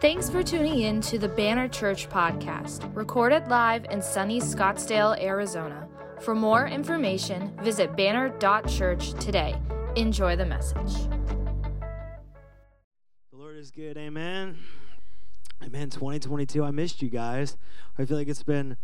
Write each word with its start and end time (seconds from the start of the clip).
Thanks 0.00 0.30
for 0.30 0.42
tuning 0.42 0.78
in 0.78 1.02
to 1.02 1.18
the 1.18 1.28
Banner 1.28 1.68
Church 1.68 2.08
podcast, 2.08 2.90
recorded 2.96 3.48
live 3.48 3.84
in 3.90 4.00
sunny 4.00 4.40
Scottsdale, 4.40 5.22
Arizona. 5.22 5.86
For 6.20 6.34
more 6.34 6.66
information, 6.66 7.54
visit 7.62 7.94
banner.church 7.98 9.12
today. 9.22 9.54
Enjoy 9.96 10.36
the 10.36 10.46
message. 10.46 10.94
The 13.30 13.36
Lord 13.36 13.58
is 13.58 13.70
good. 13.70 13.98
Amen. 13.98 14.56
Amen. 15.62 15.90
2022. 15.90 16.64
I 16.64 16.70
missed 16.70 17.02
you 17.02 17.10
guys. 17.10 17.58
I 17.98 18.06
feel 18.06 18.16
like 18.16 18.28
it's 18.28 18.42
been 18.42 18.78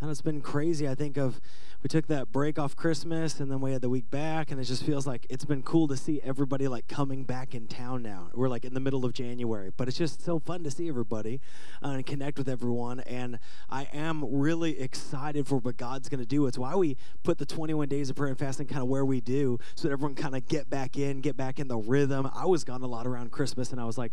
and 0.00 0.10
it's 0.10 0.22
been 0.22 0.40
crazy. 0.40 0.88
I 0.88 0.94
think 0.94 1.16
of 1.16 1.40
we 1.82 1.88
took 1.88 2.08
that 2.08 2.30
break 2.30 2.58
off 2.58 2.76
Christmas 2.76 3.40
and 3.40 3.50
then 3.50 3.60
we 3.60 3.72
had 3.72 3.80
the 3.80 3.88
week 3.88 4.10
back, 4.10 4.50
and 4.50 4.60
it 4.60 4.64
just 4.64 4.84
feels 4.84 5.06
like 5.06 5.26
it's 5.30 5.44
been 5.44 5.62
cool 5.62 5.88
to 5.88 5.96
see 5.96 6.20
everybody 6.22 6.68
like 6.68 6.88
coming 6.88 7.24
back 7.24 7.54
in 7.54 7.66
town 7.66 8.02
now. 8.02 8.28
We're 8.34 8.48
like 8.48 8.64
in 8.64 8.74
the 8.74 8.80
middle 8.80 9.04
of 9.04 9.12
January, 9.12 9.70
but 9.76 9.88
it's 9.88 9.96
just 9.96 10.22
so 10.22 10.38
fun 10.38 10.62
to 10.64 10.70
see 10.70 10.88
everybody 10.88 11.40
uh, 11.82 11.88
and 11.88 12.04
connect 12.04 12.38
with 12.38 12.48
everyone. 12.48 13.00
And 13.00 13.38
I 13.68 13.88
am 13.92 14.24
really 14.30 14.78
excited 14.80 15.46
for 15.46 15.56
what 15.56 15.76
God's 15.76 16.08
going 16.08 16.20
to 16.20 16.26
do. 16.26 16.46
It's 16.46 16.58
why 16.58 16.74
we 16.74 16.96
put 17.22 17.38
the 17.38 17.46
21 17.46 17.88
days 17.88 18.10
of 18.10 18.16
prayer 18.16 18.30
and 18.30 18.38
fasting 18.38 18.66
kind 18.66 18.82
of 18.82 18.88
where 18.88 19.04
we 19.04 19.20
do, 19.20 19.58
so 19.74 19.88
that 19.88 19.92
everyone 19.92 20.14
kind 20.14 20.36
of 20.36 20.46
get 20.48 20.68
back 20.68 20.98
in, 20.98 21.20
get 21.20 21.36
back 21.36 21.58
in 21.58 21.68
the 21.68 21.78
rhythm. 21.78 22.30
I 22.34 22.46
was 22.46 22.64
gone 22.64 22.82
a 22.82 22.86
lot 22.86 23.06
around 23.06 23.32
Christmas, 23.32 23.72
and 23.72 23.80
I 23.80 23.84
was 23.84 23.96
like, 23.96 24.12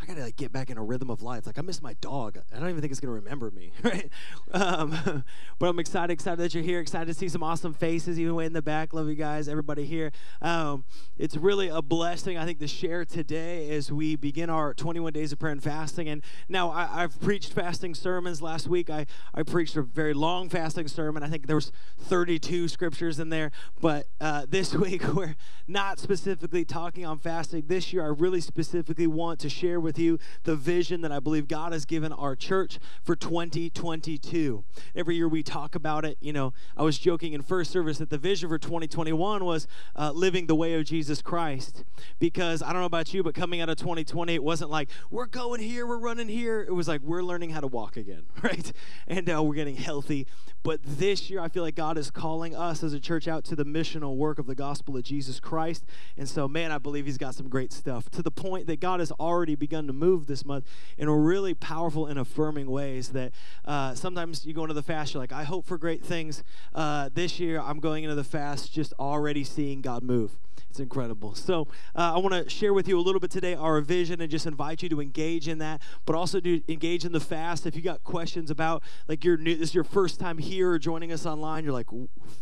I 0.00 0.04
gotta 0.04 0.20
like 0.22 0.36
get 0.36 0.52
back 0.52 0.68
in 0.70 0.76
a 0.76 0.82
rhythm 0.82 1.10
of 1.10 1.22
life. 1.22 1.46
Like 1.46 1.58
I 1.58 1.62
miss 1.62 1.80
my 1.80 1.94
dog. 1.94 2.38
I 2.54 2.58
don't 2.58 2.68
even 2.68 2.80
think 2.80 2.90
it's 2.90 3.00
gonna 3.00 3.14
remember 3.14 3.50
me, 3.50 3.72
right? 3.82 4.10
Um, 4.52 5.24
but 5.58 5.68
I'm 5.68 5.78
excited, 5.78 6.12
excited 6.12 6.38
that 6.38 6.54
you're 6.54 6.62
here. 6.62 6.80
Excited 6.80 7.06
to 7.06 7.14
see 7.14 7.28
some 7.28 7.42
awesome 7.42 7.72
faces, 7.72 8.20
even 8.20 8.34
way 8.34 8.44
in 8.44 8.52
the 8.52 8.62
back. 8.62 8.92
Love 8.92 9.08
you 9.08 9.14
guys, 9.14 9.48
everybody 9.48 9.86
here. 9.86 10.12
Um, 10.42 10.84
it's 11.16 11.36
really 11.36 11.68
a 11.68 11.80
blessing, 11.80 12.36
I 12.36 12.44
think, 12.44 12.58
to 12.58 12.68
share 12.68 13.04
today 13.04 13.70
as 13.70 13.90
we 13.90 14.16
begin 14.16 14.50
our 14.50 14.74
21 14.74 15.12
days 15.14 15.32
of 15.32 15.38
prayer 15.38 15.52
and 15.52 15.62
fasting. 15.62 16.08
And 16.08 16.22
now 16.48 16.70
I, 16.70 16.86
have 17.00 17.18
preached 17.20 17.52
fasting 17.52 17.94
sermons. 17.94 18.42
Last 18.42 18.68
week 18.68 18.90
I 18.90 19.06
I 19.34 19.42
preached 19.42 19.76
a 19.76 19.82
very 19.82 20.14
long 20.14 20.48
fasting 20.50 20.88
sermon. 20.88 21.22
I 21.22 21.28
think 21.28 21.46
there 21.46 21.56
was 21.56 21.72
32 22.00 22.68
scriptures 22.68 23.18
in 23.18 23.30
there. 23.30 23.50
But 23.80 24.08
uh, 24.20 24.44
this 24.48 24.74
week 24.74 25.02
we're 25.14 25.36
not 25.66 25.98
specifically 25.98 26.64
talking 26.66 27.06
on 27.06 27.18
fasting. 27.18 27.64
This 27.66 27.92
year 27.92 28.04
I 28.04 28.08
really 28.08 28.42
specifically 28.42 29.06
want 29.06 29.40
to 29.40 29.48
share 29.48 29.80
with 29.86 29.98
you 30.00 30.18
the 30.42 30.56
vision 30.56 31.00
that 31.02 31.12
I 31.12 31.20
believe 31.20 31.46
God 31.46 31.72
has 31.72 31.84
given 31.84 32.12
our 32.12 32.34
church 32.34 32.80
for 33.04 33.14
2022. 33.14 34.64
Every 34.96 35.14
year 35.14 35.28
we 35.28 35.44
talk 35.44 35.76
about 35.76 36.04
it. 36.04 36.18
You 36.20 36.32
know, 36.32 36.52
I 36.76 36.82
was 36.82 36.98
joking 36.98 37.32
in 37.32 37.40
first 37.40 37.70
service 37.70 37.98
that 37.98 38.10
the 38.10 38.18
vision 38.18 38.48
for 38.48 38.58
2021 38.58 39.44
was 39.44 39.68
uh, 39.94 40.10
living 40.10 40.48
the 40.48 40.56
way 40.56 40.74
of 40.74 40.84
Jesus 40.84 41.22
Christ. 41.22 41.84
Because 42.18 42.62
I 42.62 42.72
don't 42.72 42.80
know 42.80 42.86
about 42.86 43.14
you, 43.14 43.22
but 43.22 43.34
coming 43.34 43.60
out 43.60 43.68
of 43.68 43.76
2020, 43.76 44.34
it 44.34 44.42
wasn't 44.42 44.70
like 44.70 44.90
we're 45.08 45.26
going 45.26 45.60
here, 45.60 45.86
we're 45.86 45.98
running 45.98 46.28
here. 46.28 46.62
It 46.62 46.72
was 46.72 46.88
like 46.88 47.00
we're 47.02 47.22
learning 47.22 47.50
how 47.50 47.60
to 47.60 47.68
walk 47.68 47.96
again, 47.96 48.24
right? 48.42 48.72
And 49.06 49.30
uh, 49.30 49.42
we're 49.42 49.54
getting 49.54 49.76
healthy. 49.76 50.26
But 50.64 50.80
this 50.82 51.30
year, 51.30 51.40
I 51.40 51.48
feel 51.48 51.62
like 51.62 51.76
God 51.76 51.96
is 51.96 52.10
calling 52.10 52.56
us 52.56 52.82
as 52.82 52.92
a 52.92 52.98
church 52.98 53.28
out 53.28 53.44
to 53.44 53.54
the 53.54 53.64
missional 53.64 54.16
work 54.16 54.40
of 54.40 54.46
the 54.46 54.56
gospel 54.56 54.96
of 54.96 55.04
Jesus 55.04 55.38
Christ. 55.38 55.84
And 56.16 56.28
so, 56.28 56.48
man, 56.48 56.72
I 56.72 56.78
believe 56.78 57.06
He's 57.06 57.18
got 57.18 57.36
some 57.36 57.48
great 57.48 57.72
stuff 57.72 58.10
to 58.10 58.22
the 58.22 58.32
point 58.32 58.66
that 58.66 58.80
God 58.80 58.98
has 58.98 59.12
already 59.12 59.54
begun 59.54 59.75
begun 59.76 59.86
to 59.86 59.92
move 59.92 60.26
this 60.26 60.44
month 60.44 60.66
in 60.96 61.10
really 61.10 61.52
powerful 61.52 62.06
and 62.06 62.18
affirming 62.18 62.70
ways 62.70 63.10
that 63.10 63.32
uh, 63.66 63.94
sometimes 63.94 64.46
you 64.46 64.54
go 64.54 64.62
into 64.62 64.74
the 64.74 64.82
fast, 64.82 65.12
you're 65.12 65.22
like, 65.22 65.32
I 65.32 65.44
hope 65.44 65.66
for 65.66 65.76
great 65.76 66.02
things. 66.02 66.42
Uh, 66.74 67.10
this 67.12 67.38
year, 67.38 67.60
I'm 67.60 67.78
going 67.78 68.04
into 68.04 68.16
the 68.16 68.24
fast 68.24 68.72
just 68.72 68.94
already 68.98 69.44
seeing 69.44 69.82
God 69.82 70.02
move. 70.02 70.38
It's 70.76 70.80
incredible. 70.82 71.34
So 71.34 71.68
uh, 71.94 72.12
I 72.14 72.18
want 72.18 72.34
to 72.34 72.50
share 72.50 72.74
with 72.74 72.86
you 72.86 72.98
a 72.98 73.00
little 73.00 73.18
bit 73.18 73.30
today 73.30 73.54
our 73.54 73.80
vision 73.80 74.20
and 74.20 74.30
just 74.30 74.46
invite 74.46 74.82
you 74.82 74.90
to 74.90 75.00
engage 75.00 75.48
in 75.48 75.56
that, 75.58 75.80
but 76.04 76.14
also 76.14 76.38
to 76.40 76.62
engage 76.70 77.06
in 77.06 77.12
the 77.12 77.20
fast. 77.20 77.64
If 77.66 77.74
you 77.76 77.80
got 77.80 78.04
questions 78.04 78.50
about 78.50 78.82
like 79.08 79.24
your 79.24 79.38
new, 79.38 79.56
this 79.56 79.70
is 79.70 79.74
your 79.74 79.84
first 79.84 80.20
time 80.20 80.36
here 80.36 80.72
or 80.72 80.78
joining 80.78 81.12
us 81.12 81.24
online, 81.24 81.64
you're 81.64 81.72
like, 81.72 81.88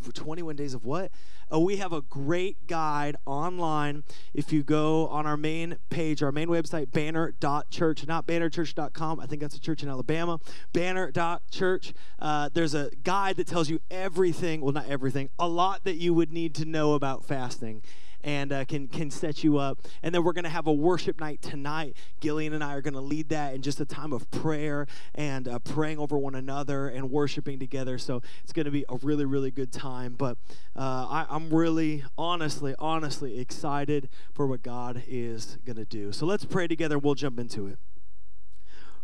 for 0.01 0.13
21 0.13 0.57
days 0.57 0.75
of 0.75 0.85
what? 0.85 1.13
Uh, 1.53 1.61
we 1.61 1.77
have 1.77 1.93
a 1.93 2.01
great 2.01 2.67
guide 2.67 3.15
online. 3.25 4.03
If 4.33 4.53
you 4.53 4.65
go 4.65 5.07
on 5.09 5.27
our 5.27 5.37
main 5.37 5.77
page, 5.91 6.21
our 6.21 6.33
main 6.33 6.49
website, 6.49 6.91
banner.church, 7.33 8.07
not 8.07 8.27
bannerchurch.com. 8.27 9.21
I 9.21 9.27
think 9.27 9.41
that's 9.41 9.57
a 9.57 9.61
church 9.61 9.83
in 9.83 9.89
Alabama. 9.89 10.41
Banner.church. 10.73 11.95
Uh, 12.19 12.49
there's 12.53 12.75
a 12.75 12.91
guide 13.03 13.37
that 13.37 13.47
tells 13.47 13.69
you 13.69 13.81
everything, 13.91 14.61
well, 14.61 14.73
not 14.73 14.89
everything, 14.89 15.31
a 15.39 15.49
lot 15.49 15.85
that 15.85 15.97
you 15.97 16.15
would 16.15 16.33
need 16.33 16.55
to 16.57 16.65
know 16.65 16.95
about 16.95 17.25
fasting 17.25 17.83
and 18.25 18.53
uh, 18.53 18.65
can 18.65 18.89
can 18.89 19.11
set 19.11 19.45
you 19.45 19.59
up. 19.59 19.79
And 20.03 20.15
then 20.15 20.25
we're 20.25 20.33
going 20.33 20.45
to 20.45 20.51
have 20.51 20.67
a 20.67 20.73
worship 20.73 21.21
night 21.21 21.43
tonight. 21.43 21.97
Gillian 22.21 22.55
and 22.55 22.65
I 22.65 22.75
are 22.75 22.81
going 22.81 22.95
to 22.95 23.01
lead 23.01 23.29
that 23.29 23.55
in 23.55 23.63
just 23.63 23.81
a 23.81 23.85
time 23.85 24.13
of 24.13 24.29
prayer 24.31 24.87
and 25.15 25.47
uh, 25.47 25.59
praying 25.61 25.99
over 25.99 26.19
one 26.19 26.35
another 26.35 26.89
and 26.89 27.11
worshiping 27.11 27.59
together. 27.59 27.99
So 27.99 28.23
it's 28.43 28.53
going 28.53 28.65
to 28.65 28.73
be 28.73 28.85
a 28.89 28.97
really 28.97 29.27
really 29.27 29.51
good 29.51 29.71
time. 29.71 30.15
But 30.15 30.39
uh, 30.75 31.07
I, 31.09 31.27
I'm 31.29 31.51
really 31.51 32.05
honestly 32.17 32.75
honestly 32.79 33.39
excited 33.39 34.09
for 34.33 34.47
what 34.47 34.63
God 34.63 35.05
is 35.07 35.59
going 35.65 35.77
to 35.77 35.85
do. 35.85 36.11
So 36.11 36.27
let's 36.27 36.47
pray 36.47 36.67
together. 36.67 36.99
We'll 36.99 37.15
jump 37.15 37.39
into 37.39 37.67
it. 37.67 37.79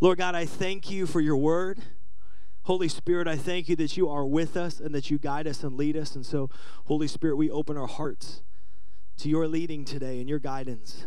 Lord 0.00 0.16
God, 0.16 0.34
I 0.34 0.46
thank 0.46 0.90
you 0.90 1.06
for 1.06 1.20
your 1.20 1.36
word. 1.36 1.78
Holy 2.62 2.88
Spirit, 2.88 3.26
I 3.28 3.36
thank 3.36 3.68
you 3.68 3.76
that 3.76 3.96
you 3.96 4.08
are 4.08 4.24
with 4.24 4.56
us 4.56 4.80
and 4.80 4.94
that 4.94 5.10
you 5.10 5.18
guide 5.18 5.46
us 5.46 5.62
and 5.62 5.76
lead 5.76 5.96
us. 5.96 6.14
And 6.14 6.24
so, 6.24 6.48
Holy 6.84 7.06
Spirit, 7.06 7.36
we 7.36 7.50
open 7.50 7.76
our 7.76 7.86
hearts 7.86 8.42
to 9.20 9.28
your 9.28 9.46
leading 9.46 9.84
today 9.84 10.18
and 10.20 10.28
your 10.30 10.38
guidance. 10.38 11.04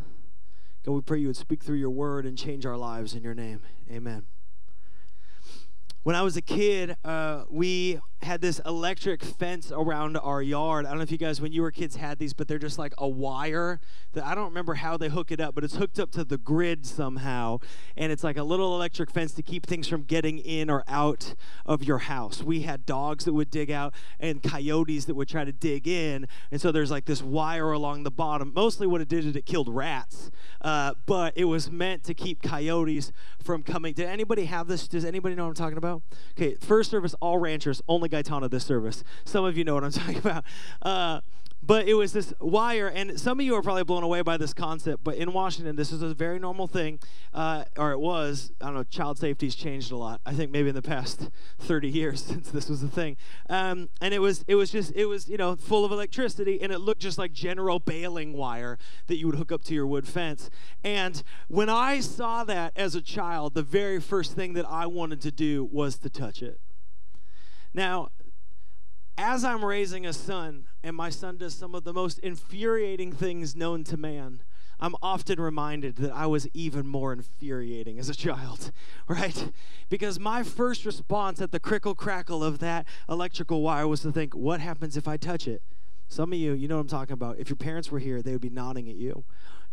God, 0.85 0.91
we 0.91 1.01
pray 1.01 1.19
you 1.19 1.27
would 1.27 1.35
speak 1.35 1.63
through 1.63 1.77
your 1.77 1.89
word 1.89 2.27
and 2.27 2.37
change 2.37 2.63
our 2.63 2.77
lives 2.77 3.15
in 3.15 3.23
your 3.23 3.33
name. 3.33 3.61
Amen. 3.91 4.23
When 6.03 6.17
I 6.17 6.21
was 6.21 6.35
a 6.35 6.41
kid, 6.41 6.97
uh, 7.05 7.45
we 7.49 7.97
had 8.23 8.41
this 8.41 8.59
electric 8.65 9.23
fence 9.23 9.71
around 9.71 10.17
our 10.17 10.41
yard. 10.41 10.85
I 10.85 10.89
don't 10.89 10.97
know 10.97 11.03
if 11.03 11.11
you 11.11 11.17
guys, 11.17 11.39
when 11.39 11.53
you 11.53 11.61
were 11.61 11.71
kids, 11.71 11.95
had 11.95 12.19
these, 12.19 12.33
but 12.33 12.47
they're 12.47 12.59
just 12.59 12.77
like 12.77 12.93
a 12.97 13.07
wire 13.07 13.79
that 14.13 14.25
I 14.25 14.35
don't 14.35 14.45
remember 14.45 14.73
how 14.73 14.97
they 14.97 15.09
hook 15.09 15.31
it 15.31 15.39
up, 15.39 15.55
but 15.55 15.63
it's 15.63 15.75
hooked 15.75 15.99
up 15.99 16.11
to 16.11 16.23
the 16.23 16.37
grid 16.37 16.85
somehow. 16.85 17.59
And 17.95 18.11
it's 18.11 18.23
like 18.23 18.37
a 18.37 18.43
little 18.43 18.75
electric 18.75 19.11
fence 19.11 19.33
to 19.33 19.41
keep 19.41 19.65
things 19.65 19.87
from 19.87 20.03
getting 20.03 20.39
in 20.39 20.69
or 20.69 20.83
out 20.87 21.35
of 21.65 21.83
your 21.83 21.99
house. 21.99 22.43
We 22.43 22.61
had 22.61 22.85
dogs 22.85 23.25
that 23.25 23.33
would 23.33 23.49
dig 23.49 23.71
out 23.71 23.93
and 24.19 24.41
coyotes 24.41 25.05
that 25.05 25.15
would 25.15 25.29
try 25.29 25.45
to 25.45 25.53
dig 25.53 25.87
in. 25.87 26.27
And 26.51 26.59
so 26.59 26.71
there's 26.71 26.91
like 26.91 27.05
this 27.05 27.21
wire 27.21 27.71
along 27.71 28.03
the 28.03 28.11
bottom. 28.11 28.51
Mostly 28.53 28.87
what 28.87 28.99
it 28.99 29.07
did 29.07 29.25
is 29.25 29.35
it 29.35 29.45
killed 29.45 29.69
rats, 29.69 30.31
uh, 30.61 30.95
but 31.05 31.33
it 31.37 31.45
was 31.45 31.71
meant 31.71 32.03
to 32.05 32.13
keep 32.13 32.41
coyotes 32.41 33.11
from 33.41 33.63
coming. 33.63 33.93
Did 33.93 34.07
anybody 34.07 34.45
have 34.45 34.67
this? 34.67 34.87
Does 34.87 35.05
anybody 35.05 35.35
know 35.35 35.43
what 35.43 35.49
I'm 35.49 35.55
talking 35.55 35.77
about? 35.77 35.92
Okay, 36.37 36.55
first 36.55 36.91
service, 36.91 37.13
all 37.21 37.37
ranchers, 37.37 37.81
only 37.87 38.09
Gaetano 38.09 38.47
this 38.47 38.65
service. 38.65 39.03
Some 39.25 39.45
of 39.45 39.57
you 39.57 39.63
know 39.63 39.75
what 39.75 39.83
I'm 39.83 39.91
talking 39.91 40.17
about. 40.17 40.43
Uh, 40.81 41.21
but 41.65 41.87
it 41.87 41.93
was 41.93 42.11
this 42.11 42.33
wire, 42.41 42.89
and 42.89 43.17
some 43.17 43.39
of 43.39 43.45
you 43.45 43.55
are 43.55 43.61
probably 43.61 43.85
blown 43.85 44.03
away 44.03 44.21
by 44.21 44.35
this 44.35 44.53
concept. 44.53 45.01
But 45.01 45.15
in 45.15 45.31
Washington, 45.31 45.77
this 45.77 45.93
is 45.93 46.01
a 46.01 46.13
very 46.13 46.37
normal 46.37 46.67
thing, 46.67 46.99
uh, 47.33 47.63
or 47.77 47.93
it 47.93 47.99
was. 47.99 48.51
I 48.59 48.65
don't 48.65 48.73
know. 48.73 48.83
Child 48.83 49.17
safety's 49.17 49.55
changed 49.55 49.89
a 49.91 49.95
lot. 49.95 50.19
I 50.25 50.33
think 50.33 50.51
maybe 50.51 50.69
in 50.69 50.75
the 50.75 50.81
past 50.81 51.29
30 51.59 51.87
years 51.87 52.21
since 52.25 52.51
this 52.51 52.67
was 52.69 52.83
a 52.83 52.89
thing. 52.89 53.15
Um, 53.49 53.87
and 54.01 54.13
it 54.13 54.19
was, 54.19 54.43
it 54.45 54.55
was 54.55 54.71
just, 54.71 54.91
it 54.93 55.05
was, 55.05 55.29
you 55.29 55.37
know, 55.37 55.55
full 55.55 55.85
of 55.85 55.91
electricity, 55.93 56.61
and 56.61 56.73
it 56.73 56.79
looked 56.79 57.01
just 57.01 57.17
like 57.17 57.31
general 57.31 57.79
baling 57.79 58.33
wire 58.33 58.77
that 59.07 59.15
you 59.15 59.27
would 59.27 59.35
hook 59.35 59.53
up 59.53 59.63
to 59.65 59.73
your 59.73 59.87
wood 59.87 60.05
fence. 60.05 60.49
And 60.83 61.23
when 61.47 61.69
I 61.69 62.01
saw 62.01 62.43
that 62.43 62.73
as 62.75 62.93
a 62.93 63.01
child, 63.01 63.53
the 63.53 63.63
very 63.63 64.01
first 64.01 64.33
thing 64.33 64.51
that 64.53 64.65
I 64.69 64.85
wanted 64.85 65.21
to 65.21 65.31
do 65.31 65.63
was 65.63 65.97
to 65.99 66.09
touch 66.09 66.41
it. 66.41 66.59
Now, 67.73 68.09
as 69.17 69.43
I'm 69.43 69.63
raising 69.63 70.05
a 70.05 70.13
son, 70.13 70.65
and 70.83 70.95
my 70.95 71.09
son 71.09 71.37
does 71.37 71.55
some 71.55 71.75
of 71.75 71.83
the 71.83 71.93
most 71.93 72.19
infuriating 72.19 73.11
things 73.11 73.55
known 73.55 73.83
to 73.85 73.97
man, 73.97 74.41
I'm 74.79 74.95
often 75.01 75.39
reminded 75.39 75.97
that 75.97 76.11
I 76.11 76.25
was 76.25 76.47
even 76.53 76.87
more 76.87 77.13
infuriating 77.13 77.99
as 77.99 78.09
a 78.09 78.15
child, 78.15 78.71
right? 79.07 79.51
Because 79.89 80.19
my 80.19 80.43
first 80.43 80.85
response 80.85 81.41
at 81.41 81.51
the 81.51 81.59
crickle 81.59 81.95
crackle 81.95 82.43
of 82.43 82.59
that 82.59 82.85
electrical 83.07 83.61
wire 83.61 83.87
was 83.87 84.01
to 84.01 84.11
think, 84.11 84.35
what 84.35 84.59
happens 84.59 84.97
if 84.97 85.07
I 85.07 85.17
touch 85.17 85.47
it? 85.47 85.61
Some 86.07 86.33
of 86.33 86.39
you, 86.39 86.53
you 86.53 86.67
know 86.67 86.75
what 86.75 86.81
I'm 86.81 86.87
talking 86.87 87.13
about. 87.13 87.39
If 87.39 87.49
your 87.49 87.55
parents 87.55 87.91
were 87.91 87.99
here, 87.99 88.21
they 88.21 88.33
would 88.33 88.41
be 88.41 88.49
nodding 88.49 88.89
at 88.89 88.95
you 88.95 89.23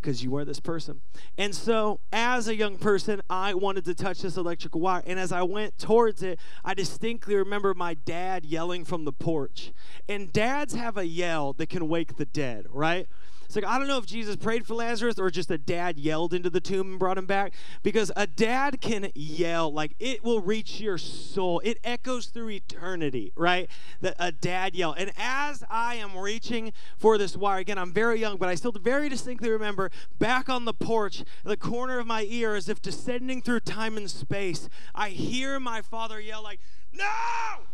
because 0.01 0.23
you 0.23 0.35
are 0.37 0.45
this 0.45 0.61
person. 0.61 1.01
And 1.37 1.55
so, 1.55 2.01
as 2.13 2.49
a 2.49 2.57
young 2.57 2.79
person, 2.79 3.21
I 3.29 3.55
wanted 3.55 3.85
to 3.87 3.95
touch 3.95 4.23
this 4.23 4.37
electrical 4.37 4.81
wire. 4.81 5.03
And 5.07 5.19
as 5.19 5.33
I 5.33 5.43
went 5.43 5.79
towards 5.79 6.23
it, 6.23 6.39
I 6.65 6.75
distinctly 6.75 7.37
remember 7.37 7.75
my 7.75 7.95
dad 7.95 8.45
yelling 8.45 8.85
from 8.85 9.05
the 9.05 9.13
porch. 9.13 9.73
And 10.09 10.33
dads 10.33 10.75
have 10.75 10.97
a 10.97 11.07
yell 11.07 11.53
that 11.55 11.69
can 11.69 11.89
wake 11.89 12.17
the 12.17 12.27
dead, 12.27 12.67
right? 12.71 13.07
It's 13.51 13.57
like, 13.57 13.65
I 13.65 13.81
don't 13.81 13.89
know 13.89 13.99
if 13.99 14.07
Jesus 14.07 14.37
prayed 14.37 14.65
for 14.65 14.75
Lazarus 14.75 15.19
or 15.19 15.29
just 15.29 15.51
a 15.51 15.59
dad 15.59 15.99
yelled 15.99 16.33
into 16.33 16.51
the 16.51 16.61
tomb 16.61 16.91
and 16.91 16.99
brought 17.01 17.19
him 17.19 17.27
back 17.27 17.53
because 17.83 18.13
a 18.15 18.25
dad 18.25 18.81
can 18.81 19.11
yell, 19.13 19.73
like, 19.73 19.97
it 19.99 20.23
will 20.23 20.41
reach 20.41 20.81
your 20.81 20.99
soul. 20.99 21.61
It 21.65 21.81
echoes 21.83 22.27
through 22.27 22.51
eternity, 22.51 23.33
right? 23.35 23.69
That 24.03 24.15
a 24.21 24.31
dad 24.31 24.77
yell. 24.77 24.93
And 24.93 25.11
as 25.19 25.65
I 25.69 25.97
am 25.97 26.17
reaching 26.17 26.73
for 26.97 27.19
this 27.19 27.37
wire, 27.37 27.59
again, 27.59 27.77
I'm 27.77 27.93
very 27.93 28.21
young, 28.21 28.37
but 28.37 28.49
I 28.49 28.55
still 28.55 28.71
very 28.71 29.09
distinctly 29.09 29.51
remember 29.51 29.91
back 30.21 30.49
on 30.49 30.65
the 30.65 30.73
porch, 30.73 31.25
the 31.43 31.57
corner 31.57 31.99
of 31.99 32.07
my 32.07 32.23
ear, 32.29 32.55
as 32.55 32.69
if 32.69 32.81
descending 32.81 33.43
through 33.43 33.61
time 33.61 33.97
and 33.97 34.09
space, 34.09 34.69
I 34.95 35.09
hear 35.09 35.59
my 35.59 35.83
father 35.83 36.21
yell, 36.21 36.45
like, 36.45 36.61
no! 36.93 37.05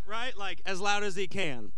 Right? 0.06 0.38
Like, 0.38 0.62
as 0.64 0.80
loud 0.80 1.02
as 1.04 1.16
he 1.16 1.26
can. 1.26 1.72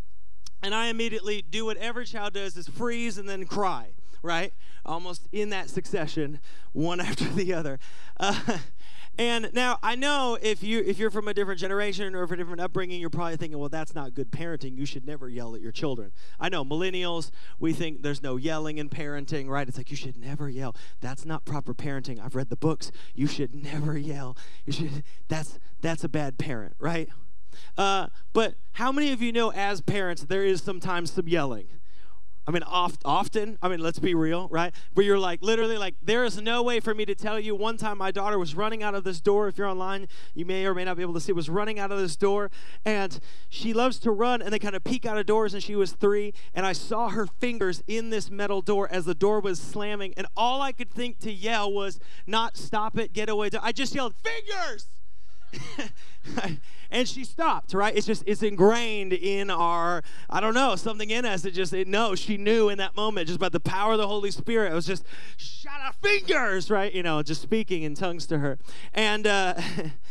And 0.63 0.75
I 0.75 0.87
immediately 0.87 1.43
do 1.43 1.65
what 1.65 1.77
every 1.77 2.05
child 2.05 2.35
does 2.35 2.57
is 2.57 2.69
freeze 2.69 3.19
and 3.19 3.29
then 3.29 3.47
cry, 3.47 3.91
right? 4.23 4.53
Almost 4.85 5.29
in 5.33 5.51
that 5.51 5.71
succession, 5.71 6.41
one 6.73 7.01
after 7.01 7.25
the 7.25 7.55
other. 7.55 7.79
Uh, 8.19 8.59
and 9.19 9.51
now 9.53 9.79
I 9.83 9.97
know 9.97 10.39
if 10.41 10.63
you 10.63 10.79
if 10.79 10.99
you're 10.99 11.11
from 11.11 11.27
a 11.27 11.35
different 11.35 11.59
generation 11.59 12.15
or 12.15 12.25
from 12.29 12.35
a 12.35 12.37
different 12.37 12.61
upbringing, 12.61 13.01
you're 13.01 13.11
probably 13.11 13.37
thinking, 13.37 13.59
well, 13.59 13.69
that's 13.69 13.93
not 13.93 14.15
good 14.15 14.31
parenting. 14.31 14.79
You 14.79 14.87
should 14.87 15.05
never 15.05 15.29
yell 15.29 15.57
at 15.57 15.61
your 15.61 15.73
children. 15.73 16.13
I 16.39 16.49
know 16.49 16.65
millennials, 16.65 17.33
we 17.59 17.73
think 17.73 18.03
there's 18.03 18.23
no 18.23 18.37
yelling 18.37 18.79
in 18.79 18.89
parenting, 18.89 19.49
right? 19.49 19.67
It's 19.67 19.77
like 19.77 19.91
you 19.91 19.97
should 19.97 20.17
never 20.17 20.49
yell. 20.49 20.77
That's 21.01 21.25
not 21.25 21.45
proper 21.45 21.75
parenting. 21.75 22.25
I've 22.25 22.37
read 22.37 22.49
the 22.49 22.57
books. 22.57 22.93
You 23.13 23.27
should 23.27 23.55
never 23.55 23.99
yell. 23.99 24.37
You 24.65 24.73
should 24.73 25.03
that's 25.27 25.59
that's 25.81 26.05
a 26.05 26.09
bad 26.09 26.39
parent, 26.39 26.77
right? 26.79 27.09
Uh, 27.77 28.09
but 28.33 28.55
how 28.73 28.93
many 28.93 29.13
of 29.13 29.23
you 29.23 29.33
know 29.33 29.53
as 29.53 29.81
parents 29.81 30.25
there 30.25 30.45
is 30.45 30.63
sometimes 30.63 31.13
some 31.13 31.29
yelling? 31.29 31.69
I 32.49 32.51
mean, 32.51 32.63
oft, 32.63 33.03
often, 33.05 33.59
I 33.61 33.69
mean, 33.69 33.81
let's 33.81 33.99
be 33.99 34.15
real, 34.15 34.49
right? 34.49 34.75
Where 34.95 35.05
you're 35.05 35.19
like, 35.19 35.43
literally, 35.43 35.77
like, 35.77 35.97
there 36.01 36.25
is 36.25 36.41
no 36.41 36.63
way 36.63 36.81
for 36.81 36.95
me 36.95 37.05
to 37.05 37.15
tell 37.15 37.39
you. 37.39 37.55
One 37.55 37.77
time, 37.77 37.99
my 37.99 38.11
daughter 38.11 38.39
was 38.39 38.55
running 38.55 38.83
out 38.83 38.95
of 38.95 39.05
this 39.05 39.21
door. 39.21 39.49
If 39.49 39.59
you're 39.59 39.67
online, 39.67 40.09
you 40.33 40.47
may 40.47 40.65
or 40.65 40.73
may 40.73 40.87
not 40.87 40.97
be 40.97 41.03
able 41.03 41.13
to 41.13 41.21
see, 41.21 41.31
was 41.33 41.51
running 41.51 41.79
out 41.79 41.93
of 41.93 41.99
this 41.99 42.17
door. 42.17 42.51
And 42.87 43.21
she 43.51 43.75
loves 43.75 43.99
to 43.99 44.11
run, 44.11 44.41
and 44.41 44.51
they 44.51 44.59
kind 44.59 44.75
of 44.75 44.83
peek 44.83 45.05
out 45.05 45.19
of 45.19 45.27
doors, 45.27 45.53
and 45.53 45.63
she 45.63 45.77
was 45.77 45.93
three. 45.93 46.33
And 46.55 46.65
I 46.65 46.73
saw 46.73 47.11
her 47.11 47.27
fingers 47.27 47.83
in 47.87 48.09
this 48.09 48.31
metal 48.31 48.63
door 48.63 48.89
as 48.91 49.05
the 49.05 49.15
door 49.15 49.41
was 49.41 49.61
slamming. 49.61 50.15
And 50.17 50.27
all 50.35 50.63
I 50.63 50.73
could 50.73 50.91
think 50.91 51.19
to 51.19 51.31
yell 51.31 51.71
was, 51.71 52.01
not 52.27 52.57
stop 52.57 52.97
it, 52.97 53.13
get 53.13 53.29
away. 53.29 53.51
I 53.61 53.73
just 53.73 53.95
yelled, 53.95 54.15
fingers! 54.17 54.89
and 56.91 57.09
she 57.09 57.25
stopped 57.25 57.75
right? 57.75 57.97
It's 57.97 58.07
just 58.07 58.23
it's 58.27 58.43
ingrained 58.43 59.13
in 59.13 59.51
our 59.51 60.03
i 60.31 60.41
don't 60.41 60.55
know 60.55 60.77
something 60.77 61.11
in 61.11 61.25
us 61.25 61.43
that 61.43 61.53
just 61.53 61.73
it 61.73 61.89
no 61.89 62.15
she 62.15 62.37
knew 62.37 62.69
in 62.69 62.79
that 62.79 62.97
moment 62.97 63.27
just 63.27 63.37
about 63.37 63.53
the 63.53 63.61
power 63.61 63.93
of 63.93 63.99
the 63.99 64.09
holy 64.09 64.31
spirit. 64.31 64.73
It 64.73 64.75
was 64.75 64.87
just 64.87 65.05
shut 65.37 65.81
our 65.81 65.93
fingers 66.03 66.71
right? 66.71 66.93
You 66.93 67.03
know 67.03 67.23
just 67.23 67.43
speaking 67.43 67.83
in 67.83 67.95
tongues 67.95 68.27
to 68.27 68.39
her. 68.39 68.59
And 68.93 69.27
uh 69.27 69.55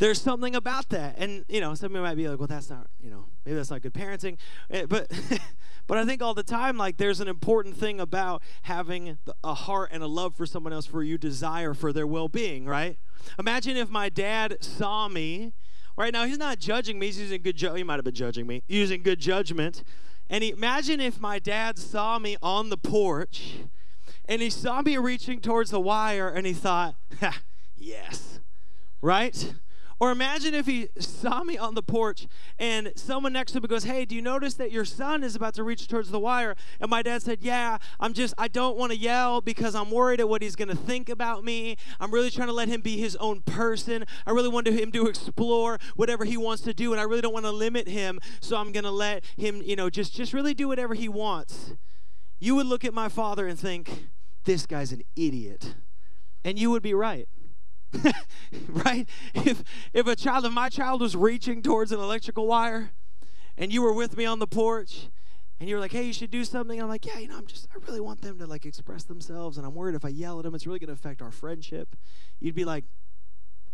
there's 0.00 0.20
something 0.20 0.56
about 0.56 0.88
that 0.88 1.14
and 1.18 1.44
you 1.48 1.60
know 1.60 1.74
some 1.74 1.92
of 1.92 1.96
you 1.96 2.02
might 2.02 2.16
be 2.16 2.28
like 2.28 2.38
well 2.38 2.48
that's 2.48 2.68
not 2.68 2.88
you 3.00 3.10
know 3.10 3.26
maybe 3.44 3.54
that's 3.54 3.70
not 3.70 3.80
good 3.80 3.94
parenting 3.94 4.36
eh, 4.70 4.84
but 4.88 5.08
but 5.86 5.96
i 5.96 6.04
think 6.04 6.20
all 6.20 6.34
the 6.34 6.42
time 6.42 6.76
like 6.76 6.96
there's 6.96 7.20
an 7.20 7.28
important 7.28 7.76
thing 7.76 8.00
about 8.00 8.42
having 8.62 9.16
a 9.44 9.54
heart 9.54 9.90
and 9.92 10.02
a 10.02 10.06
love 10.08 10.34
for 10.34 10.46
someone 10.46 10.72
else 10.72 10.86
for 10.86 11.04
you 11.04 11.16
desire 11.16 11.72
for 11.74 11.92
their 11.92 12.06
well-being 12.06 12.64
right 12.64 12.98
Imagine 13.38 13.76
if 13.76 13.90
my 13.90 14.08
dad 14.08 14.62
saw 14.62 15.08
me. 15.08 15.52
Right 15.96 16.12
now, 16.12 16.24
he's 16.24 16.38
not 16.38 16.58
judging 16.58 16.98
me. 16.98 17.06
He's 17.06 17.20
using 17.20 17.42
good. 17.42 17.56
Ju- 17.56 17.74
he 17.74 17.82
might 17.82 17.96
have 17.96 18.04
been 18.04 18.14
judging 18.14 18.46
me, 18.46 18.62
using 18.68 19.02
good 19.02 19.20
judgment. 19.20 19.82
And 20.28 20.42
he, 20.44 20.50
imagine 20.50 21.00
if 21.00 21.20
my 21.20 21.38
dad 21.38 21.78
saw 21.78 22.18
me 22.18 22.36
on 22.42 22.70
the 22.70 22.78
porch, 22.78 23.58
and 24.26 24.40
he 24.40 24.48
saw 24.48 24.80
me 24.80 24.96
reaching 24.96 25.40
towards 25.40 25.70
the 25.70 25.80
wire, 25.80 26.28
and 26.28 26.46
he 26.46 26.52
thought, 26.52 26.94
"Yes, 27.76 28.40
right." 29.02 29.54
Or 30.00 30.10
imagine 30.10 30.54
if 30.54 30.64
he 30.64 30.88
saw 30.98 31.44
me 31.44 31.58
on 31.58 31.74
the 31.74 31.82
porch 31.82 32.26
and 32.58 32.90
someone 32.96 33.34
next 33.34 33.52
to 33.52 33.58
him 33.58 33.64
goes, 33.64 33.84
Hey, 33.84 34.06
do 34.06 34.14
you 34.14 34.22
notice 34.22 34.54
that 34.54 34.72
your 34.72 34.86
son 34.86 35.22
is 35.22 35.36
about 35.36 35.52
to 35.54 35.62
reach 35.62 35.88
towards 35.88 36.10
the 36.10 36.18
wire? 36.18 36.56
And 36.80 36.90
my 36.90 37.02
dad 37.02 37.20
said, 37.20 37.42
Yeah, 37.42 37.76
I'm 38.00 38.14
just, 38.14 38.32
I 38.38 38.48
don't 38.48 38.78
want 38.78 38.92
to 38.92 38.98
yell 38.98 39.42
because 39.42 39.74
I'm 39.74 39.90
worried 39.90 40.18
at 40.18 40.28
what 40.28 40.40
he's 40.40 40.56
going 40.56 40.68
to 40.68 40.74
think 40.74 41.10
about 41.10 41.44
me. 41.44 41.76
I'm 42.00 42.10
really 42.10 42.30
trying 42.30 42.48
to 42.48 42.54
let 42.54 42.68
him 42.68 42.80
be 42.80 42.96
his 42.96 43.14
own 43.16 43.42
person. 43.42 44.06
I 44.26 44.30
really 44.30 44.48
want 44.48 44.66
him 44.66 44.90
to 44.92 45.06
explore 45.06 45.78
whatever 45.96 46.24
he 46.24 46.38
wants 46.38 46.62
to 46.62 46.72
do, 46.72 46.92
and 46.92 47.00
I 47.00 47.04
really 47.04 47.20
don't 47.20 47.34
want 47.34 47.44
to 47.44 47.52
limit 47.52 47.86
him. 47.86 48.20
So 48.40 48.56
I'm 48.56 48.72
going 48.72 48.84
to 48.84 48.90
let 48.90 49.22
him, 49.36 49.60
you 49.62 49.76
know, 49.76 49.90
just, 49.90 50.14
just 50.14 50.32
really 50.32 50.54
do 50.54 50.66
whatever 50.66 50.94
he 50.94 51.10
wants. 51.10 51.74
You 52.38 52.54
would 52.54 52.66
look 52.66 52.86
at 52.86 52.94
my 52.94 53.10
father 53.10 53.46
and 53.46 53.58
think, 53.58 54.08
This 54.44 54.64
guy's 54.64 54.92
an 54.92 55.02
idiot. 55.14 55.74
And 56.42 56.58
you 56.58 56.70
would 56.70 56.82
be 56.82 56.94
right. 56.94 57.28
right? 58.68 59.08
If 59.34 59.62
if 59.92 60.06
a 60.06 60.16
child, 60.16 60.44
if 60.44 60.52
my 60.52 60.68
child 60.68 61.00
was 61.00 61.16
reaching 61.16 61.62
towards 61.62 61.92
an 61.92 62.00
electrical 62.00 62.46
wire, 62.46 62.90
and 63.56 63.72
you 63.72 63.82
were 63.82 63.92
with 63.92 64.16
me 64.16 64.24
on 64.24 64.38
the 64.38 64.46
porch, 64.46 65.08
and 65.58 65.68
you 65.68 65.74
were 65.74 65.80
like, 65.80 65.92
"Hey, 65.92 66.06
you 66.06 66.12
should 66.12 66.30
do 66.30 66.44
something," 66.44 66.80
I'm 66.80 66.88
like, 66.88 67.04
"Yeah, 67.04 67.18
you 67.18 67.28
know, 67.28 67.36
I'm 67.36 67.46
just, 67.46 67.68
I 67.74 67.78
really 67.86 68.00
want 68.00 68.22
them 68.22 68.38
to 68.38 68.46
like 68.46 68.64
express 68.64 69.04
themselves, 69.04 69.56
and 69.56 69.66
I'm 69.66 69.74
worried 69.74 69.94
if 69.94 70.04
I 70.04 70.08
yell 70.08 70.38
at 70.38 70.44
them, 70.44 70.54
it's 70.54 70.66
really 70.66 70.78
going 70.78 70.88
to 70.88 70.94
affect 70.94 71.20
our 71.20 71.32
friendship." 71.32 71.96
You'd 72.38 72.54
be 72.54 72.64
like, 72.64 72.84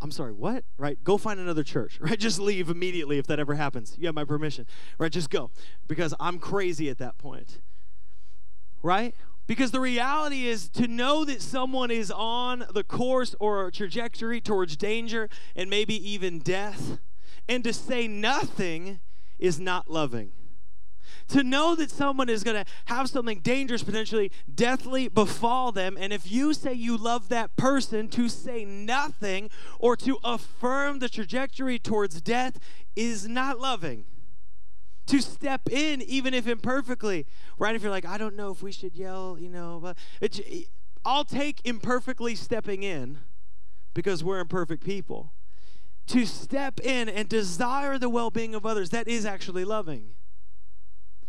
I'm 0.00 0.10
sorry, 0.10 0.32
what? 0.32 0.64
Right? 0.76 1.02
Go 1.02 1.16
find 1.16 1.40
another 1.40 1.62
church, 1.62 1.98
right? 2.00 2.18
Just 2.18 2.38
leave 2.38 2.68
immediately 2.68 3.18
if 3.18 3.26
that 3.26 3.40
ever 3.40 3.54
happens. 3.54 3.96
You 3.98 4.06
have 4.06 4.14
my 4.14 4.24
permission, 4.24 4.66
right? 4.98 5.10
Just 5.10 5.30
go 5.30 5.50
because 5.86 6.14
I'm 6.20 6.38
crazy 6.38 6.90
at 6.90 6.98
that 6.98 7.18
point, 7.18 7.60
right? 8.82 9.14
Because 9.46 9.70
the 9.70 9.80
reality 9.80 10.46
is 10.46 10.68
to 10.70 10.88
know 10.88 11.24
that 11.24 11.40
someone 11.40 11.90
is 11.90 12.10
on 12.10 12.64
the 12.72 12.82
course 12.82 13.34
or 13.38 13.70
trajectory 13.70 14.40
towards 14.40 14.76
danger 14.76 15.28
and 15.54 15.70
maybe 15.70 15.94
even 16.10 16.40
death, 16.40 16.98
and 17.48 17.62
to 17.62 17.72
say 17.72 18.08
nothing 18.08 19.00
is 19.38 19.60
not 19.60 19.88
loving. 19.88 20.32
To 21.28 21.44
know 21.44 21.76
that 21.76 21.90
someone 21.90 22.28
is 22.28 22.42
going 22.42 22.64
to 22.64 22.70
have 22.86 23.08
something 23.08 23.40
dangerous, 23.40 23.82
potentially 23.82 24.32
deathly, 24.52 25.08
befall 25.08 25.70
them, 25.70 25.96
and 25.98 26.12
if 26.12 26.30
you 26.30 26.52
say 26.54 26.72
you 26.72 26.96
love 26.96 27.28
that 27.28 27.56
person, 27.56 28.08
to 28.10 28.28
say 28.28 28.64
nothing 28.64 29.50
or 29.78 29.96
to 29.96 30.18
affirm 30.24 30.98
the 30.98 31.08
trajectory 31.08 31.78
towards 31.78 32.20
death 32.20 32.58
is 32.96 33.28
not 33.28 33.60
loving 33.60 34.04
to 35.06 35.20
step 35.20 35.70
in, 35.70 36.02
even 36.02 36.34
if 36.34 36.46
imperfectly. 36.46 37.26
Right? 37.58 37.74
If 37.74 37.82
you're 37.82 37.90
like, 37.90 38.06
I 38.06 38.18
don't 38.18 38.36
know 38.36 38.50
if 38.50 38.62
we 38.62 38.72
should 38.72 38.94
yell, 38.94 39.36
you 39.38 39.48
know, 39.48 39.78
but 39.82 39.96
it, 40.20 40.68
I'll 41.04 41.24
take 41.24 41.60
imperfectly 41.64 42.34
stepping 42.34 42.82
in 42.82 43.18
because 43.94 44.22
we're 44.22 44.40
imperfect 44.40 44.84
people. 44.84 45.32
To 46.08 46.24
step 46.26 46.80
in 46.80 47.08
and 47.08 47.28
desire 47.28 47.98
the 47.98 48.08
well 48.08 48.30
being 48.30 48.54
of 48.54 48.64
others, 48.64 48.90
that 48.90 49.08
is 49.08 49.24
actually 49.24 49.64
loving. 49.64 50.14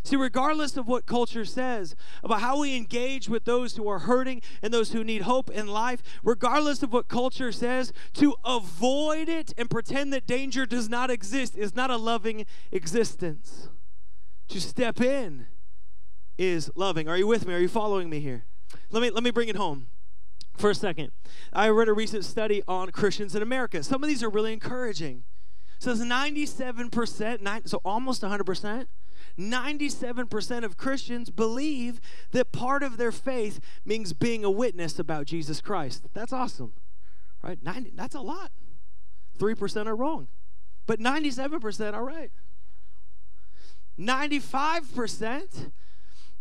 See, 0.08 0.16
regardless 0.16 0.78
of 0.78 0.88
what 0.88 1.06
culture 1.06 1.44
says 1.44 1.94
about 2.24 2.40
how 2.40 2.62
we 2.62 2.78
engage 2.78 3.28
with 3.28 3.44
those 3.44 3.76
who 3.76 3.90
are 3.90 4.00
hurting 4.00 4.42
and 4.62 4.74
those 4.74 4.94
who 4.94 5.04
need 5.04 5.24
hope 5.24 5.50
in 5.50 5.68
life, 5.68 6.02
regardless 6.24 6.82
of 6.82 6.94
what 6.94 7.10
culture 7.10 7.52
says, 7.52 7.92
to 8.14 8.34
avoid 8.46 9.28
it 9.28 9.54
and 9.58 9.70
pretend 9.70 10.14
that 10.14 10.26
danger 10.26 10.66
does 10.66 10.88
not 10.88 11.12
exist 11.12 11.58
is 11.58 11.76
not 11.76 11.92
a 11.92 11.98
loving 11.98 12.46
existence. 12.72 13.68
To 14.48 14.62
step 14.62 15.02
in 15.02 15.48
is 16.38 16.72
loving. 16.74 17.10
Are 17.10 17.18
you 17.18 17.28
with 17.28 17.46
me? 17.46 17.54
Are 17.54 17.60
you 17.60 17.68
following 17.68 18.10
me 18.10 18.22
here? 18.22 18.46
Let 18.90 19.02
me 19.02 19.10
let 19.10 19.24
me 19.24 19.32
bring 19.32 19.50
it 19.50 19.58
home 19.58 19.88
for 20.56 20.70
a 20.70 20.76
second. 20.76 21.12
I 21.52 21.68
read 21.68 21.90
a 21.90 21.94
recent 21.94 22.24
study 22.24 22.64
on 22.66 22.92
Christians 22.92 23.36
in 23.36 23.42
America. 23.42 23.84
Some 23.84 24.06
of 24.06 24.08
these 24.08 24.24
are 24.24 24.30
really 24.30 24.54
encouraging. 24.54 25.26
So 25.80 25.92
it's 25.92 26.00
97%, 26.00 27.68
so 27.68 27.82
almost 27.84 28.22
100% 28.22 28.88
97% 29.38 30.64
of 30.64 30.78
Christians 30.78 31.30
believe 31.30 32.02
that 32.32 32.52
part 32.52 32.84
of 32.84 32.98
their 32.98 33.12
faith 33.12 33.60
means 33.86 34.14
being 34.14 34.44
a 34.44 34.50
witness 34.50 35.00
about 35.00 35.26
Jesus 35.26 35.62
Christ. 35.62 36.08
That's 36.14 36.34
awesome, 36.34 36.74
right? 37.44 37.62
90, 37.62 37.92
that's 37.96 38.16
a 38.16 38.22
lot. 38.22 38.52
3% 39.38 39.86
are 39.86 39.96
wrong, 39.96 40.28
but 40.88 41.00
97% 41.00 41.94
are 41.94 42.04
right. 42.04 42.32
95% 44.00 45.72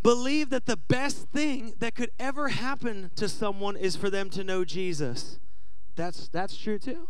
believe 0.03 0.51
that 0.51 0.67
the 0.67 0.77
best 0.77 1.29
thing 1.29 1.75
that 1.79 1.95
could 1.95 2.11
ever 2.19 2.49
happen 2.49 3.11
to 3.17 3.29
someone 3.29 3.77
is 3.77 3.97
for 3.97 4.09
them 4.11 4.31
to 4.31 4.45
know 4.45 4.65
Jesus. 4.65 5.39
That's, 5.97 6.29
that's 6.29 6.57
true 6.57 6.79
too. 6.79 7.09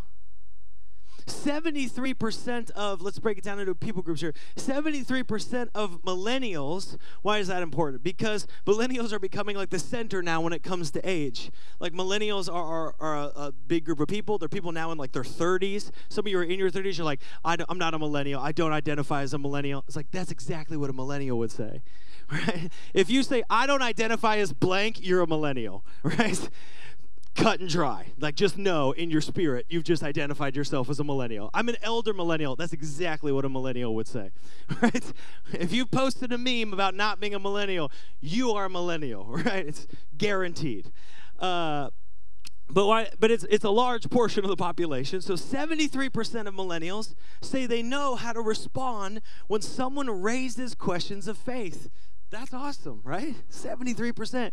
73% 1.26 2.71
of, 2.71 3.02
let's 3.02 3.18
break 3.18 3.38
it 3.38 3.45
down 3.45 3.59
into 3.59 3.75
people 3.75 4.02
groups 4.02 4.21
here 4.21 4.35
73% 4.56 5.68
of 5.75 6.02
millennials, 6.02 6.97
why 7.23 7.38
is 7.38 7.49
that 7.49 7.62
important? 7.62 8.02
Because 8.02 8.47
millennials 8.64 9.12
are 9.12 9.18
becoming 9.18 9.56
like 9.56 9.71
the 9.71 9.78
center 9.78 10.23
now 10.23 10.40
when 10.40 10.52
it 10.52 10.62
comes 10.62 10.90
to 10.92 11.00
age. 11.09 11.50
Like 11.80 11.92
millennials 11.92 12.52
are, 12.52 12.64
are, 12.64 12.95
are 13.00 13.16
a, 13.16 13.33
a, 13.37 13.52
big 13.66 13.85
group 13.85 14.00
of 14.00 14.09
people. 14.09 14.38
They're 14.38 14.49
people 14.49 14.73
now 14.73 14.92
in 14.92 14.99
like 14.99 15.12
their 15.12 15.23
30s. 15.23 15.90
Some 16.09 16.26
of 16.26 16.30
you 16.30 16.38
are 16.38 16.45
in 16.45 16.59
your 16.59 16.71
30s, 16.71 16.99
you're 16.99 17.04
like, 17.04 17.21
I 17.45 17.56
am 17.68 17.78
not 17.78 17.95
a 17.95 17.99
millennial. 17.99 18.40
I 18.40 18.52
don't 18.52 18.73
identify 18.73 19.23
as 19.23 19.35
a 19.35 19.38
millennial. 19.38 19.85
It's 19.87 19.97
like, 19.97 20.11
that's 20.11 20.30
exactly 20.30 20.76
what 20.76 20.90
a 20.90 20.92
millennial 20.92 21.38
would 21.38 21.50
say, 21.50 21.83
right? 22.33 22.71
If 22.95 23.11
you 23.11 23.23
say, 23.23 23.42
I 23.50 23.66
don't 23.66 23.83
identify 23.83 24.37
as 24.37 24.52
blank, 24.52 25.04
you're 25.04 25.23
a 25.23 25.26
millennial, 25.26 25.85
right? 26.02 26.49
Cut 27.37 27.61
and 27.61 27.69
dry. 27.69 28.12
Like, 28.19 28.35
just 28.35 28.59
know 28.59 28.93
in 28.93 29.11
your 29.11 29.21
spirit, 29.21 29.66
you've 29.69 29.85
just 29.85 30.02
identified 30.02 30.57
yourself 30.57 30.90
as 30.90 30.99
a 30.99 31.05
millennial. 31.05 31.50
I'm 31.55 31.69
an 31.69 31.76
elder 31.83 32.12
millennial. 32.12 32.57
That's 32.57 32.73
exactly 32.73 33.31
what 33.31 33.45
a 33.45 33.49
millennial 33.49 33.95
would 33.95 34.09
say, 34.09 34.31
right? 34.83 35.12
If 35.52 35.73
you 35.73 35.87
posted 35.87 36.33
a 36.33 36.38
meme 36.38 36.73
about 36.73 36.95
not 36.95 37.21
being 37.21 37.35
a 37.35 37.38
millennial, 37.38 37.93
you 38.21 38.52
are 38.52 38.64
a 38.64 38.71
millennial, 38.71 39.26
right? 39.28 39.66
It's 39.66 39.87
guaranteed. 40.16 40.90
Uh, 41.38 41.90
but 42.69 42.87
why, 42.87 43.09
but 43.21 43.31
it's 43.31 43.45
it's 43.45 43.64
a 43.64 43.71
large 43.71 44.11
portion 44.11 44.43
of 44.43 44.50
the 44.50 44.57
population. 44.57 45.21
So 45.21 45.35
73% 45.35 46.49
of 46.49 46.55
millennials 46.55 47.14
say 47.40 47.64
they 47.64 47.83
know 47.83 48.16
how 48.16 48.33
to 48.33 48.40
respond 48.40 49.21
when 49.47 49.62
someone 49.62 50.11
raises 50.11 50.75
questions 50.75 51.28
of 51.28 51.38
faith. 51.38 51.88
That's 52.31 52.52
awesome, 52.52 53.02
right? 53.05 53.37
73% 53.50 54.50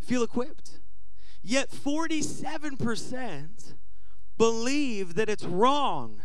feel 0.00 0.22
equipped. 0.22 0.80
Yet 1.42 1.70
47% 1.70 3.74
believe 4.38 5.14
that 5.14 5.28
it's 5.28 5.44
wrong 5.44 6.22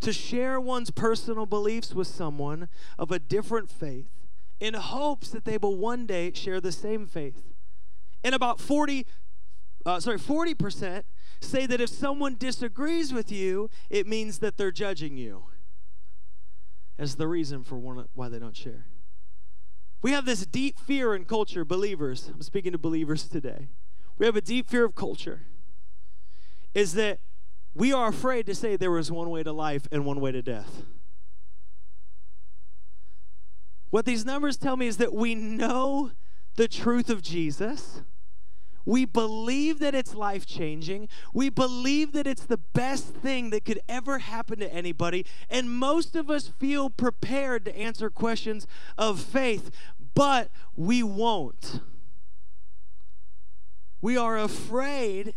to 0.00 0.12
share 0.12 0.60
one's 0.60 0.90
personal 0.90 1.46
beliefs 1.46 1.94
with 1.94 2.06
someone 2.06 2.68
of 2.98 3.10
a 3.10 3.18
different 3.18 3.70
faith 3.70 4.10
in 4.60 4.74
hopes 4.74 5.30
that 5.30 5.44
they 5.44 5.56
will 5.56 5.76
one 5.76 6.06
day 6.06 6.32
share 6.34 6.60
the 6.60 6.72
same 6.72 7.06
faith. 7.06 7.42
And 8.22 8.34
about 8.34 8.60
40 8.60 9.06
uh, 9.86 10.00
sorry, 10.00 10.18
40% 10.18 11.02
say 11.40 11.66
that 11.66 11.80
if 11.80 11.90
someone 11.90 12.36
disagrees 12.38 13.12
with 13.12 13.30
you, 13.30 13.68
it 13.90 14.06
means 14.06 14.38
that 14.38 14.56
they're 14.56 14.72
judging 14.72 15.18
you 15.18 15.44
as 16.98 17.16
the 17.16 17.28
reason 17.28 17.64
for 17.64 17.76
one, 17.76 18.06
why 18.14 18.28
they 18.28 18.38
don't 18.38 18.56
share. 18.56 18.86
We 20.00 20.12
have 20.12 20.24
this 20.24 20.46
deep 20.46 20.78
fear 20.78 21.14
in 21.14 21.24
culture, 21.24 21.64
believers. 21.64 22.30
I'm 22.32 22.42
speaking 22.42 22.72
to 22.72 22.78
believers 22.78 23.28
today 23.28 23.68
we 24.18 24.26
have 24.26 24.36
a 24.36 24.40
deep 24.40 24.68
fear 24.68 24.84
of 24.84 24.94
culture 24.94 25.42
is 26.74 26.94
that 26.94 27.20
we 27.74 27.92
are 27.92 28.08
afraid 28.08 28.46
to 28.46 28.54
say 28.54 28.76
there 28.76 28.90
was 28.90 29.10
one 29.10 29.30
way 29.30 29.42
to 29.42 29.52
life 29.52 29.88
and 29.90 30.04
one 30.04 30.20
way 30.20 30.32
to 30.32 30.42
death. 30.42 30.82
What 33.90 34.06
these 34.06 34.24
numbers 34.24 34.56
tell 34.56 34.76
me 34.76 34.86
is 34.86 34.96
that 34.96 35.14
we 35.14 35.34
know 35.34 36.12
the 36.56 36.68
truth 36.68 37.10
of 37.10 37.22
Jesus. 37.22 38.02
We 38.84 39.04
believe 39.04 39.78
that 39.78 39.94
it's 39.94 40.14
life 40.14 40.46
changing. 40.46 41.08
We 41.32 41.48
believe 41.48 42.12
that 42.12 42.26
it's 42.26 42.44
the 42.44 42.58
best 42.58 43.06
thing 43.06 43.50
that 43.50 43.64
could 43.64 43.80
ever 43.88 44.18
happen 44.18 44.58
to 44.58 44.72
anybody. 44.72 45.24
And 45.48 45.70
most 45.70 46.16
of 46.16 46.28
us 46.28 46.48
feel 46.58 46.90
prepared 46.90 47.64
to 47.64 47.76
answer 47.76 48.10
questions 48.10 48.66
of 48.98 49.20
faith, 49.20 49.70
but 50.14 50.50
we 50.76 51.02
won't. 51.02 51.80
We 54.04 54.18
are 54.18 54.36
afraid, 54.36 55.32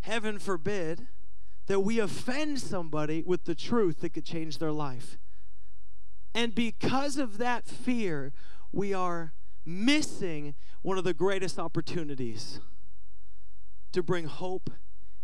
heaven 0.00 0.40
forbid, 0.40 1.06
that 1.68 1.78
we 1.78 2.00
offend 2.00 2.58
somebody 2.58 3.22
with 3.24 3.44
the 3.44 3.54
truth 3.54 4.00
that 4.00 4.14
could 4.14 4.24
change 4.24 4.58
their 4.58 4.72
life. 4.72 5.16
And 6.34 6.56
because 6.56 7.18
of 7.18 7.38
that 7.38 7.64
fear, 7.64 8.32
we 8.72 8.92
are 8.92 9.32
missing 9.64 10.56
one 10.82 10.98
of 10.98 11.04
the 11.04 11.14
greatest 11.14 11.56
opportunities 11.56 12.58
to 13.92 14.02
bring 14.02 14.24
hope 14.24 14.68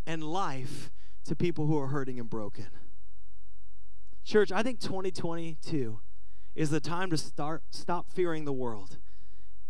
and 0.07 0.23
life 0.23 0.93
to 1.25 1.35
people 1.35 1.67
who 1.67 1.77
are 1.77 1.89
hurting 1.89 2.21
and 2.21 2.31
broken. 2.31 2.69
Church, 4.25 4.53
I 4.53 4.63
think 4.63 4.79
2022 4.79 5.99
is 6.55 6.71
the 6.71 6.79
time 6.79 7.11
to 7.11 7.19
start 7.19 7.65
stop 7.71 8.13
fearing 8.13 8.45
the 8.45 8.53
world 8.53 8.99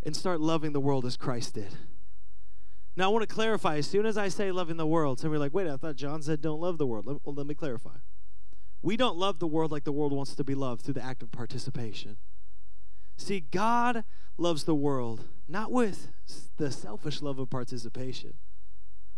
and 0.02 0.14
start 0.14 0.38
loving 0.38 0.74
the 0.74 0.80
world 0.80 1.06
as 1.06 1.16
Christ 1.16 1.54
did. 1.54 1.78
Now, 2.94 3.06
I 3.06 3.08
want 3.08 3.26
to 3.26 3.34
clarify 3.34 3.76
as 3.76 3.86
soon 3.86 4.04
as 4.04 4.18
I 4.18 4.28
say 4.28 4.52
loving 4.52 4.76
the 4.76 4.86
world, 4.86 5.18
some 5.18 5.32
are 5.32 5.38
like, 5.38 5.54
wait, 5.54 5.66
I 5.66 5.76
thought 5.76 5.96
John 5.96 6.22
said 6.22 6.42
don't 6.42 6.60
love 6.60 6.78
the 6.78 6.86
world. 6.86 7.06
Let, 7.06 7.18
well, 7.24 7.34
let 7.34 7.46
me 7.46 7.54
clarify. 7.54 7.96
We 8.82 8.96
don't 8.96 9.16
love 9.16 9.38
the 9.38 9.46
world 9.46 9.70
like 9.70 9.84
the 9.84 9.92
world 9.92 10.12
wants 10.12 10.34
to 10.34 10.44
be 10.44 10.54
loved 10.54 10.82
through 10.82 10.94
the 10.94 11.04
act 11.04 11.22
of 11.22 11.30
participation. 11.30 12.16
See, 13.16 13.40
God 13.40 14.04
loves 14.36 14.64
the 14.64 14.74
world 14.74 15.24
not 15.48 15.70
with 15.70 16.08
the 16.56 16.70
selfish 16.70 17.22
love 17.22 17.38
of 17.38 17.48
participation, 17.48 18.34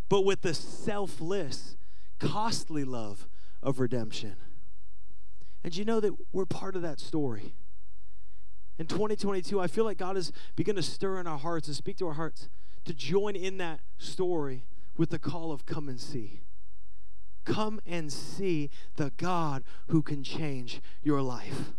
but 0.08 0.24
with 0.24 0.42
the 0.42 0.54
selfless, 0.54 1.76
costly 2.18 2.84
love 2.84 3.28
of 3.62 3.80
redemption. 3.80 4.36
And 5.64 5.74
you 5.74 5.84
know 5.84 5.98
that 6.00 6.12
we're 6.32 6.44
part 6.44 6.76
of 6.76 6.82
that 6.82 7.00
story. 7.00 7.54
In 8.78 8.86
2022, 8.86 9.60
I 9.60 9.66
feel 9.66 9.84
like 9.84 9.98
God 9.98 10.16
is 10.16 10.32
beginning 10.56 10.82
to 10.82 10.88
stir 10.88 11.18
in 11.18 11.26
our 11.26 11.38
hearts 11.38 11.68
and 11.68 11.76
speak 11.76 11.96
to 11.98 12.06
our 12.08 12.14
hearts 12.14 12.48
to 12.84 12.94
join 12.94 13.36
in 13.36 13.58
that 13.58 13.80
story 13.98 14.66
with 14.96 15.10
the 15.10 15.18
call 15.18 15.52
of 15.52 15.66
come 15.66 15.88
and 15.88 16.00
see. 16.00 16.42
Come 17.44 17.80
and 17.86 18.12
see 18.12 18.70
the 18.96 19.12
God 19.16 19.64
who 19.88 20.02
can 20.02 20.22
change 20.22 20.80
your 21.02 21.20
life. 21.20 21.72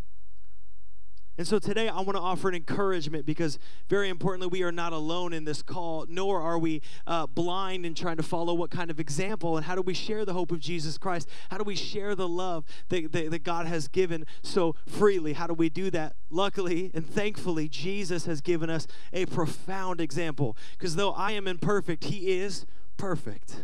And 1.38 1.46
so 1.46 1.60
today 1.60 1.90
I 1.90 2.00
want 2.02 2.16
to 2.16 2.22
offer 2.22 2.48
an 2.48 2.56
encouragement 2.56 3.26
because, 3.26 3.60
very 3.90 4.08
importantly, 4.08 4.48
we 4.48 4.64
are 4.64 4.72
not 4.72 4.94
alone 4.94 5.34
in 5.34 5.44
this 5.44 5.62
call, 5.62 6.06
nor 6.08 6.42
are 6.42 6.58
we 6.58 6.82
uh, 7.06 7.28
blind 7.28 7.86
in 7.86 7.94
trying 7.94 8.18
to 8.18 8.24
follow 8.24 8.54
what 8.54 8.72
kind 8.72 8.90
of 8.90 9.00
example 9.00 9.58
and 9.58 9.66
how 9.66 9.76
do 9.76 9.82
we 9.82 9.94
share 9.94 10.24
the 10.24 10.34
hope 10.34 10.52
of 10.52 10.60
Jesus 10.60 10.98
Christ? 10.98 11.28
How 11.52 11.58
do 11.58 11.66
we 11.66 11.76
share 11.76 12.16
the 12.16 12.28
love 12.28 12.64
that, 12.90 13.12
that, 13.12 13.32
that 13.32 13.44
God 13.44 13.66
has 13.66 13.90
given 13.90 14.26
so 14.44 14.76
freely? 14.88 15.34
How 15.34 15.48
do 15.48 15.54
we 15.54 15.70
do 15.70 15.90
that? 15.92 16.16
Luckily 16.30 16.90
and 16.94 17.06
thankfully, 17.06 17.68
Jesus 17.68 18.26
has 18.26 18.40
given 18.40 18.70
us 18.70 18.88
a 19.12 19.26
profound 19.26 20.00
example 20.00 20.56
because 20.78 20.96
though 20.96 21.12
I 21.12 21.32
am 21.32 21.48
imperfect, 21.48 22.06
He 22.06 22.40
is 22.40 22.66
perfect. 22.98 23.64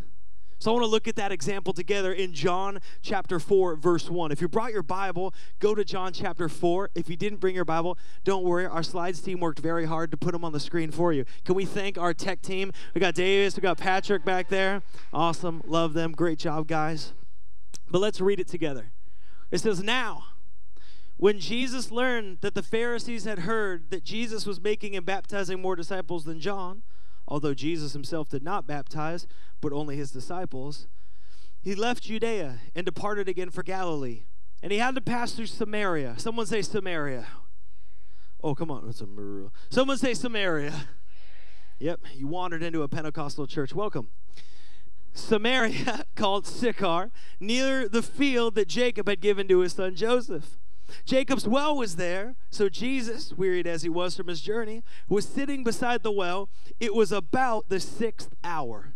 So 0.62 0.70
I 0.70 0.74
want 0.76 0.84
to 0.84 0.92
look 0.92 1.08
at 1.08 1.16
that 1.16 1.32
example 1.32 1.74
together 1.74 2.14
in 2.14 2.34
John 2.34 2.82
chapter 3.02 3.40
4, 3.40 3.78
verse 3.78 4.12
1. 4.12 4.32
If 4.32 4.42
you 4.42 4.48
brought 4.48 4.72
your 4.72 4.84
Bible, 4.84 5.34
go 5.58 5.74
to 5.74 5.84
John 5.84 6.14
chapter 6.14 6.48
4. 6.48 6.92
If 6.94 7.10
you 7.10 7.18
didn't 7.18 7.40
bring 7.40 7.56
your 7.56 7.66
Bible, 7.66 7.98
don't 8.24 8.44
worry. 8.44 8.68
Our 8.68 8.84
slides 8.84 9.22
team 9.22 9.40
worked 9.40 9.58
very 9.58 9.86
hard 9.86 10.12
to 10.12 10.18
put 10.18 10.34
them 10.34 10.46
on 10.46 10.52
the 10.52 10.60
screen 10.60 10.92
for 10.92 11.14
you. 11.14 11.26
Can 11.46 11.56
we 11.56 11.66
thank 11.66 11.98
our 11.98 12.14
tech 12.14 12.44
team? 12.44 12.72
We 12.94 13.02
got 13.02 13.16
Davis, 13.16 13.56
we 13.56 13.62
got 13.62 13.80
Patrick 13.80 14.24
back 14.24 14.50
there. 14.50 14.84
Awesome. 15.12 15.64
Love 15.66 15.94
them. 15.94 16.12
Great 16.12 16.38
job, 16.38 16.68
guys. 16.68 17.14
But 17.90 17.98
let's 17.98 18.22
read 18.22 18.40
it 18.40 18.48
together. 18.48 18.92
It 19.50 19.62
says, 19.62 19.82
Now, 19.82 20.26
when 21.18 21.40
Jesus 21.40 21.90
learned 21.90 22.38
that 22.42 22.54
the 22.54 22.62
Pharisees 22.62 23.24
had 23.24 23.40
heard 23.40 23.90
that 23.90 24.04
Jesus 24.04 24.46
was 24.46 24.62
making 24.62 24.96
and 24.96 25.08
baptizing 25.08 25.60
more 25.60 25.76
disciples 25.76 26.24
than 26.24 26.40
John, 26.40 26.84
although 27.32 27.54
Jesus 27.54 27.94
himself 27.94 28.28
did 28.28 28.44
not 28.44 28.68
baptize, 28.68 29.26
but 29.62 29.72
only 29.72 29.96
his 29.96 30.12
disciples, 30.12 30.88
he 31.62 31.74
left 31.74 32.04
Judea 32.04 32.60
and 32.76 32.86
departed 32.86 33.30
again 33.30 33.50
for 33.50 33.64
Galilee. 33.64 34.24
And 34.62 34.74
he 34.74 34.80
had 34.80 34.96
to 34.96 35.02
pass 35.02 35.32
through 35.32 35.46
Samaria. 35.46 36.16
Someone 36.18 36.46
say 36.46 36.62
Samaria. 36.62 37.26
Oh, 38.44 38.54
come 38.54 38.70
on. 38.70 38.90
It's 38.90 39.00
a 39.00 39.08
Someone 39.70 39.98
say 39.98 40.14
Samaria. 40.14 40.74
Yep, 41.80 42.02
you 42.16 42.28
wandered 42.28 42.64
into 42.64 42.84
a 42.84 42.90
Pentecostal 42.90 43.48
church. 43.48 43.74
Welcome. 43.74 44.10
Samaria, 45.14 46.06
called 46.16 46.46
Sychar, 46.46 47.12
near 47.40 47.88
the 47.88 48.04
field 48.04 48.56
that 48.56 48.68
Jacob 48.68 49.08
had 49.08 49.22
given 49.22 49.48
to 49.48 49.60
his 49.60 49.72
son 49.72 49.96
Joseph. 49.96 50.58
Jacob's 51.06 51.48
well 51.48 51.76
was 51.76 51.96
there, 51.96 52.36
so 52.50 52.70
Jesus, 52.70 53.34
wearied 53.34 53.68
as 53.68 53.84
he 53.84 53.90
was 53.90 54.16
from 54.16 54.28
his 54.28 54.42
journey, 54.42 54.84
was 55.08 55.28
sitting 55.28 55.64
beside 55.64 56.04
the 56.04 56.12
well. 56.12 56.50
It 56.80 56.94
was 56.94 57.12
about 57.12 57.70
the 57.70 57.80
sixth 57.80 58.34
hour. 58.44 58.96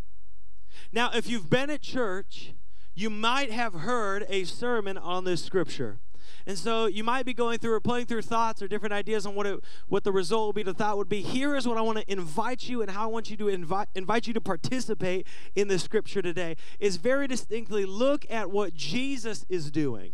Now, 0.92 1.12
if 1.14 1.28
you've 1.30 1.50
been 1.50 1.70
at 1.70 1.82
church, 1.82 2.54
you 2.94 3.10
might 3.10 3.52
have 3.52 3.74
heard 3.74 4.26
a 4.30 4.46
sermon 4.46 4.98
on 4.98 5.26
this 5.26 5.44
scripture. 5.44 6.00
And 6.48 6.58
so 6.58 6.86
you 6.86 7.04
might 7.04 7.26
be 7.26 7.34
going 7.34 7.58
through 7.58 7.74
or 7.74 7.80
playing 7.80 8.06
through 8.06 8.22
thoughts 8.22 8.62
or 8.62 8.68
different 8.68 8.94
ideas 8.94 9.26
on 9.26 9.36
what 9.36 9.48
it, 9.48 9.60
what 9.88 10.04
the 10.04 10.12
result 10.12 10.48
would 10.48 10.56
be. 10.56 10.64
The 10.64 10.74
thought 10.74 10.98
would 10.98 11.10
be 11.10 11.22
here 11.22 11.56
is 11.56 11.68
what 11.68 11.78
I 11.78 11.82
want 11.82 11.98
to 11.98 12.12
invite 12.12 12.70
you 12.70 12.82
and 12.82 12.92
how 12.92 13.04
I 13.04 13.08
want 13.08 13.30
you 13.32 13.38
to 13.38 13.48
invite 13.48 13.88
invite 13.96 14.28
you 14.28 14.34
to 14.34 14.42
participate 14.42 15.28
in 15.56 15.68
the 15.68 15.80
scripture 15.80 16.22
today 16.22 16.56
is 16.80 16.98
very 16.98 17.28
distinctly 17.28 17.86
look 17.86 18.26
at 18.30 18.52
what 18.52 18.74
Jesus 18.76 19.46
is 19.50 19.72
doing. 19.72 20.14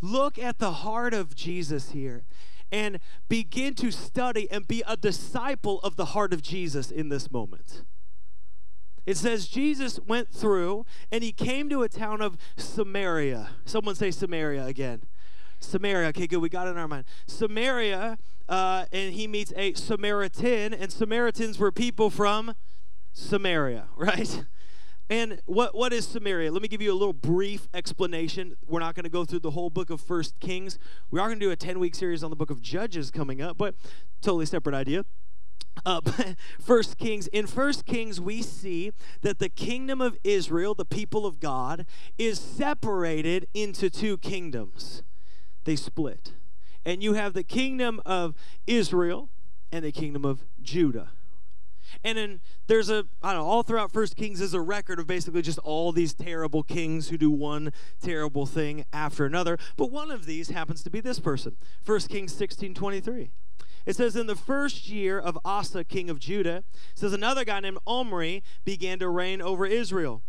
Look 0.00 0.38
at 0.38 0.58
the 0.58 0.72
heart 0.72 1.14
of 1.14 1.34
Jesus 1.34 1.90
here 1.90 2.24
and 2.70 2.98
begin 3.28 3.74
to 3.74 3.90
study 3.90 4.50
and 4.50 4.66
be 4.66 4.82
a 4.86 4.96
disciple 4.96 5.80
of 5.80 5.96
the 5.96 6.06
heart 6.06 6.32
of 6.32 6.42
Jesus 6.42 6.90
in 6.90 7.08
this 7.08 7.30
moment. 7.30 7.84
It 9.06 9.16
says 9.16 9.46
Jesus 9.46 10.00
went 10.00 10.30
through 10.30 10.86
and 11.12 11.22
he 11.22 11.32
came 11.32 11.68
to 11.68 11.82
a 11.82 11.88
town 11.88 12.20
of 12.22 12.36
Samaria. 12.56 13.50
Someone 13.64 13.94
say 13.94 14.10
Samaria 14.10 14.64
again. 14.64 15.02
Samaria. 15.60 16.08
Okay, 16.08 16.26
good. 16.26 16.38
We 16.38 16.48
got 16.48 16.66
it 16.66 16.70
in 16.70 16.78
our 16.78 16.88
mind. 16.88 17.04
Samaria, 17.26 18.18
uh, 18.48 18.86
and 18.92 19.14
he 19.14 19.26
meets 19.26 19.52
a 19.56 19.74
Samaritan, 19.74 20.74
and 20.74 20.92
Samaritans 20.92 21.58
were 21.58 21.72
people 21.72 22.10
from 22.10 22.54
Samaria, 23.12 23.86
right? 23.96 24.44
And 25.10 25.42
what, 25.44 25.74
what 25.74 25.92
is 25.92 26.06
Samaria? 26.06 26.50
Let 26.50 26.62
me 26.62 26.68
give 26.68 26.80
you 26.80 26.92
a 26.92 26.96
little 26.96 27.12
brief 27.12 27.68
explanation. 27.74 28.56
We're 28.66 28.80
not 28.80 28.94
going 28.94 29.04
to 29.04 29.10
go 29.10 29.24
through 29.24 29.40
the 29.40 29.50
whole 29.50 29.68
book 29.68 29.90
of 29.90 30.00
First 30.00 30.40
Kings. 30.40 30.78
We 31.10 31.20
are 31.20 31.26
going 31.28 31.38
to 31.38 31.44
do 31.44 31.50
a 31.50 31.56
10 31.56 31.78
week 31.78 31.94
series 31.94 32.24
on 32.24 32.30
the 32.30 32.36
book 32.36 32.50
of 32.50 32.62
Judges 32.62 33.10
coming 33.10 33.42
up, 33.42 33.58
but 33.58 33.74
totally 34.22 34.46
separate 34.46 34.74
idea. 34.74 35.04
Uh, 35.84 36.00
first 36.60 36.96
kings 36.98 37.26
in 37.28 37.48
first 37.48 37.84
kings 37.84 38.20
we 38.20 38.40
see 38.42 38.92
that 39.22 39.40
the 39.40 39.48
kingdom 39.48 40.00
of 40.00 40.16
israel 40.22 40.72
the 40.72 40.84
people 40.84 41.26
of 41.26 41.40
god 41.40 41.84
is 42.16 42.38
separated 42.38 43.48
into 43.54 43.90
two 43.90 44.16
kingdoms 44.18 45.02
they 45.64 45.74
split 45.74 46.34
and 46.86 47.02
you 47.02 47.14
have 47.14 47.32
the 47.32 47.42
kingdom 47.42 48.00
of 48.06 48.36
israel 48.68 49.28
and 49.72 49.84
the 49.84 49.90
kingdom 49.90 50.24
of 50.24 50.44
judah 50.62 51.08
and 52.04 52.18
then 52.18 52.40
there's 52.66 52.90
a, 52.90 53.06
I 53.22 53.32
don't 53.32 53.42
know, 53.42 53.48
all 53.48 53.62
throughout 53.62 53.90
First 53.90 54.14
Kings 54.14 54.40
is 54.40 54.52
a 54.52 54.60
record 54.60 54.98
of 54.98 55.06
basically 55.06 55.42
just 55.42 55.58
all 55.60 55.90
these 55.90 56.12
terrible 56.12 56.62
kings 56.62 57.08
who 57.08 57.16
do 57.16 57.30
one 57.30 57.72
terrible 58.02 58.44
thing 58.44 58.84
after 58.92 59.24
another. 59.24 59.58
But 59.76 59.90
one 59.90 60.10
of 60.10 60.26
these 60.26 60.50
happens 60.50 60.82
to 60.82 60.90
be 60.90 61.00
this 61.00 61.18
person. 61.18 61.56
First 61.82 62.10
Kings 62.10 62.34
16 62.34 62.74
23. 62.74 63.30
It 63.86 63.96
says, 63.96 64.16
In 64.16 64.26
the 64.26 64.36
first 64.36 64.88
year 64.88 65.18
of 65.18 65.38
Asa, 65.44 65.84
king 65.84 66.08
of 66.10 66.18
Judah, 66.18 66.64
says 66.94 67.12
another 67.12 67.44
guy 67.44 67.60
named 67.60 67.78
Omri 67.86 68.42
began 68.64 68.98
to 68.98 69.08
reign 69.08 69.42
over 69.42 69.66
Israel. 69.66 70.22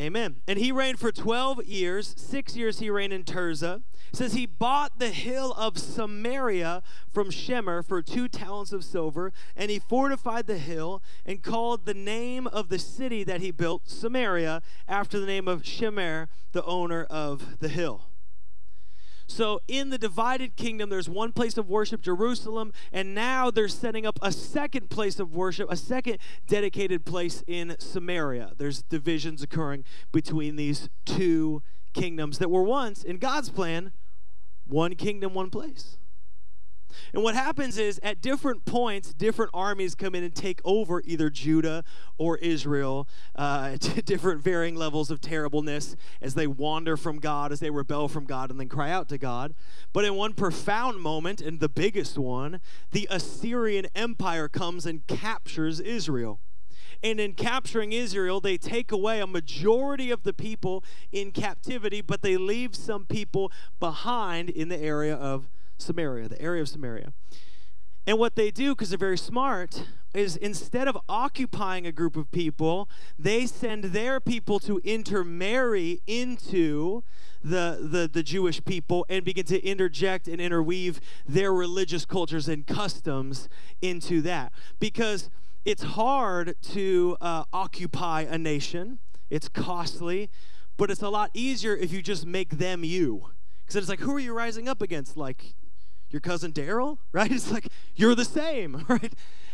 Amen. 0.00 0.36
And 0.48 0.58
he 0.58 0.72
reigned 0.72 0.98
for 0.98 1.12
12 1.12 1.66
years. 1.66 2.14
Six 2.16 2.56
years 2.56 2.78
he 2.78 2.88
reigned 2.88 3.12
in 3.12 3.22
Tirzah. 3.22 3.82
It 4.10 4.16
says 4.16 4.32
he 4.32 4.46
bought 4.46 4.98
the 4.98 5.10
hill 5.10 5.52
of 5.52 5.78
Samaria 5.78 6.82
from 7.12 7.28
Shemer 7.28 7.86
for 7.86 8.00
two 8.00 8.26
talents 8.26 8.72
of 8.72 8.82
silver, 8.82 9.32
and 9.54 9.70
he 9.70 9.78
fortified 9.78 10.46
the 10.46 10.58
hill 10.58 11.02
and 11.26 11.42
called 11.42 11.84
the 11.84 11.94
name 11.94 12.46
of 12.46 12.70
the 12.70 12.78
city 12.78 13.22
that 13.24 13.42
he 13.42 13.50
built 13.50 13.88
Samaria 13.88 14.62
after 14.88 15.20
the 15.20 15.26
name 15.26 15.46
of 15.46 15.62
Shemer, 15.62 16.28
the 16.52 16.64
owner 16.64 17.04
of 17.04 17.60
the 17.60 17.68
hill. 17.68 18.09
So, 19.30 19.60
in 19.68 19.90
the 19.90 19.96
divided 19.96 20.56
kingdom, 20.56 20.90
there's 20.90 21.08
one 21.08 21.30
place 21.30 21.56
of 21.56 21.68
worship, 21.68 22.02
Jerusalem, 22.02 22.72
and 22.92 23.14
now 23.14 23.48
they're 23.48 23.68
setting 23.68 24.04
up 24.04 24.18
a 24.20 24.32
second 24.32 24.90
place 24.90 25.20
of 25.20 25.36
worship, 25.36 25.70
a 25.70 25.76
second 25.76 26.18
dedicated 26.48 27.06
place 27.06 27.44
in 27.46 27.76
Samaria. 27.78 28.54
There's 28.58 28.82
divisions 28.82 29.40
occurring 29.40 29.84
between 30.10 30.56
these 30.56 30.88
two 31.04 31.62
kingdoms 31.94 32.38
that 32.38 32.50
were 32.50 32.64
once, 32.64 33.04
in 33.04 33.18
God's 33.18 33.50
plan, 33.50 33.92
one 34.66 34.96
kingdom, 34.96 35.32
one 35.32 35.48
place. 35.48 35.96
And 37.12 37.22
what 37.22 37.34
happens 37.34 37.78
is 37.78 38.00
at 38.02 38.20
different 38.20 38.64
points, 38.64 39.12
different 39.12 39.50
armies 39.54 39.94
come 39.94 40.14
in 40.14 40.24
and 40.24 40.34
take 40.34 40.60
over 40.64 41.02
either 41.04 41.30
Judah 41.30 41.84
or 42.18 42.38
Israel 42.38 43.08
uh, 43.36 43.76
to 43.78 44.02
different 44.02 44.42
varying 44.42 44.74
levels 44.74 45.10
of 45.10 45.20
terribleness 45.20 45.96
as 46.20 46.34
they 46.34 46.46
wander 46.46 46.96
from 46.96 47.18
God, 47.18 47.52
as 47.52 47.60
they 47.60 47.70
rebel 47.70 48.08
from 48.08 48.24
God, 48.24 48.50
and 48.50 48.60
then 48.60 48.68
cry 48.68 48.90
out 48.90 49.08
to 49.08 49.18
God. 49.18 49.54
But 49.92 50.04
in 50.04 50.14
one 50.14 50.34
profound 50.34 51.00
moment, 51.00 51.40
and 51.40 51.60
the 51.60 51.68
biggest 51.68 52.18
one, 52.18 52.60
the 52.92 53.08
Assyrian 53.10 53.86
Empire 53.94 54.48
comes 54.48 54.86
and 54.86 55.06
captures 55.06 55.80
Israel. 55.80 56.40
And 57.02 57.18
in 57.18 57.32
capturing 57.32 57.92
Israel, 57.92 58.40
they 58.40 58.58
take 58.58 58.92
away 58.92 59.20
a 59.20 59.26
majority 59.26 60.10
of 60.10 60.22
the 60.22 60.34
people 60.34 60.84
in 61.10 61.32
captivity, 61.32 62.02
but 62.02 62.22
they 62.22 62.36
leave 62.36 62.76
some 62.76 63.06
people 63.06 63.50
behind 63.78 64.50
in 64.50 64.68
the 64.68 64.78
area 64.78 65.14
of 65.14 65.48
Samaria, 65.80 66.28
the 66.28 66.40
area 66.40 66.62
of 66.62 66.68
Samaria. 66.68 67.12
And 68.06 68.18
what 68.18 68.34
they 68.34 68.50
do, 68.50 68.74
because 68.74 68.90
they're 68.90 68.98
very 68.98 69.18
smart, 69.18 69.84
is 70.14 70.36
instead 70.36 70.88
of 70.88 70.98
occupying 71.08 71.86
a 71.86 71.92
group 71.92 72.16
of 72.16 72.30
people, 72.32 72.88
they 73.18 73.46
send 73.46 73.84
their 73.84 74.18
people 74.18 74.58
to 74.60 74.80
intermarry 74.82 76.00
into 76.06 77.04
the, 77.42 77.78
the, 77.80 78.10
the 78.12 78.22
Jewish 78.22 78.64
people 78.64 79.06
and 79.08 79.24
begin 79.24 79.46
to 79.46 79.64
interject 79.64 80.26
and 80.26 80.40
interweave 80.40 81.00
their 81.28 81.52
religious 81.52 82.04
cultures 82.04 82.48
and 82.48 82.66
customs 82.66 83.48
into 83.80 84.20
that. 84.22 84.52
Because 84.80 85.30
it's 85.64 85.82
hard 85.82 86.56
to 86.62 87.16
uh, 87.20 87.44
occupy 87.52 88.22
a 88.22 88.38
nation, 88.38 88.98
it's 89.28 89.48
costly, 89.48 90.30
but 90.76 90.90
it's 90.90 91.02
a 91.02 91.08
lot 91.10 91.30
easier 91.34 91.76
if 91.76 91.92
you 91.92 92.02
just 92.02 92.26
make 92.26 92.58
them 92.58 92.82
you. 92.82 93.26
Because 93.60 93.76
it's 93.76 93.88
like, 93.88 94.00
who 94.00 94.16
are 94.16 94.20
you 94.20 94.34
rising 94.34 94.68
up 94.68 94.82
against? 94.82 95.16
Like, 95.16 95.54
your 96.10 96.20
cousin 96.20 96.52
Daryl, 96.52 96.98
right? 97.12 97.30
It's 97.30 97.50
like 97.50 97.68
you're 97.96 98.14
the 98.14 98.24
same, 98.24 98.84
right? 98.88 99.12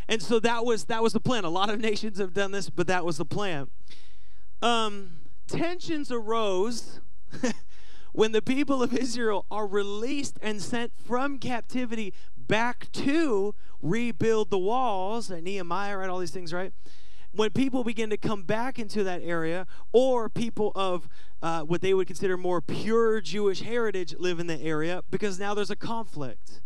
And 0.08 0.22
so 0.22 0.38
that 0.40 0.64
was 0.64 0.84
that 0.84 1.02
was 1.02 1.12
the 1.12 1.20
plan. 1.20 1.44
A 1.44 1.50
lot 1.50 1.70
of 1.70 1.80
nations 1.80 2.18
have 2.18 2.32
done 2.32 2.52
this, 2.52 2.70
but 2.70 2.86
that 2.86 3.04
was 3.04 3.18
the 3.18 3.24
plan. 3.24 3.68
Um, 4.62 5.18
tensions 5.46 6.10
arose 6.10 7.00
when 8.12 8.32
the 8.32 8.42
people 8.42 8.82
of 8.82 8.94
Israel 8.94 9.44
are 9.50 9.66
released 9.66 10.38
and 10.42 10.62
sent 10.62 10.92
from 10.96 11.38
captivity 11.38 12.14
back 12.36 12.90
to 12.92 13.54
rebuild 13.82 14.50
the 14.50 14.58
walls. 14.58 15.30
And 15.30 15.44
Nehemiah, 15.44 15.98
right? 15.98 16.08
All 16.08 16.18
these 16.18 16.30
things, 16.30 16.52
right? 16.52 16.72
When 17.36 17.50
people 17.50 17.84
begin 17.84 18.10
to 18.10 18.16
come 18.16 18.42
back 18.42 18.78
into 18.78 19.04
that 19.04 19.22
area, 19.22 19.66
or 19.92 20.28
people 20.28 20.72
of 20.74 21.08
uh, 21.42 21.62
what 21.62 21.80
they 21.82 21.94
would 21.94 22.06
consider 22.06 22.36
more 22.36 22.60
pure 22.60 23.20
Jewish 23.20 23.60
heritage 23.60 24.14
live 24.18 24.40
in 24.40 24.46
the 24.46 24.60
area, 24.60 25.02
because 25.10 25.38
now 25.38 25.54
there's 25.54 25.70
a 25.70 25.76
conflict. 25.76 26.62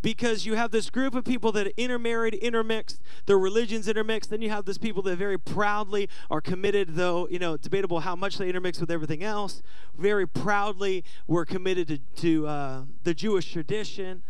Because 0.00 0.44
you 0.46 0.56
have 0.56 0.72
this 0.72 0.90
group 0.90 1.14
of 1.14 1.24
people 1.24 1.52
that 1.52 1.72
intermarried, 1.80 2.34
intermixed, 2.34 3.00
their 3.26 3.38
religions 3.38 3.86
intermixed. 3.86 4.30
Then 4.30 4.42
you 4.42 4.50
have 4.50 4.64
this 4.64 4.76
people 4.76 5.00
that 5.04 5.14
very 5.14 5.38
proudly 5.38 6.08
are 6.28 6.40
committed, 6.40 6.96
though, 6.96 7.28
you 7.30 7.38
know, 7.38 7.56
debatable 7.56 8.00
how 8.00 8.16
much 8.16 8.36
they 8.36 8.48
intermix 8.48 8.80
with 8.80 8.90
everything 8.90 9.22
else, 9.22 9.62
very 9.96 10.26
proudly 10.26 11.04
were 11.28 11.44
committed 11.44 11.86
to, 11.86 11.98
to 12.20 12.46
uh, 12.48 12.82
the 13.04 13.14
Jewish 13.14 13.52
tradition. 13.52 14.24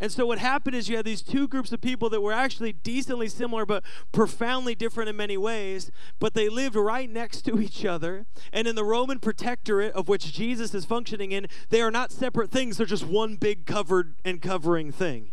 And 0.00 0.10
so 0.10 0.24
what 0.24 0.38
happened 0.38 0.74
is 0.74 0.88
you 0.88 0.96
had 0.96 1.04
these 1.04 1.22
two 1.22 1.46
groups 1.46 1.72
of 1.72 1.80
people 1.80 2.08
that 2.10 2.22
were 2.22 2.32
actually 2.32 2.72
decently 2.72 3.28
similar 3.28 3.66
but 3.66 3.84
profoundly 4.12 4.74
different 4.74 5.10
in 5.10 5.16
many 5.16 5.36
ways, 5.36 5.90
but 6.18 6.32
they 6.32 6.48
lived 6.48 6.74
right 6.74 7.10
next 7.10 7.42
to 7.42 7.60
each 7.60 7.84
other. 7.84 8.26
And 8.52 8.66
in 8.66 8.76
the 8.76 8.84
Roman 8.84 9.18
protectorate 9.18 9.92
of 9.92 10.08
which 10.08 10.32
Jesus 10.32 10.74
is 10.74 10.86
functioning 10.86 11.32
in, 11.32 11.48
they 11.68 11.82
are 11.82 11.90
not 11.90 12.12
separate 12.12 12.50
things, 12.50 12.78
they're 12.78 12.86
just 12.86 13.06
one 13.06 13.36
big 13.36 13.66
covered 13.66 14.14
and 14.24 14.40
covering 14.40 14.90
thing. 14.90 15.32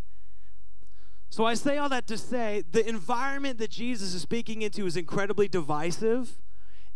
So 1.29 1.45
I 1.45 1.53
say 1.53 1.77
all 1.77 1.89
that 1.89 2.07
to 2.07 2.17
say 2.17 2.63
the 2.69 2.87
environment 2.87 3.59
that 3.59 3.69
Jesus 3.69 4.13
is 4.13 4.21
speaking 4.21 4.61
into 4.61 4.85
is 4.85 4.97
incredibly 4.97 5.47
divisive 5.47 6.39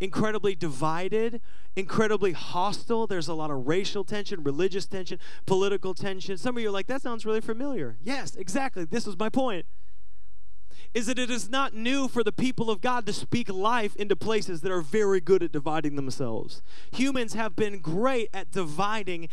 incredibly 0.01 0.55
divided, 0.55 1.39
incredibly 1.75 2.33
hostile. 2.33 3.07
There's 3.07 3.27
a 3.27 3.35
lot 3.35 3.51
of 3.51 3.67
racial 3.67 4.03
tension, 4.03 4.43
religious 4.43 4.87
tension, 4.87 5.19
political 5.45 5.93
tension. 5.93 6.37
Some 6.37 6.57
of 6.57 6.63
you 6.63 6.69
are 6.69 6.71
like, 6.71 6.87
that 6.87 7.03
sounds 7.03 7.25
really 7.25 7.39
familiar. 7.39 7.97
Yes, 8.03 8.35
exactly. 8.35 8.83
This 8.83 9.05
was 9.05 9.17
my 9.17 9.29
point. 9.29 9.65
Is 10.93 11.05
that 11.05 11.19
it 11.19 11.29
is 11.29 11.49
not 11.49 11.73
new 11.73 12.07
for 12.07 12.23
the 12.23 12.31
people 12.31 12.69
of 12.69 12.81
God 12.81 13.05
to 13.05 13.13
speak 13.13 13.47
life 13.47 13.95
into 13.95 14.15
places 14.15 14.61
that 14.61 14.71
are 14.71 14.81
very 14.81 15.21
good 15.21 15.43
at 15.43 15.51
dividing 15.51 15.95
themselves. 15.95 16.61
Humans 16.91 17.33
have 17.35 17.55
been 17.55 17.79
great 17.79 18.29
at 18.33 18.51
dividing 18.51 19.29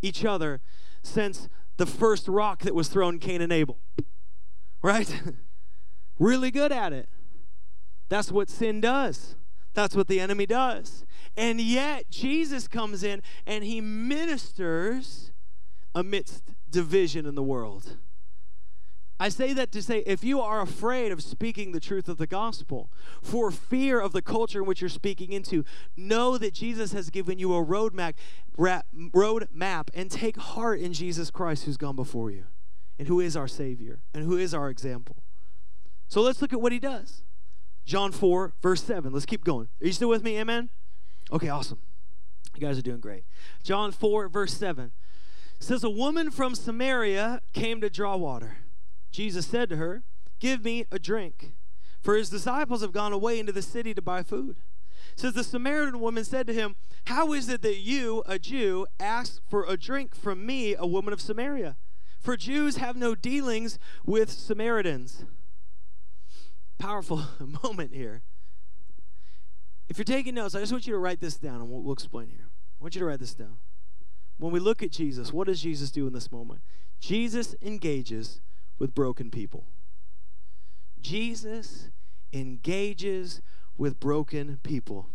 each 0.00 0.24
other 0.24 0.60
since 1.02 1.48
the 1.76 1.86
first 1.86 2.28
rock 2.28 2.60
that 2.60 2.74
was 2.74 2.88
thrown 2.88 3.18
Cain 3.18 3.42
and 3.42 3.52
Abel. 3.52 3.78
Right? 4.80 5.22
really 6.18 6.52
good 6.52 6.70
at 6.70 6.92
it. 6.92 7.08
That's 8.08 8.30
what 8.30 8.48
sin 8.48 8.80
does. 8.80 9.34
That's 9.78 9.94
what 9.94 10.08
the 10.08 10.18
enemy 10.18 10.44
does. 10.44 11.04
And 11.36 11.60
yet, 11.60 12.10
Jesus 12.10 12.66
comes 12.66 13.04
in 13.04 13.22
and 13.46 13.62
he 13.62 13.80
ministers 13.80 15.30
amidst 15.94 16.50
division 16.68 17.26
in 17.26 17.36
the 17.36 17.44
world. 17.44 17.96
I 19.20 19.28
say 19.28 19.52
that 19.52 19.70
to 19.70 19.80
say 19.80 20.02
if 20.04 20.24
you 20.24 20.40
are 20.40 20.60
afraid 20.60 21.12
of 21.12 21.22
speaking 21.22 21.70
the 21.70 21.78
truth 21.78 22.08
of 22.08 22.16
the 22.16 22.26
gospel 22.26 22.90
for 23.22 23.52
fear 23.52 24.00
of 24.00 24.10
the 24.10 24.20
culture 24.20 24.58
in 24.58 24.66
which 24.66 24.80
you're 24.80 24.90
speaking 24.90 25.30
into, 25.30 25.64
know 25.96 26.36
that 26.38 26.54
Jesus 26.54 26.90
has 26.90 27.08
given 27.08 27.38
you 27.38 27.54
a 27.54 27.64
roadmap, 27.64 28.14
road 28.56 29.46
map 29.52 29.92
and 29.94 30.10
take 30.10 30.38
heart 30.38 30.80
in 30.80 30.92
Jesus 30.92 31.30
Christ 31.30 31.66
who's 31.66 31.76
gone 31.76 31.94
before 31.94 32.32
you 32.32 32.46
and 32.98 33.06
who 33.06 33.20
is 33.20 33.36
our 33.36 33.46
Savior 33.46 34.00
and 34.12 34.24
who 34.24 34.36
is 34.36 34.52
our 34.52 34.70
example. 34.70 35.22
So 36.08 36.20
let's 36.20 36.42
look 36.42 36.52
at 36.52 36.60
what 36.60 36.72
he 36.72 36.80
does. 36.80 37.22
John 37.88 38.12
4, 38.12 38.52
verse 38.60 38.84
7. 38.84 39.14
Let's 39.14 39.24
keep 39.24 39.44
going. 39.44 39.68
Are 39.80 39.86
you 39.86 39.94
still 39.94 40.10
with 40.10 40.22
me? 40.22 40.38
Amen? 40.38 40.68
Okay, 41.32 41.48
awesome. 41.48 41.78
You 42.54 42.60
guys 42.60 42.78
are 42.78 42.82
doing 42.82 43.00
great. 43.00 43.24
John 43.62 43.92
4, 43.92 44.28
verse 44.28 44.52
7 44.52 44.92
says, 45.58 45.82
A 45.82 45.88
woman 45.88 46.30
from 46.30 46.54
Samaria 46.54 47.40
came 47.54 47.80
to 47.80 47.88
draw 47.88 48.14
water. 48.14 48.58
Jesus 49.10 49.46
said 49.46 49.70
to 49.70 49.76
her, 49.76 50.02
Give 50.38 50.62
me 50.62 50.84
a 50.92 50.98
drink. 50.98 51.54
for 52.02 52.14
his 52.14 52.28
disciples 52.28 52.82
have 52.82 52.92
gone 52.92 53.14
away 53.14 53.40
into 53.40 53.52
the 53.52 53.62
city 53.62 53.94
to 53.94 54.02
buy 54.02 54.22
food. 54.22 54.58
Says 55.16 55.32
the 55.32 55.42
Samaritan 55.42 55.98
woman 55.98 56.24
said 56.24 56.46
to 56.46 56.52
him, 56.52 56.76
How 57.06 57.32
is 57.32 57.48
it 57.48 57.62
that 57.62 57.78
you, 57.78 58.22
a 58.26 58.38
Jew, 58.38 58.86
ask 59.00 59.40
for 59.48 59.64
a 59.64 59.78
drink 59.78 60.14
from 60.14 60.44
me, 60.44 60.74
a 60.78 60.86
woman 60.86 61.14
of 61.14 61.22
Samaria? 61.22 61.78
For 62.20 62.36
Jews 62.36 62.76
have 62.76 62.96
no 62.96 63.14
dealings 63.14 63.78
with 64.04 64.30
Samaritans. 64.30 65.24
Powerful 66.78 67.24
moment 67.64 67.92
here. 67.92 68.22
If 69.88 69.98
you're 69.98 70.04
taking 70.04 70.34
notes, 70.34 70.54
I 70.54 70.60
just 70.60 70.72
want 70.72 70.86
you 70.86 70.92
to 70.92 70.98
write 70.98 71.20
this 71.20 71.36
down 71.36 71.56
and 71.56 71.70
we'll, 71.70 71.82
we'll 71.82 71.94
explain 71.94 72.28
here. 72.28 72.48
I 72.80 72.84
want 72.84 72.94
you 72.94 73.00
to 73.00 73.06
write 73.06 73.20
this 73.20 73.34
down. 73.34 73.58
When 74.38 74.52
we 74.52 74.60
look 74.60 74.82
at 74.82 74.92
Jesus, 74.92 75.32
what 75.32 75.48
does 75.48 75.60
Jesus 75.60 75.90
do 75.90 76.06
in 76.06 76.12
this 76.12 76.30
moment? 76.30 76.60
Jesus 77.00 77.56
engages 77.60 78.40
with 78.78 78.94
broken 78.94 79.30
people. 79.30 79.64
Jesus 81.00 81.90
engages 82.32 83.40
with 83.76 83.98
broken 83.98 84.58
people. 84.62 85.08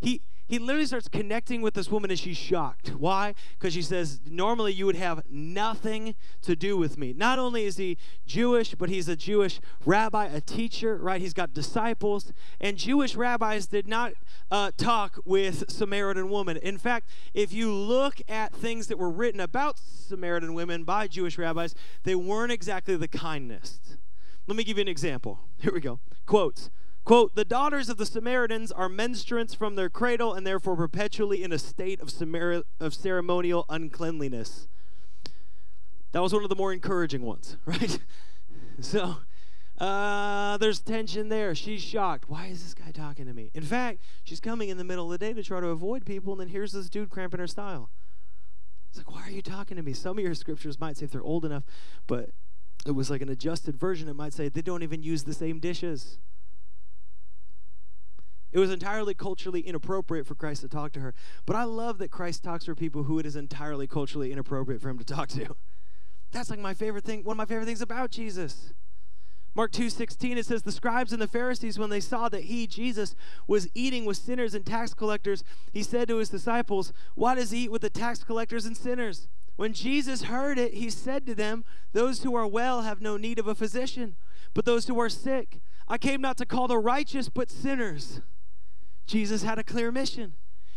He 0.00 0.22
he 0.50 0.58
literally 0.58 0.86
starts 0.86 1.06
connecting 1.06 1.62
with 1.62 1.74
this 1.74 1.92
woman 1.92 2.10
and 2.10 2.18
she's 2.18 2.36
shocked. 2.36 2.88
Why? 2.98 3.36
Because 3.56 3.72
she 3.72 3.82
says, 3.82 4.20
Normally 4.28 4.72
you 4.72 4.84
would 4.84 4.96
have 4.96 5.22
nothing 5.30 6.16
to 6.42 6.56
do 6.56 6.76
with 6.76 6.98
me. 6.98 7.12
Not 7.16 7.38
only 7.38 7.66
is 7.66 7.76
he 7.76 7.98
Jewish, 8.26 8.74
but 8.74 8.88
he's 8.88 9.08
a 9.08 9.14
Jewish 9.14 9.60
rabbi, 9.86 10.26
a 10.26 10.40
teacher, 10.40 10.96
right? 10.96 11.20
He's 11.20 11.34
got 11.34 11.54
disciples. 11.54 12.32
And 12.60 12.76
Jewish 12.76 13.14
rabbis 13.14 13.68
did 13.68 13.86
not 13.86 14.14
uh, 14.50 14.72
talk 14.76 15.20
with 15.24 15.70
Samaritan 15.70 16.28
women. 16.30 16.56
In 16.56 16.78
fact, 16.78 17.08
if 17.32 17.52
you 17.52 17.72
look 17.72 18.20
at 18.28 18.52
things 18.52 18.88
that 18.88 18.98
were 18.98 19.10
written 19.10 19.38
about 19.38 19.78
Samaritan 19.78 20.54
women 20.54 20.82
by 20.82 21.06
Jewish 21.06 21.38
rabbis, 21.38 21.76
they 22.02 22.16
weren't 22.16 22.50
exactly 22.50 22.96
the 22.96 23.06
kindest. 23.06 23.98
Let 24.48 24.56
me 24.56 24.64
give 24.64 24.78
you 24.78 24.82
an 24.82 24.88
example. 24.88 25.38
Here 25.58 25.72
we 25.72 25.80
go. 25.80 26.00
Quotes. 26.26 26.70
Quote, 27.04 27.34
the 27.34 27.44
daughters 27.44 27.88
of 27.88 27.96
the 27.96 28.06
Samaritans 28.06 28.70
are 28.70 28.88
menstruants 28.88 29.54
from 29.54 29.74
their 29.74 29.88
cradle 29.88 30.34
and 30.34 30.46
therefore 30.46 30.76
perpetually 30.76 31.42
in 31.42 31.52
a 31.52 31.58
state 31.58 32.00
of, 32.00 32.12
of 32.78 32.94
ceremonial 32.94 33.64
uncleanliness. 33.68 34.68
That 36.12 36.22
was 36.22 36.32
one 36.32 36.42
of 36.42 36.48
the 36.48 36.56
more 36.56 36.72
encouraging 36.72 37.22
ones, 37.22 37.56
right? 37.66 37.98
so 38.80 39.18
uh, 39.78 40.58
there's 40.58 40.80
tension 40.80 41.28
there. 41.30 41.54
She's 41.54 41.82
shocked. 41.82 42.28
Why 42.28 42.46
is 42.46 42.62
this 42.62 42.74
guy 42.74 42.90
talking 42.90 43.26
to 43.26 43.32
me? 43.32 43.50
In 43.54 43.62
fact, 43.62 44.00
she's 44.24 44.40
coming 44.40 44.68
in 44.68 44.76
the 44.76 44.84
middle 44.84 45.06
of 45.06 45.18
the 45.18 45.26
day 45.26 45.32
to 45.32 45.42
try 45.42 45.60
to 45.60 45.68
avoid 45.68 46.04
people, 46.04 46.32
and 46.32 46.40
then 46.40 46.48
here's 46.48 46.72
this 46.72 46.90
dude 46.90 47.10
cramping 47.10 47.40
her 47.40 47.46
style. 47.46 47.90
It's 48.90 48.98
like, 48.98 49.10
why 49.10 49.22
are 49.22 49.30
you 49.30 49.42
talking 49.42 49.76
to 49.76 49.82
me? 49.82 49.92
Some 49.92 50.18
of 50.18 50.24
your 50.24 50.34
scriptures 50.34 50.78
might 50.78 50.96
say 50.96 51.04
if 51.04 51.12
they're 51.12 51.22
old 51.22 51.44
enough, 51.44 51.62
but 52.06 52.30
it 52.84 52.92
was 52.92 53.08
like 53.08 53.22
an 53.22 53.28
adjusted 53.28 53.76
version. 53.76 54.08
It 54.08 54.16
might 54.16 54.32
say 54.32 54.48
they 54.48 54.62
don't 54.62 54.82
even 54.82 55.02
use 55.02 55.22
the 55.22 55.34
same 55.34 55.60
dishes. 55.60 56.18
It 58.52 58.58
was 58.58 58.70
entirely 58.70 59.14
culturally 59.14 59.60
inappropriate 59.60 60.26
for 60.26 60.34
Christ 60.34 60.62
to 60.62 60.68
talk 60.68 60.92
to 60.92 61.00
her. 61.00 61.14
But 61.46 61.56
I 61.56 61.64
love 61.64 61.98
that 61.98 62.10
Christ 62.10 62.42
talks 62.42 62.64
to 62.64 62.74
people 62.74 63.04
who 63.04 63.18
it 63.18 63.26
is 63.26 63.36
entirely 63.36 63.86
culturally 63.86 64.32
inappropriate 64.32 64.82
for 64.82 64.88
him 64.88 64.98
to 64.98 65.04
talk 65.04 65.28
to. 65.30 65.54
That's 66.32 66.50
like 66.50 66.58
my 66.58 66.74
favorite 66.74 67.04
thing, 67.04 67.24
one 67.24 67.34
of 67.34 67.38
my 67.38 67.44
favorite 67.44 67.66
things 67.66 67.82
about 67.82 68.10
Jesus. 68.10 68.72
Mark 69.54 69.72
2:16 69.72 70.36
it 70.36 70.46
says 70.46 70.62
the 70.62 70.70
scribes 70.70 71.12
and 71.12 71.20
the 71.20 71.26
Pharisees 71.26 71.78
when 71.78 71.90
they 71.90 72.00
saw 72.00 72.28
that 72.28 72.44
he 72.44 72.68
Jesus 72.68 73.16
was 73.48 73.68
eating 73.74 74.04
with 74.04 74.16
sinners 74.16 74.54
and 74.54 74.64
tax 74.64 74.94
collectors 74.94 75.42
he 75.72 75.82
said 75.82 76.06
to 76.06 76.18
his 76.18 76.28
disciples 76.28 76.92
why 77.16 77.34
does 77.34 77.50
he 77.50 77.64
eat 77.64 77.72
with 77.72 77.82
the 77.82 77.90
tax 77.90 78.22
collectors 78.22 78.64
and 78.64 78.76
sinners 78.76 79.26
when 79.56 79.72
Jesus 79.72 80.22
heard 80.22 80.56
it 80.56 80.74
he 80.74 80.88
said 80.88 81.26
to 81.26 81.34
them 81.34 81.64
those 81.92 82.22
who 82.22 82.36
are 82.36 82.46
well 82.46 82.82
have 82.82 83.00
no 83.00 83.16
need 83.16 83.40
of 83.40 83.48
a 83.48 83.54
physician 83.56 84.14
but 84.54 84.64
those 84.64 84.86
who 84.86 85.00
are 85.00 85.08
sick 85.08 85.60
I 85.88 85.98
came 85.98 86.20
not 86.20 86.36
to 86.36 86.46
call 86.46 86.68
the 86.68 86.78
righteous 86.78 87.28
but 87.28 87.50
sinners 87.50 88.20
Jesus 89.10 89.42
had 89.42 89.58
a 89.58 89.64
clear 89.64 89.90
mission 89.90 90.34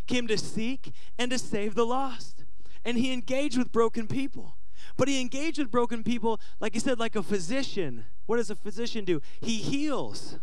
came 0.07 0.27
to 0.27 0.37
seek 0.37 0.91
and 1.19 1.29
to 1.29 1.37
save 1.37 1.75
the 1.75 1.85
lost. 1.85 2.45
And 2.83 2.97
he 2.97 3.13
engaged 3.13 3.57
with 3.57 3.71
broken 3.71 4.07
people. 4.07 4.57
But 4.97 5.07
he 5.07 5.21
engaged 5.21 5.59
with 5.59 5.69
broken 5.69 6.03
people, 6.03 6.41
like 6.59 6.73
he 6.73 6.79
said, 6.79 6.99
like 6.99 7.15
a 7.15 7.21
physician. 7.23 8.05
What 8.25 8.37
does 8.37 8.49
a 8.49 8.55
physician 8.55 9.05
do? 9.05 9.21
He 9.39 9.57
heals. 9.57 10.39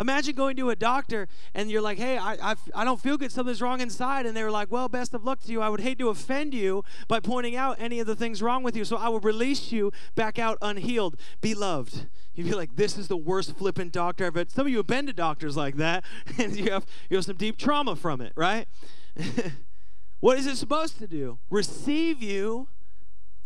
Imagine 0.00 0.34
going 0.34 0.56
to 0.56 0.70
a 0.70 0.76
doctor 0.76 1.28
and 1.54 1.70
you're 1.70 1.82
like, 1.82 1.98
hey, 1.98 2.16
I, 2.16 2.52
I, 2.52 2.54
I, 2.74 2.84
don't 2.84 3.00
feel 3.00 3.18
good. 3.18 3.30
Something's 3.30 3.60
wrong 3.60 3.82
inside. 3.82 4.24
And 4.24 4.34
they 4.34 4.42
were 4.42 4.50
like, 4.50 4.72
well, 4.72 4.88
best 4.88 5.12
of 5.12 5.24
luck 5.24 5.40
to 5.42 5.52
you. 5.52 5.60
I 5.60 5.68
would 5.68 5.80
hate 5.80 5.98
to 5.98 6.08
offend 6.08 6.54
you 6.54 6.82
by 7.06 7.20
pointing 7.20 7.54
out 7.54 7.76
any 7.78 8.00
of 8.00 8.06
the 8.06 8.16
things 8.16 8.40
wrong 8.40 8.62
with 8.62 8.74
you. 8.74 8.86
So 8.86 8.96
I 8.96 9.10
will 9.10 9.20
release 9.20 9.70
you 9.72 9.92
back 10.14 10.38
out 10.38 10.56
unhealed. 10.62 11.16
Beloved. 11.42 12.08
You'd 12.34 12.46
be 12.46 12.54
like, 12.54 12.76
this 12.76 12.96
is 12.96 13.08
the 13.08 13.16
worst 13.16 13.54
flippant 13.56 13.92
doctor 13.92 14.26
I've. 14.26 14.50
Some 14.50 14.66
of 14.66 14.70
you 14.70 14.78
have 14.78 14.86
been 14.86 15.06
to 15.06 15.12
doctors 15.12 15.56
like 15.56 15.76
that 15.76 16.02
and 16.38 16.56
you 16.56 16.70
have, 16.70 16.86
you 17.10 17.18
have 17.18 17.26
some 17.26 17.36
deep 17.36 17.58
trauma 17.58 17.94
from 17.94 18.22
it, 18.22 18.32
right? 18.36 18.66
what 20.20 20.38
is 20.38 20.46
it 20.46 20.56
supposed 20.56 20.98
to 20.98 21.06
do? 21.06 21.38
Receive 21.50 22.22
you, 22.22 22.68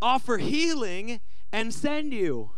offer 0.01 0.38
healing, 0.38 1.21
and 1.53 1.75
send 1.75 2.12
you. 2.12 2.51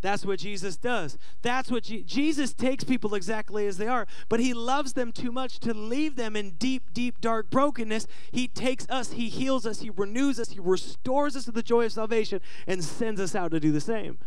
That's 0.00 0.24
what 0.24 0.38
Jesus 0.38 0.76
does. 0.76 1.18
That's 1.42 1.70
what 1.70 1.84
Je- 1.84 2.04
Jesus 2.04 2.52
takes 2.52 2.84
people 2.84 3.14
exactly 3.14 3.66
as 3.66 3.78
they 3.78 3.88
are, 3.88 4.06
but 4.28 4.40
he 4.40 4.54
loves 4.54 4.92
them 4.92 5.10
too 5.10 5.32
much 5.32 5.58
to 5.60 5.74
leave 5.74 6.16
them 6.16 6.36
in 6.36 6.50
deep, 6.50 6.92
deep, 6.92 7.20
dark 7.20 7.50
brokenness. 7.50 8.06
He 8.30 8.46
takes 8.46 8.86
us, 8.88 9.12
he 9.12 9.28
heals 9.28 9.66
us, 9.66 9.80
he 9.80 9.90
renews 9.90 10.38
us, 10.38 10.50
he 10.50 10.60
restores 10.60 11.34
us 11.34 11.46
to 11.46 11.52
the 11.52 11.62
joy 11.62 11.86
of 11.86 11.92
salvation, 11.92 12.40
and 12.66 12.84
sends 12.84 13.20
us 13.20 13.34
out 13.34 13.50
to 13.50 13.60
do 13.60 13.72
the 13.72 13.80
same. 13.80 14.18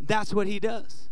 That's 0.00 0.32
what 0.32 0.46
he 0.46 0.60
does. 0.60 1.08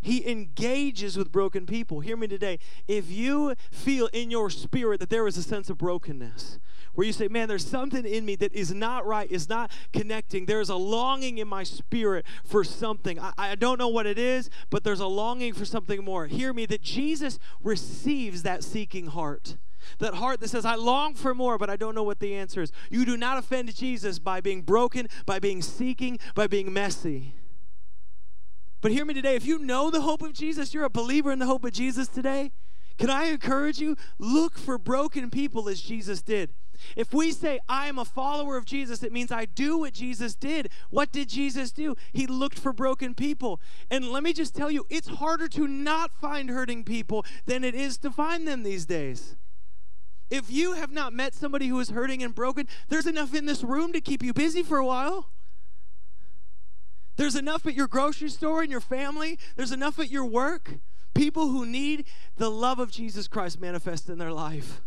He 0.00 0.26
engages 0.30 1.16
with 1.16 1.32
broken 1.32 1.66
people. 1.66 2.00
Hear 2.00 2.16
me 2.16 2.28
today. 2.28 2.60
If 2.86 3.10
you 3.10 3.54
feel 3.72 4.08
in 4.12 4.30
your 4.30 4.50
spirit 4.50 5.00
that 5.00 5.10
there 5.10 5.26
is 5.26 5.36
a 5.36 5.42
sense 5.42 5.68
of 5.68 5.78
brokenness, 5.78 6.58
where 6.96 7.06
you 7.06 7.12
say, 7.12 7.28
Man, 7.28 7.46
there's 7.46 7.66
something 7.66 8.04
in 8.04 8.24
me 8.24 8.34
that 8.36 8.52
is 8.52 8.74
not 8.74 9.06
right, 9.06 9.30
is 9.30 9.48
not 9.48 9.70
connecting. 9.92 10.46
There's 10.46 10.68
a 10.68 10.76
longing 10.76 11.38
in 11.38 11.46
my 11.46 11.62
spirit 11.62 12.26
for 12.44 12.64
something. 12.64 13.20
I, 13.20 13.32
I 13.38 13.54
don't 13.54 13.78
know 13.78 13.88
what 13.88 14.06
it 14.06 14.18
is, 14.18 14.50
but 14.70 14.82
there's 14.82 15.00
a 15.00 15.06
longing 15.06 15.52
for 15.52 15.64
something 15.64 16.04
more. 16.04 16.26
Hear 16.26 16.52
me 16.52 16.66
that 16.66 16.82
Jesus 16.82 17.38
receives 17.62 18.42
that 18.42 18.64
seeking 18.64 19.06
heart. 19.06 19.56
That 19.98 20.14
heart 20.14 20.40
that 20.40 20.48
says, 20.48 20.64
I 20.64 20.74
long 20.74 21.14
for 21.14 21.34
more, 21.34 21.58
but 21.58 21.70
I 21.70 21.76
don't 21.76 21.94
know 21.94 22.02
what 22.02 22.18
the 22.18 22.34
answer 22.34 22.60
is. 22.62 22.72
You 22.90 23.04
do 23.04 23.16
not 23.16 23.38
offend 23.38 23.72
Jesus 23.74 24.18
by 24.18 24.40
being 24.40 24.62
broken, 24.62 25.06
by 25.26 25.38
being 25.38 25.62
seeking, 25.62 26.18
by 26.34 26.48
being 26.48 26.72
messy. 26.72 27.34
But 28.80 28.92
hear 28.92 29.04
me 29.04 29.14
today 29.14 29.36
if 29.36 29.46
you 29.46 29.58
know 29.58 29.90
the 29.90 30.00
hope 30.00 30.22
of 30.22 30.32
Jesus, 30.32 30.74
you're 30.74 30.84
a 30.84 30.90
believer 30.90 31.30
in 31.30 31.38
the 31.38 31.46
hope 31.46 31.64
of 31.64 31.72
Jesus 31.72 32.08
today, 32.08 32.52
can 32.98 33.10
I 33.10 33.24
encourage 33.26 33.78
you? 33.78 33.96
Look 34.18 34.58
for 34.58 34.78
broken 34.78 35.30
people 35.30 35.68
as 35.68 35.80
Jesus 35.80 36.22
did. 36.22 36.50
If 36.94 37.12
we 37.12 37.32
say, 37.32 37.58
I 37.68 37.88
am 37.88 37.98
a 37.98 38.04
follower 38.04 38.56
of 38.56 38.64
Jesus, 38.64 39.02
it 39.02 39.12
means 39.12 39.32
I 39.32 39.46
do 39.46 39.78
what 39.78 39.94
Jesus 39.94 40.34
did. 40.34 40.70
What 40.90 41.12
did 41.12 41.28
Jesus 41.28 41.72
do? 41.72 41.96
He 42.12 42.26
looked 42.26 42.58
for 42.58 42.72
broken 42.72 43.14
people. 43.14 43.60
And 43.90 44.10
let 44.10 44.22
me 44.22 44.32
just 44.32 44.54
tell 44.54 44.70
you, 44.70 44.86
it's 44.90 45.08
harder 45.08 45.48
to 45.48 45.66
not 45.66 46.12
find 46.12 46.50
hurting 46.50 46.84
people 46.84 47.24
than 47.46 47.64
it 47.64 47.74
is 47.74 47.98
to 47.98 48.10
find 48.10 48.46
them 48.46 48.62
these 48.62 48.86
days. 48.86 49.36
If 50.30 50.50
you 50.50 50.74
have 50.74 50.90
not 50.90 51.12
met 51.12 51.34
somebody 51.34 51.68
who 51.68 51.78
is 51.78 51.90
hurting 51.90 52.22
and 52.22 52.34
broken, 52.34 52.66
there's 52.88 53.06
enough 53.06 53.34
in 53.34 53.46
this 53.46 53.62
room 53.62 53.92
to 53.92 54.00
keep 54.00 54.22
you 54.22 54.32
busy 54.32 54.62
for 54.62 54.78
a 54.78 54.86
while. 54.86 55.30
There's 57.16 57.36
enough 57.36 57.64
at 57.66 57.74
your 57.74 57.86
grocery 57.86 58.28
store 58.28 58.62
and 58.62 58.70
your 58.70 58.80
family, 58.80 59.38
there's 59.56 59.72
enough 59.72 59.98
at 59.98 60.10
your 60.10 60.24
work. 60.24 60.78
People 61.16 61.48
who 61.48 61.64
need 61.64 62.04
the 62.36 62.50
love 62.50 62.78
of 62.78 62.90
Jesus 62.90 63.26
Christ 63.26 63.60
manifest 63.60 64.08
in 64.10 64.18
their 64.18 64.32
life. 64.32 64.82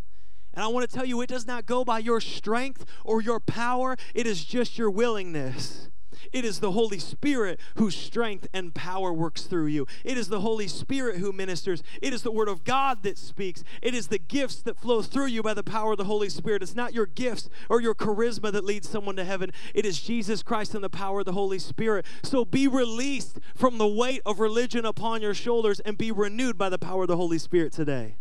And 0.53 0.63
I 0.63 0.67
want 0.67 0.87
to 0.87 0.95
tell 0.95 1.05
you, 1.05 1.21
it 1.21 1.29
does 1.29 1.47
not 1.47 1.65
go 1.65 1.83
by 1.83 1.99
your 1.99 2.21
strength 2.21 2.85
or 3.03 3.21
your 3.21 3.39
power, 3.39 3.97
it 4.13 4.27
is 4.27 4.45
just 4.45 4.77
your 4.77 4.91
willingness. 4.91 5.89
It 6.31 6.45
is 6.45 6.59
the 6.59 6.71
Holy 6.71 6.99
Spirit 6.99 7.59
whose 7.75 7.95
strength 7.95 8.47
and 8.53 8.73
power 8.73 9.11
works 9.13 9.43
through 9.43 9.67
you. 9.67 9.87
It 10.03 10.17
is 10.17 10.29
the 10.29 10.41
Holy 10.41 10.67
Spirit 10.67 11.17
who 11.17 11.31
ministers. 11.31 11.83
It 12.01 12.13
is 12.13 12.23
the 12.23 12.31
Word 12.31 12.47
of 12.47 12.63
God 12.63 13.03
that 13.03 13.17
speaks. 13.17 13.63
It 13.81 13.93
is 13.93 14.07
the 14.07 14.19
gifts 14.19 14.61
that 14.63 14.79
flow 14.79 15.01
through 15.01 15.27
you 15.27 15.41
by 15.41 15.53
the 15.53 15.63
power 15.63 15.93
of 15.93 15.97
the 15.97 16.05
Holy 16.05 16.29
Spirit. 16.29 16.63
It's 16.63 16.75
not 16.75 16.93
your 16.93 17.05
gifts 17.05 17.49
or 17.69 17.81
your 17.81 17.95
charisma 17.95 18.51
that 18.51 18.65
leads 18.65 18.89
someone 18.89 19.15
to 19.15 19.25
heaven. 19.25 19.51
It 19.73 19.85
is 19.85 20.01
Jesus 20.01 20.43
Christ 20.43 20.75
and 20.75 20.83
the 20.83 20.89
power 20.89 21.19
of 21.19 21.25
the 21.25 21.33
Holy 21.33 21.59
Spirit. 21.59 22.05
So 22.23 22.45
be 22.45 22.67
released 22.67 23.39
from 23.55 23.77
the 23.77 23.87
weight 23.87 24.21
of 24.25 24.39
religion 24.39 24.85
upon 24.85 25.21
your 25.21 25.33
shoulders 25.33 25.79
and 25.81 25.97
be 25.97 26.11
renewed 26.11 26.57
by 26.57 26.69
the 26.69 26.79
power 26.79 27.03
of 27.03 27.07
the 27.07 27.17
Holy 27.17 27.37
Spirit 27.37 27.73
today. 27.73 28.17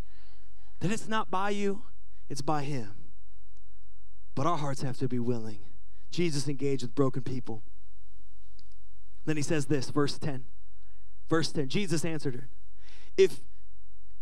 That 0.80 0.92
it's 0.92 1.08
not 1.08 1.30
by 1.30 1.50
you, 1.50 1.82
it's 2.28 2.42
by 2.42 2.62
Him. 2.62 2.94
But 4.34 4.46
our 4.46 4.56
hearts 4.56 4.82
have 4.82 4.98
to 4.98 5.08
be 5.08 5.18
willing. 5.18 5.58
Jesus 6.11 6.48
engaged 6.48 6.82
with 6.82 6.94
broken 6.94 7.22
people. 7.22 7.62
Then 9.28 9.36
he 9.36 9.42
says 9.42 9.66
this, 9.66 9.90
verse 9.90 10.18
10. 10.18 10.44
Verse 11.28 11.52
10 11.52 11.68
Jesus 11.68 12.02
answered 12.02 12.34
her, 12.34 12.48
If 13.18 13.40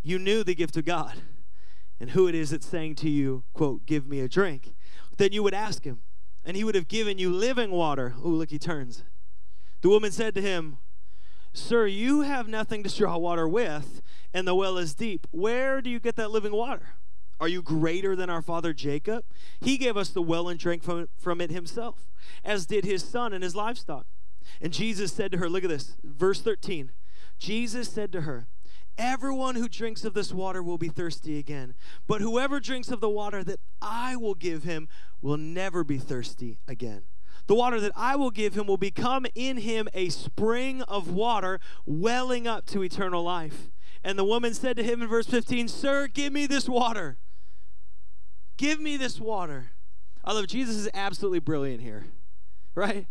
you 0.03 0.19
knew 0.19 0.43
the 0.43 0.57
gift 0.57 0.77
of 0.77 0.85
God 0.85 1.15
and 2.01 2.11
who 2.11 2.27
it 2.27 2.35
is 2.35 2.51
that's 2.51 2.67
saying 2.67 2.97
to 2.97 3.09
you, 3.09 3.45
quote, 3.53 3.87
give 3.87 4.05
me 4.05 4.19
a 4.19 4.29
drink, 4.29 4.75
then 5.17 5.31
you 5.31 5.45
would 5.45 5.55
ask 5.55 5.85
him, 5.85 6.01
and 6.45 6.57
he 6.57 6.65
would 6.65 6.75
have 6.75 6.89
given 6.89 7.19
you 7.19 7.31
living 7.31 7.71
water. 7.71 8.17
Oh, 8.21 8.31
look, 8.31 8.51
he 8.51 8.59
turns. 8.59 9.05
The 9.81 9.91
woman 9.91 10.11
said 10.11 10.35
to 10.35 10.43
him, 10.43 10.79
Sir, 11.53 11.87
you 11.87 12.23
have 12.23 12.49
nothing 12.49 12.83
to 12.83 12.93
draw 12.93 13.17
water 13.17 13.49
with, 13.49 14.03
and 14.35 14.47
the 14.47 14.57
well 14.57 14.77
is 14.77 14.93
deep. 14.93 15.29
Where 15.31 15.81
do 15.81 15.89
you 15.89 16.01
get 16.01 16.17
that 16.17 16.33
living 16.33 16.53
water? 16.53 16.95
Are 17.39 17.47
you 17.47 17.63
greater 17.63 18.17
than 18.17 18.29
our 18.29 18.43
father 18.43 18.73
Jacob? 18.73 19.25
He 19.61 19.79
gave 19.79 19.97
us 19.97 20.09
the 20.09 20.21
well 20.21 20.49
and 20.49 20.59
drank 20.59 20.83
from, 20.83 21.09
from 21.17 21.41
it 21.41 21.53
himself, 21.53 22.11
as 22.45 22.67
did 22.67 22.85
his 22.85 23.05
son 23.05 23.33
and 23.33 23.45
his 23.45 23.55
livestock. 23.55 24.07
And 24.61 24.73
Jesus 24.73 25.13
said 25.13 25.33
to 25.33 25.39
her, 25.39 25.49
Look 25.49 25.65
at 25.65 25.71
this, 25.71 25.97
verse 26.03 26.41
13. 26.41 26.91
Jesus 27.39 27.89
said 27.89 28.13
to 28.13 28.23
her, 28.23 28.47
Everyone 28.99 29.57
who 29.57 29.69
drinks 29.69 30.05
of 30.05 30.15
this 30.15 30.33
water 30.33 30.63
will 30.63 30.79
be 30.79 30.89
thirsty 30.89 31.39
again, 31.39 31.75
but 32.07 32.23
whoever 32.23 32.61
drinks 32.61 32.91
of 32.91 33.01
the 33.01 33.11
water 33.11 33.45
that 33.45 33.61
I 33.83 34.17
will 34.17 34.35
give 34.35 34.63
him 34.65 34.89
will 35.21 35.37
never 35.37 35.85
be 35.85 35.99
thirsty 35.99 36.61
again. 36.67 37.03
The 37.47 37.55
water 37.55 37.79
that 37.81 37.93
I 37.95 38.17
will 38.17 38.31
give 38.31 38.55
him 38.55 38.67
will 38.67 38.79
become 38.79 39.27
in 39.35 39.59
him 39.59 39.89
a 39.93 40.09
spring 40.09 40.83
of 40.83 41.11
water 41.13 41.61
welling 41.85 42.47
up 42.47 42.67
to 42.67 42.83
eternal 42.83 43.23
life. 43.23 43.71
And 44.03 44.19
the 44.19 44.25
woman 44.25 44.55
said 44.55 44.77
to 44.77 44.83
him 44.83 45.03
in 45.03 45.09
verse 45.09 45.27
15, 45.27 45.69
Sir, 45.69 46.09
give 46.09 46.33
me 46.33 46.47
this 46.47 46.69
water. 46.69 47.19
Give 48.57 48.81
me 48.81 48.97
this 48.97 49.21
water. 49.21 49.73
I 50.25 50.33
love 50.33 50.47
Jesus 50.49 50.77
is 50.77 50.89
absolutely 50.95 51.39
brilliant 51.39 51.83
here, 51.83 52.07
right? 52.75 53.07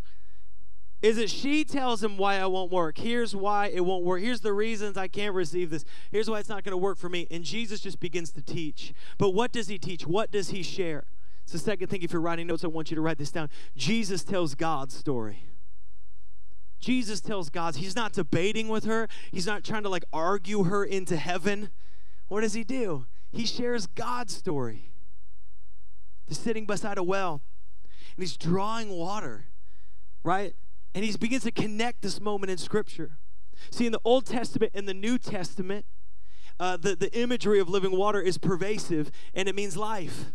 Is 1.02 1.18
it 1.18 1.30
she 1.30 1.64
tells 1.64 2.04
him 2.04 2.18
why 2.18 2.38
I 2.40 2.46
won't 2.46 2.72
work? 2.72 2.98
Here's 2.98 3.36
why 3.36 3.68
it 3.68 3.82
won't 3.82 4.04
work. 4.04 4.22
Here's 4.22 4.42
the 4.42 4.54
reasons 4.54 4.98
I 4.98 5.08
can't 5.08 5.36
receive 5.36 5.70
this. 5.70 5.86
Here's 6.12 6.30
why 6.30 6.40
it's 6.40 6.50
not 6.50 6.64
going 6.64 6.72
to 6.72 6.78
work 6.78 6.98
for 6.98 7.10
me. 7.10 7.28
And 7.30 7.44
Jesus 7.44 7.80
just 7.80 8.00
begins 8.00 8.32
to 8.32 8.42
teach. 8.42 8.94
But 9.18 9.32
what 9.32 9.52
does 9.52 9.68
he 9.68 9.78
teach? 9.78 10.08
What 10.08 10.32
does 10.32 10.50
he 10.50 10.64
share? 10.64 11.06
It's 11.44 11.52
the 11.52 11.60
second 11.60 11.90
thing. 11.90 12.02
If 12.02 12.12
you're 12.12 12.22
writing 12.22 12.48
notes, 12.48 12.64
I 12.64 12.68
want 12.68 12.90
you 12.90 12.96
to 12.96 13.02
write 13.02 13.18
this 13.18 13.32
down. 13.32 13.50
Jesus 13.76 14.24
tells 14.24 14.56
God's 14.56 14.96
story. 14.96 15.46
Jesus 16.80 17.22
tells 17.22 17.50
God's. 17.50 17.78
He's 17.78 17.96
not 17.96 18.14
debating 18.14 18.68
with 18.68 18.86
her. 18.86 19.08
He's 19.32 19.46
not 19.46 19.64
trying 19.64 19.84
to 19.84 19.90
like 19.90 20.06
argue 20.12 20.64
her 20.64 20.84
into 20.84 21.18
heaven. 21.18 21.70
What 22.30 22.42
does 22.42 22.54
he 22.54 22.64
do? 22.64 23.06
He 23.32 23.46
shares 23.46 23.86
God's 23.86 24.36
story. 24.36 24.92
He's 26.26 26.40
sitting 26.40 26.66
beside 26.66 26.98
a 26.98 27.04
well 27.04 27.42
and 28.16 28.24
he's 28.24 28.38
drawing 28.38 28.90
water, 28.90 29.46
right? 30.24 30.56
And 30.96 31.04
he 31.04 31.16
begins 31.18 31.44
to 31.44 31.52
connect 31.52 32.02
this 32.02 32.22
moment 32.22 32.50
in 32.50 32.58
Scripture. 32.58 33.18
See, 33.70 33.86
in 33.86 33.92
the 33.92 34.00
Old 34.06 34.26
Testament 34.26 34.72
and 34.74 34.88
the 34.88 34.94
New 34.94 35.18
Testament, 35.18 35.86
uh, 36.58 36.78
the, 36.78 36.96
the 36.96 37.14
imagery 37.18 37.60
of 37.60 37.68
living 37.68 37.92
water 37.92 38.22
is 38.22 38.38
pervasive 38.38 39.12
and 39.34 39.50
it 39.50 39.56
means 39.56 39.76
life. 39.76 40.32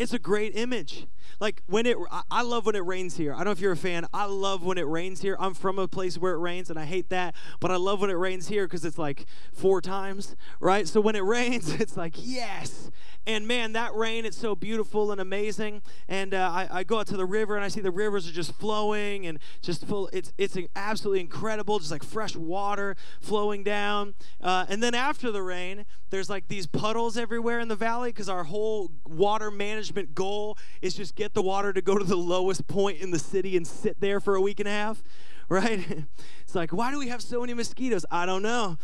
It's 0.00 0.14
a 0.14 0.18
great 0.18 0.56
image. 0.56 1.06
Like 1.40 1.62
when 1.66 1.84
it, 1.84 1.98
I 2.30 2.40
love 2.40 2.64
when 2.64 2.74
it 2.74 2.84
rains 2.86 3.18
here. 3.18 3.34
I 3.34 3.36
don't 3.36 3.44
know 3.46 3.50
if 3.50 3.60
you're 3.60 3.72
a 3.72 3.76
fan. 3.76 4.06
I 4.14 4.24
love 4.24 4.62
when 4.64 4.78
it 4.78 4.86
rains 4.86 5.20
here. 5.20 5.36
I'm 5.38 5.52
from 5.52 5.78
a 5.78 5.86
place 5.86 6.16
where 6.16 6.32
it 6.32 6.38
rains 6.38 6.70
and 6.70 6.78
I 6.78 6.86
hate 6.86 7.10
that, 7.10 7.34
but 7.60 7.70
I 7.70 7.76
love 7.76 8.00
when 8.00 8.08
it 8.08 8.14
rains 8.14 8.48
here 8.48 8.66
because 8.66 8.86
it's 8.86 8.96
like 8.96 9.26
four 9.52 9.82
times, 9.82 10.36
right? 10.58 10.88
So 10.88 11.02
when 11.02 11.16
it 11.16 11.24
rains, 11.24 11.70
it's 11.74 11.98
like, 11.98 12.14
yes. 12.16 12.90
And 13.26 13.46
man, 13.46 13.74
that 13.74 13.94
rain, 13.94 14.24
it's 14.24 14.38
so 14.38 14.54
beautiful 14.54 15.12
and 15.12 15.20
amazing. 15.20 15.82
And 16.08 16.32
uh, 16.32 16.50
I, 16.50 16.68
I, 16.78 16.84
go 16.84 17.00
out 17.00 17.06
to 17.08 17.18
the 17.18 17.26
river 17.26 17.54
and 17.54 17.62
I 17.62 17.68
see 17.68 17.82
the 17.82 17.90
rivers 17.90 18.26
are 18.26 18.32
just 18.32 18.54
flowing 18.54 19.26
and 19.26 19.38
just 19.60 19.84
full. 19.86 20.08
It's, 20.10 20.32
it's 20.38 20.56
absolutely 20.74 21.20
incredible, 21.20 21.78
just 21.78 21.90
like 21.90 22.02
fresh 22.02 22.34
water 22.34 22.96
flowing 23.20 23.62
down. 23.62 24.14
Uh, 24.40 24.64
and 24.70 24.82
then 24.82 24.94
after 24.94 25.30
the 25.30 25.42
rain, 25.42 25.84
there's 26.08 26.30
like 26.30 26.48
these 26.48 26.66
puddles 26.66 27.18
everywhere 27.18 27.60
in 27.60 27.68
the 27.68 27.76
valley 27.76 28.08
because 28.08 28.30
our 28.30 28.44
whole 28.44 28.90
water 29.06 29.50
management 29.50 29.89
goal 30.14 30.56
is 30.80 30.94
just 30.94 31.14
get 31.14 31.34
the 31.34 31.42
water 31.42 31.72
to 31.72 31.82
go 31.82 31.98
to 31.98 32.04
the 32.04 32.16
lowest 32.16 32.66
point 32.66 33.00
in 33.00 33.10
the 33.10 33.18
city 33.18 33.56
and 33.56 33.66
sit 33.66 34.00
there 34.00 34.20
for 34.20 34.34
a 34.34 34.40
week 34.40 34.60
and 34.60 34.68
a 34.68 34.72
half, 34.72 35.02
right? 35.48 36.06
It's 36.42 36.54
like, 36.54 36.72
why 36.72 36.90
do 36.90 36.98
we 36.98 37.08
have 37.08 37.22
so 37.22 37.40
many 37.40 37.54
mosquitoes? 37.54 38.04
I 38.10 38.26
don't 38.26 38.42
know. 38.42 38.76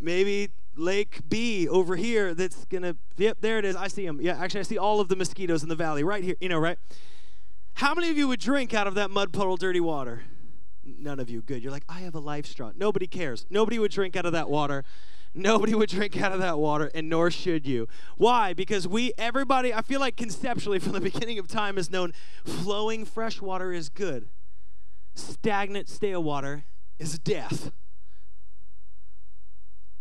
Maybe 0.00 0.50
Lake 0.74 1.20
B 1.28 1.68
over 1.68 1.96
here 1.96 2.34
that's 2.34 2.64
gonna, 2.66 2.96
yep, 3.16 3.38
there 3.40 3.58
it 3.58 3.64
is. 3.64 3.76
I 3.76 3.88
see 3.88 4.06
them. 4.06 4.20
Yeah, 4.20 4.38
actually, 4.38 4.60
I 4.60 4.64
see 4.64 4.78
all 4.78 5.00
of 5.00 5.08
the 5.08 5.16
mosquitoes 5.16 5.62
in 5.62 5.68
the 5.68 5.76
valley 5.76 6.02
right 6.02 6.24
here, 6.24 6.36
you 6.40 6.48
know, 6.48 6.58
right? 6.58 6.78
How 7.74 7.94
many 7.94 8.10
of 8.10 8.18
you 8.18 8.28
would 8.28 8.40
drink 8.40 8.74
out 8.74 8.86
of 8.86 8.94
that 8.94 9.10
mud 9.10 9.32
puddle, 9.32 9.56
dirty 9.56 9.80
water? 9.80 10.22
None 10.84 11.20
of 11.20 11.30
you. 11.30 11.42
Good. 11.42 11.62
You're 11.62 11.72
like, 11.72 11.84
I 11.88 12.00
have 12.00 12.14
a 12.14 12.20
life 12.20 12.46
straw. 12.46 12.72
Nobody 12.76 13.06
cares. 13.06 13.46
Nobody 13.48 13.78
would 13.78 13.92
drink 13.92 14.16
out 14.16 14.26
of 14.26 14.32
that 14.32 14.50
water. 14.50 14.84
Nobody 15.34 15.74
would 15.74 15.88
drink 15.88 16.20
out 16.20 16.32
of 16.32 16.40
that 16.40 16.58
water, 16.58 16.90
and 16.94 17.08
nor 17.08 17.30
should 17.30 17.66
you. 17.66 17.88
Why? 18.16 18.52
Because 18.52 18.86
we, 18.86 19.12
everybody, 19.16 19.72
I 19.72 19.80
feel 19.80 20.00
like 20.00 20.16
conceptually 20.16 20.78
from 20.80 20.92
the 20.92 21.00
beginning 21.00 21.38
of 21.38 21.48
time 21.48 21.76
has 21.76 21.90
known 21.90 22.12
flowing 22.44 23.04
fresh 23.04 23.40
water 23.40 23.72
is 23.72 23.88
good. 23.88 24.28
Stagnant, 25.14 25.88
stale 25.88 26.22
water 26.22 26.64
is 26.98 27.18
death. 27.18 27.70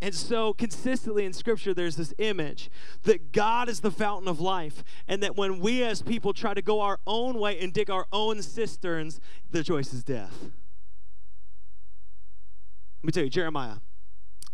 And 0.04 0.16
so, 0.16 0.52
consistently 0.54 1.26
in 1.26 1.32
Scripture, 1.32 1.76
there's 1.76 1.96
this 1.96 2.14
image 2.18 2.72
that 3.04 3.32
God 3.32 3.70
is 3.70 3.82
the 3.82 3.92
fountain 3.92 4.28
of 4.28 4.42
life, 4.42 4.84
and 5.08 5.22
that 5.22 5.38
when 5.38 5.60
we 5.60 5.84
as 5.84 6.02
people 6.02 6.34
try 6.34 6.56
to 6.56 6.62
go 6.62 6.82
our 6.82 7.00
own 7.06 7.38
way 7.38 7.60
and 7.60 7.72
dig 7.72 7.90
our 7.90 8.08
own 8.12 8.42
cisterns, 8.42 9.20
the 9.52 9.64
choice 9.64 9.94
is 9.94 10.04
death. 10.04 10.34
Let 13.02 13.04
me 13.04 13.12
tell 13.12 13.24
you, 13.24 13.30
Jeremiah. 13.30 13.76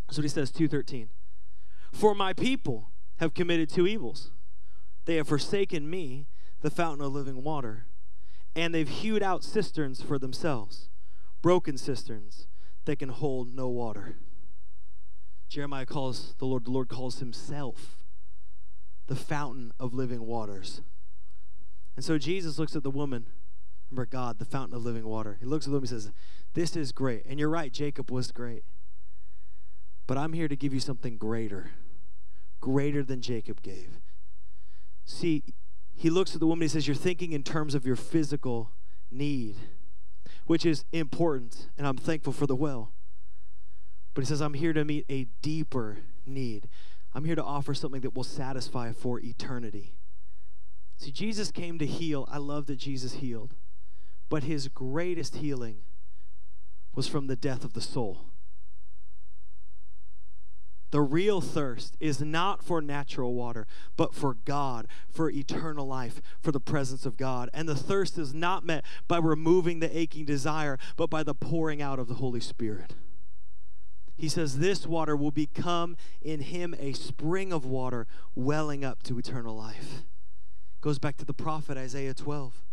That's 0.08 0.18
what 0.18 0.24
he 0.24 0.28
says, 0.28 0.50
213. 0.50 1.10
For 1.92 2.14
my 2.14 2.32
people 2.32 2.90
have 3.18 3.34
committed 3.34 3.68
two 3.68 3.86
evils. 3.86 4.30
They 5.04 5.16
have 5.16 5.28
forsaken 5.28 5.88
me, 5.88 6.26
the 6.62 6.70
fountain 6.70 7.04
of 7.04 7.12
living 7.12 7.42
water, 7.42 7.86
and 8.56 8.74
they've 8.74 8.88
hewed 8.88 9.22
out 9.22 9.44
cisterns 9.44 10.02
for 10.02 10.18
themselves, 10.18 10.88
broken 11.42 11.76
cisterns 11.78 12.48
that 12.86 12.98
can 12.98 13.10
hold 13.10 13.54
no 13.54 13.68
water. 13.68 14.16
Jeremiah 15.48 15.86
calls 15.86 16.34
the 16.38 16.46
Lord, 16.46 16.64
the 16.64 16.70
Lord 16.70 16.88
calls 16.88 17.20
himself 17.20 18.04
the 19.06 19.16
fountain 19.16 19.72
of 19.78 19.94
living 19.94 20.26
waters. 20.26 20.82
And 21.96 22.04
so 22.04 22.18
Jesus 22.18 22.58
looks 22.58 22.76
at 22.76 22.82
the 22.82 22.90
woman, 22.90 23.26
remember 23.90 24.06
God, 24.06 24.38
the 24.38 24.44
fountain 24.44 24.76
of 24.76 24.84
living 24.84 25.06
water. 25.06 25.36
He 25.40 25.46
looks 25.46 25.66
at 25.66 25.72
them 25.72 25.80
and 25.80 25.88
says, 25.88 26.12
This 26.54 26.76
is 26.76 26.92
great. 26.92 27.24
And 27.26 27.38
you're 27.38 27.48
right, 27.48 27.72
Jacob 27.72 28.10
was 28.10 28.30
great. 28.30 28.64
But 30.08 30.16
I'm 30.16 30.32
here 30.32 30.48
to 30.48 30.56
give 30.56 30.74
you 30.74 30.80
something 30.80 31.18
greater, 31.18 31.70
greater 32.60 33.04
than 33.04 33.20
Jacob 33.20 33.62
gave. 33.62 34.00
See, 35.04 35.44
he 35.94 36.10
looks 36.10 36.34
at 36.34 36.40
the 36.40 36.46
woman, 36.46 36.62
he 36.62 36.68
says, 36.68 36.88
You're 36.88 36.96
thinking 36.96 37.32
in 37.32 37.44
terms 37.44 37.74
of 37.74 37.86
your 37.86 37.94
physical 37.94 38.72
need, 39.12 39.56
which 40.46 40.64
is 40.64 40.86
important, 40.92 41.68
and 41.76 41.86
I'm 41.86 41.98
thankful 41.98 42.32
for 42.32 42.46
the 42.46 42.56
well. 42.56 42.92
But 44.14 44.24
he 44.24 44.26
says, 44.26 44.40
I'm 44.40 44.54
here 44.54 44.72
to 44.72 44.84
meet 44.84 45.04
a 45.10 45.28
deeper 45.42 45.98
need. 46.24 46.68
I'm 47.14 47.24
here 47.24 47.36
to 47.36 47.44
offer 47.44 47.74
something 47.74 48.00
that 48.00 48.14
will 48.14 48.24
satisfy 48.24 48.92
for 48.92 49.20
eternity. 49.20 49.94
See, 50.96 51.12
Jesus 51.12 51.50
came 51.50 51.78
to 51.78 51.86
heal. 51.86 52.26
I 52.30 52.38
love 52.38 52.66
that 52.66 52.78
Jesus 52.78 53.14
healed. 53.14 53.54
But 54.30 54.44
his 54.44 54.68
greatest 54.68 55.36
healing 55.36 55.82
was 56.94 57.06
from 57.08 57.26
the 57.26 57.36
death 57.36 57.62
of 57.62 57.74
the 57.74 57.80
soul. 57.80 58.28
The 60.90 61.00
real 61.02 61.40
thirst 61.40 61.96
is 62.00 62.22
not 62.22 62.62
for 62.62 62.80
natural 62.80 63.34
water, 63.34 63.66
but 63.96 64.14
for 64.14 64.34
God, 64.34 64.86
for 65.10 65.30
eternal 65.30 65.86
life, 65.86 66.22
for 66.40 66.50
the 66.50 66.60
presence 66.60 67.04
of 67.04 67.16
God. 67.16 67.50
And 67.52 67.68
the 67.68 67.74
thirst 67.74 68.16
is 68.16 68.32
not 68.32 68.64
met 68.64 68.84
by 69.06 69.18
removing 69.18 69.80
the 69.80 69.96
aching 69.96 70.24
desire, 70.24 70.78
but 70.96 71.10
by 71.10 71.22
the 71.22 71.34
pouring 71.34 71.82
out 71.82 71.98
of 71.98 72.08
the 72.08 72.14
Holy 72.14 72.40
Spirit. 72.40 72.94
He 74.16 74.28
says, 74.28 74.58
This 74.58 74.86
water 74.86 75.14
will 75.14 75.30
become 75.30 75.96
in 76.22 76.40
him 76.40 76.74
a 76.78 76.92
spring 76.94 77.52
of 77.52 77.66
water 77.66 78.06
welling 78.34 78.84
up 78.84 79.02
to 79.04 79.18
eternal 79.18 79.54
life. 79.54 80.02
Goes 80.80 80.98
back 80.98 81.16
to 81.18 81.24
the 81.24 81.34
prophet 81.34 81.76
Isaiah 81.76 82.14
12. 82.14 82.64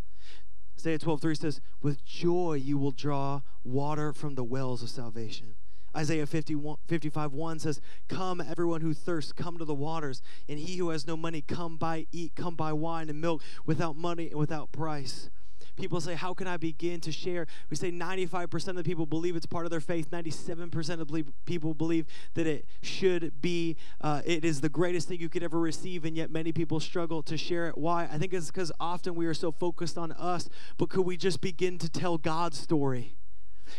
Isaiah 0.78 0.98
12, 0.98 1.20
3 1.20 1.34
says, 1.34 1.60
With 1.82 2.04
joy 2.04 2.54
you 2.54 2.78
will 2.78 2.92
draw 2.92 3.42
water 3.62 4.12
from 4.12 4.34
the 4.34 4.44
wells 4.44 4.82
of 4.82 4.88
salvation. 4.88 5.54
Isaiah 5.96 6.26
51, 6.26 6.76
55, 6.86 7.32
1 7.32 7.58
says, 7.60 7.80
Come, 8.08 8.40
everyone 8.40 8.82
who 8.82 8.92
thirsts, 8.92 9.32
come 9.32 9.56
to 9.58 9.64
the 9.64 9.74
waters, 9.74 10.20
and 10.48 10.58
he 10.58 10.76
who 10.76 10.90
has 10.90 11.06
no 11.06 11.16
money, 11.16 11.40
come 11.40 11.76
buy, 11.78 12.06
eat, 12.12 12.34
come 12.36 12.54
buy 12.54 12.72
wine 12.72 13.08
and 13.08 13.20
milk 13.20 13.42
without 13.64 13.96
money 13.96 14.28
and 14.28 14.38
without 14.38 14.72
price. 14.72 15.30
People 15.76 16.00
say, 16.00 16.14
How 16.14 16.34
can 16.34 16.46
I 16.46 16.56
begin 16.56 17.00
to 17.00 17.12
share? 17.12 17.46
We 17.70 17.76
say 17.76 17.90
95% 17.90 18.68
of 18.68 18.76
the 18.76 18.84
people 18.84 19.06
believe 19.06 19.36
it's 19.36 19.46
part 19.46 19.66
of 19.66 19.70
their 19.70 19.80
faith. 19.80 20.10
97% 20.10 21.00
of 21.00 21.10
people 21.44 21.74
believe 21.74 22.06
that 22.34 22.46
it 22.46 22.66
should 22.82 23.40
be, 23.40 23.76
uh, 24.00 24.22
it 24.24 24.44
is 24.44 24.60
the 24.60 24.68
greatest 24.68 25.08
thing 25.08 25.20
you 25.20 25.28
could 25.28 25.42
ever 25.42 25.58
receive, 25.58 26.04
and 26.04 26.16
yet 26.16 26.30
many 26.30 26.52
people 26.52 26.80
struggle 26.80 27.22
to 27.22 27.36
share 27.36 27.68
it. 27.68 27.76
Why? 27.76 28.04
I 28.04 28.18
think 28.18 28.32
it's 28.32 28.46
because 28.46 28.72
often 28.80 29.14
we 29.14 29.26
are 29.26 29.34
so 29.34 29.50
focused 29.52 29.98
on 29.98 30.12
us, 30.12 30.48
but 30.78 30.88
could 30.88 31.06
we 31.06 31.16
just 31.16 31.40
begin 31.40 31.78
to 31.78 31.88
tell 31.88 32.18
God's 32.18 32.58
story? 32.58 33.16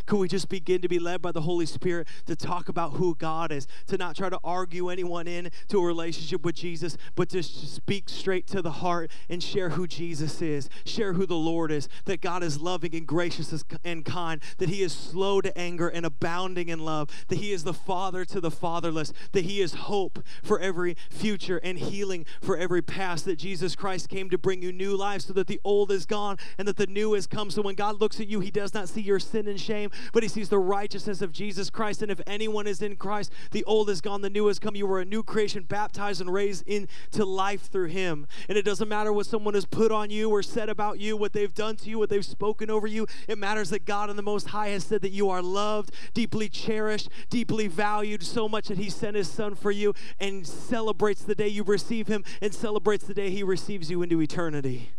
Could 0.06 0.18
we 0.18 0.28
just 0.28 0.50
begin 0.50 0.82
to 0.82 0.88
be 0.88 1.00
led 1.00 1.22
by 1.22 1.32
the 1.32 1.42
Holy 1.42 1.66
Spirit 1.66 2.08
to 2.26 2.36
talk 2.36 2.70
about 2.70 2.94
who 2.94 3.16
God 3.16 3.52
is, 3.52 3.68
to 3.88 3.98
not 3.98 4.16
try 4.16 4.30
to 4.30 4.40
argue 4.44 4.90
anyone 4.90 5.28
in 5.28 5.50
to 5.70 5.80
a 5.80 5.86
relationship 5.86 6.44
with 6.44 6.56
Jesus, 6.56 6.98
but 7.16 7.30
to 7.30 7.44
speak 7.44 8.10
straight 8.10 8.48
to 8.48 8.62
the 8.62 8.72
heart 8.72 9.12
and 9.30 9.42
share 9.42 9.70
who 9.70 9.88
Jesus 9.88 10.42
is, 10.42 10.70
share 10.86 11.14
who 11.14 11.26
the 11.26 11.36
Lord 11.36 11.72
is, 11.72 11.88
that 12.06 12.22
God 12.22 12.44
is 12.44 12.60
loving 12.60 12.96
and 12.96 13.08
gracious 13.08 13.64
and 13.84 14.06
kind, 14.06 14.42
that 14.58 14.70
He 14.70 14.82
is 14.82 14.94
slow 14.94 15.42
to 15.42 15.58
anger 15.58 15.88
and 15.88 16.06
abounding 16.06 16.70
in 16.70 16.80
love, 16.80 17.10
that 17.28 17.38
He 17.38 17.52
is 17.52 17.64
the 17.64 17.74
Father 17.74 18.26
to 18.26 18.42
the 18.42 18.52
fatherless, 18.52 19.14
that 19.32 19.46
He 19.46 19.62
is 19.62 19.74
hope 19.74 20.24
for 20.44 20.60
every 20.60 20.96
future 21.10 21.60
and 21.64 21.78
healing 21.78 22.26
for 22.42 22.58
every 22.58 22.82
past, 22.82 23.26
that 23.26 23.38
Jesus 23.38 23.76
Christ 23.76 24.10
came 24.10 24.30
to 24.30 24.38
bring 24.38 24.62
you 24.62 24.72
new 24.72 24.96
life 24.96 25.22
so 25.22 25.34
that 25.34 25.48
the 25.48 25.60
old 25.64 25.92
is 25.92 26.06
gone 26.06 26.38
and 26.58 26.68
that 26.68 26.78
the 26.78 26.88
new 26.88 27.14
has 27.14 27.28
come. 27.28 27.52
So 27.52 27.62
when 27.62 27.76
God 27.76 28.00
looks 28.02 28.20
at 28.20 28.28
you, 28.28 28.40
He 28.40 28.52
does 28.52 28.74
not 28.74 28.90
see 28.90 29.02
your 29.02 29.20
sin 29.20 29.48
and 29.48 29.60
shame, 29.60 29.77
but 30.14 30.24
He 30.24 30.30
sees 30.30 30.50
the 30.50 30.60
righteousness 30.60 31.22
of 31.22 31.32
Jesus 31.32 31.70
Christ. 31.70 32.02
And 32.02 32.12
if 32.12 32.22
anyone 32.26 32.68
is 32.68 32.82
in 32.82 32.96
Christ, 32.96 33.32
the 33.52 33.64
old 33.66 33.90
is 33.90 34.02
gone, 34.02 34.22
the 34.22 34.30
new 34.30 34.48
has 34.48 34.60
come. 34.60 34.76
You 34.76 34.92
are 34.92 35.00
a 35.00 35.06
new 35.06 35.24
creation, 35.24 35.64
baptized 35.64 36.22
and 36.22 36.32
raised 36.32 36.68
into 36.68 37.26
life 37.26 37.70
through 37.70 37.88
Him. 37.88 38.28
And 38.50 38.58
it 38.58 38.66
doesn't 38.66 38.90
matter 38.90 39.14
what 39.14 39.26
someone 39.26 39.54
has 39.54 39.66
put 39.66 39.92
on 39.92 40.10
you 40.10 40.30
or 40.30 40.44
said 40.44 40.70
about 40.70 41.00
you, 41.00 41.16
what 41.16 41.34
they've 41.34 41.54
done 41.54 41.76
to 41.78 41.90
you, 41.90 42.00
what 42.00 42.10
they've 42.10 42.26
spoken 42.26 42.70
over 42.70 42.88
you. 42.88 43.08
It 43.28 43.38
matters 43.38 43.70
that 43.70 43.86
God 43.86 44.10
in 44.10 44.16
the 44.16 44.22
Most 44.22 44.50
High 44.50 44.70
has 44.70 44.84
said 44.84 45.02
that 45.02 45.12
you 45.12 45.30
are 45.30 45.42
loved, 45.42 45.92
deeply 46.14 46.50
cherished, 46.50 47.10
deeply 47.30 47.68
valued, 47.68 48.24
so 48.24 48.50
much 48.50 48.68
that 48.68 48.78
He 48.78 48.90
sent 48.90 49.16
His 49.16 49.30
Son 49.30 49.56
for 49.56 49.72
you 49.72 49.94
and 50.20 50.46
celebrates 50.48 51.24
the 51.24 51.36
day 51.36 51.48
you 51.48 51.64
receive 51.64 52.08
Him 52.08 52.24
and 52.42 52.54
celebrates 52.54 53.06
the 53.06 53.14
day 53.14 53.30
He 53.30 53.44
receives 53.44 53.92
you 53.92 54.02
into 54.02 54.22
eternity. 54.22 54.92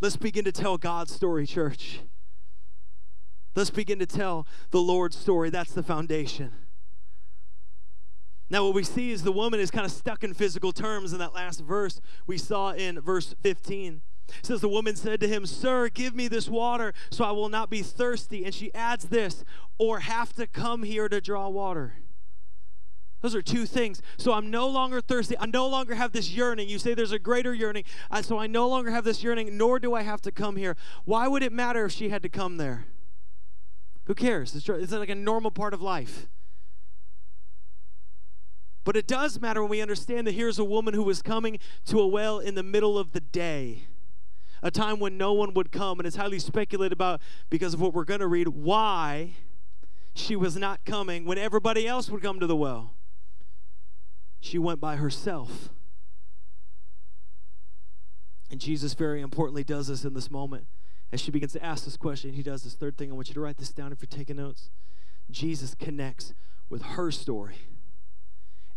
Let's 0.00 0.16
begin 0.16 0.44
to 0.44 0.52
tell 0.52 0.76
God's 0.76 1.14
story, 1.14 1.46
church. 1.46 2.00
Let's 3.56 3.70
begin 3.70 3.98
to 4.00 4.06
tell 4.06 4.46
the 4.70 4.80
Lord's 4.80 5.16
story. 5.16 5.48
That's 5.48 5.72
the 5.72 5.82
foundation. 5.82 6.52
Now, 8.50 8.64
what 8.64 8.74
we 8.74 8.84
see 8.84 9.10
is 9.10 9.22
the 9.22 9.32
woman 9.32 9.58
is 9.58 9.70
kind 9.70 9.86
of 9.86 9.90
stuck 9.90 10.22
in 10.22 10.34
physical 10.34 10.72
terms 10.72 11.12
in 11.12 11.18
that 11.18 11.34
last 11.34 11.60
verse 11.60 12.00
we 12.26 12.38
saw 12.38 12.72
in 12.72 13.00
verse 13.00 13.34
15. 13.42 14.02
It 14.28 14.46
says, 14.46 14.60
The 14.60 14.68
woman 14.68 14.94
said 14.94 15.20
to 15.20 15.28
him, 15.28 15.46
Sir, 15.46 15.88
give 15.88 16.14
me 16.14 16.28
this 16.28 16.48
water 16.48 16.92
so 17.10 17.24
I 17.24 17.32
will 17.32 17.48
not 17.48 17.70
be 17.70 17.82
thirsty. 17.82 18.44
And 18.44 18.54
she 18.54 18.72
adds 18.74 19.06
this, 19.06 19.42
or 19.78 20.00
have 20.00 20.34
to 20.34 20.46
come 20.46 20.82
here 20.82 21.08
to 21.08 21.20
draw 21.20 21.48
water. 21.48 21.94
Those 23.22 23.34
are 23.34 23.42
two 23.42 23.66
things. 23.66 24.02
So 24.18 24.34
I'm 24.34 24.50
no 24.50 24.68
longer 24.68 25.00
thirsty. 25.00 25.36
I 25.38 25.46
no 25.46 25.66
longer 25.66 25.94
have 25.94 26.12
this 26.12 26.30
yearning. 26.30 26.68
You 26.68 26.78
say 26.78 26.94
there's 26.94 27.12
a 27.12 27.18
greater 27.18 27.54
yearning. 27.54 27.84
so 28.20 28.38
I 28.38 28.46
no 28.46 28.68
longer 28.68 28.90
have 28.90 29.04
this 29.04 29.24
yearning, 29.24 29.56
nor 29.56 29.78
do 29.78 29.94
I 29.94 30.02
have 30.02 30.20
to 30.22 30.30
come 30.30 30.56
here. 30.56 30.76
Why 31.06 31.26
would 31.26 31.42
it 31.42 31.52
matter 31.52 31.86
if 31.86 31.92
she 31.92 32.10
had 32.10 32.22
to 32.22 32.28
come 32.28 32.58
there? 32.58 32.86
Who 34.06 34.14
cares? 34.14 34.54
It's, 34.54 34.68
it's 34.68 34.92
like 34.92 35.08
a 35.08 35.14
normal 35.14 35.50
part 35.50 35.74
of 35.74 35.82
life. 35.82 36.28
But 38.84 38.96
it 38.96 39.08
does 39.08 39.40
matter 39.40 39.62
when 39.62 39.70
we 39.70 39.80
understand 39.80 40.28
that 40.28 40.32
here's 40.32 40.60
a 40.60 40.64
woman 40.64 40.94
who 40.94 41.02
was 41.02 41.20
coming 41.20 41.58
to 41.86 41.98
a 42.00 42.06
well 42.06 42.38
in 42.38 42.54
the 42.54 42.62
middle 42.62 42.96
of 42.96 43.10
the 43.10 43.20
day, 43.20 43.88
a 44.62 44.70
time 44.70 45.00
when 45.00 45.18
no 45.18 45.32
one 45.32 45.54
would 45.54 45.72
come. 45.72 45.98
And 45.98 46.06
it's 46.06 46.14
highly 46.14 46.38
speculated 46.38 46.92
about 46.92 47.20
because 47.50 47.74
of 47.74 47.80
what 47.80 47.94
we're 47.94 48.04
going 48.04 48.20
to 48.20 48.28
read 48.28 48.48
why 48.48 49.32
she 50.14 50.36
was 50.36 50.56
not 50.56 50.84
coming 50.84 51.24
when 51.24 51.36
everybody 51.36 51.86
else 51.86 52.08
would 52.08 52.22
come 52.22 52.38
to 52.38 52.46
the 52.46 52.54
well. 52.54 52.94
She 54.40 54.56
went 54.56 54.78
by 54.80 54.94
herself. 54.94 55.70
And 58.52 58.60
Jesus, 58.60 58.94
very 58.94 59.20
importantly, 59.20 59.64
does 59.64 59.88
this 59.88 60.04
in 60.04 60.14
this 60.14 60.30
moment. 60.30 60.66
As 61.12 61.20
she 61.20 61.30
begins 61.30 61.52
to 61.52 61.64
ask 61.64 61.84
this 61.84 61.96
question, 61.96 62.32
he 62.32 62.42
does 62.42 62.62
this 62.62 62.74
third 62.74 62.96
thing. 62.96 63.10
I 63.10 63.14
want 63.14 63.28
you 63.28 63.34
to 63.34 63.40
write 63.40 63.58
this 63.58 63.70
down 63.70 63.92
if 63.92 64.00
you're 64.00 64.08
taking 64.08 64.36
notes. 64.36 64.70
Jesus 65.30 65.74
connects 65.74 66.34
with 66.68 66.82
her 66.82 67.10
story. 67.10 67.56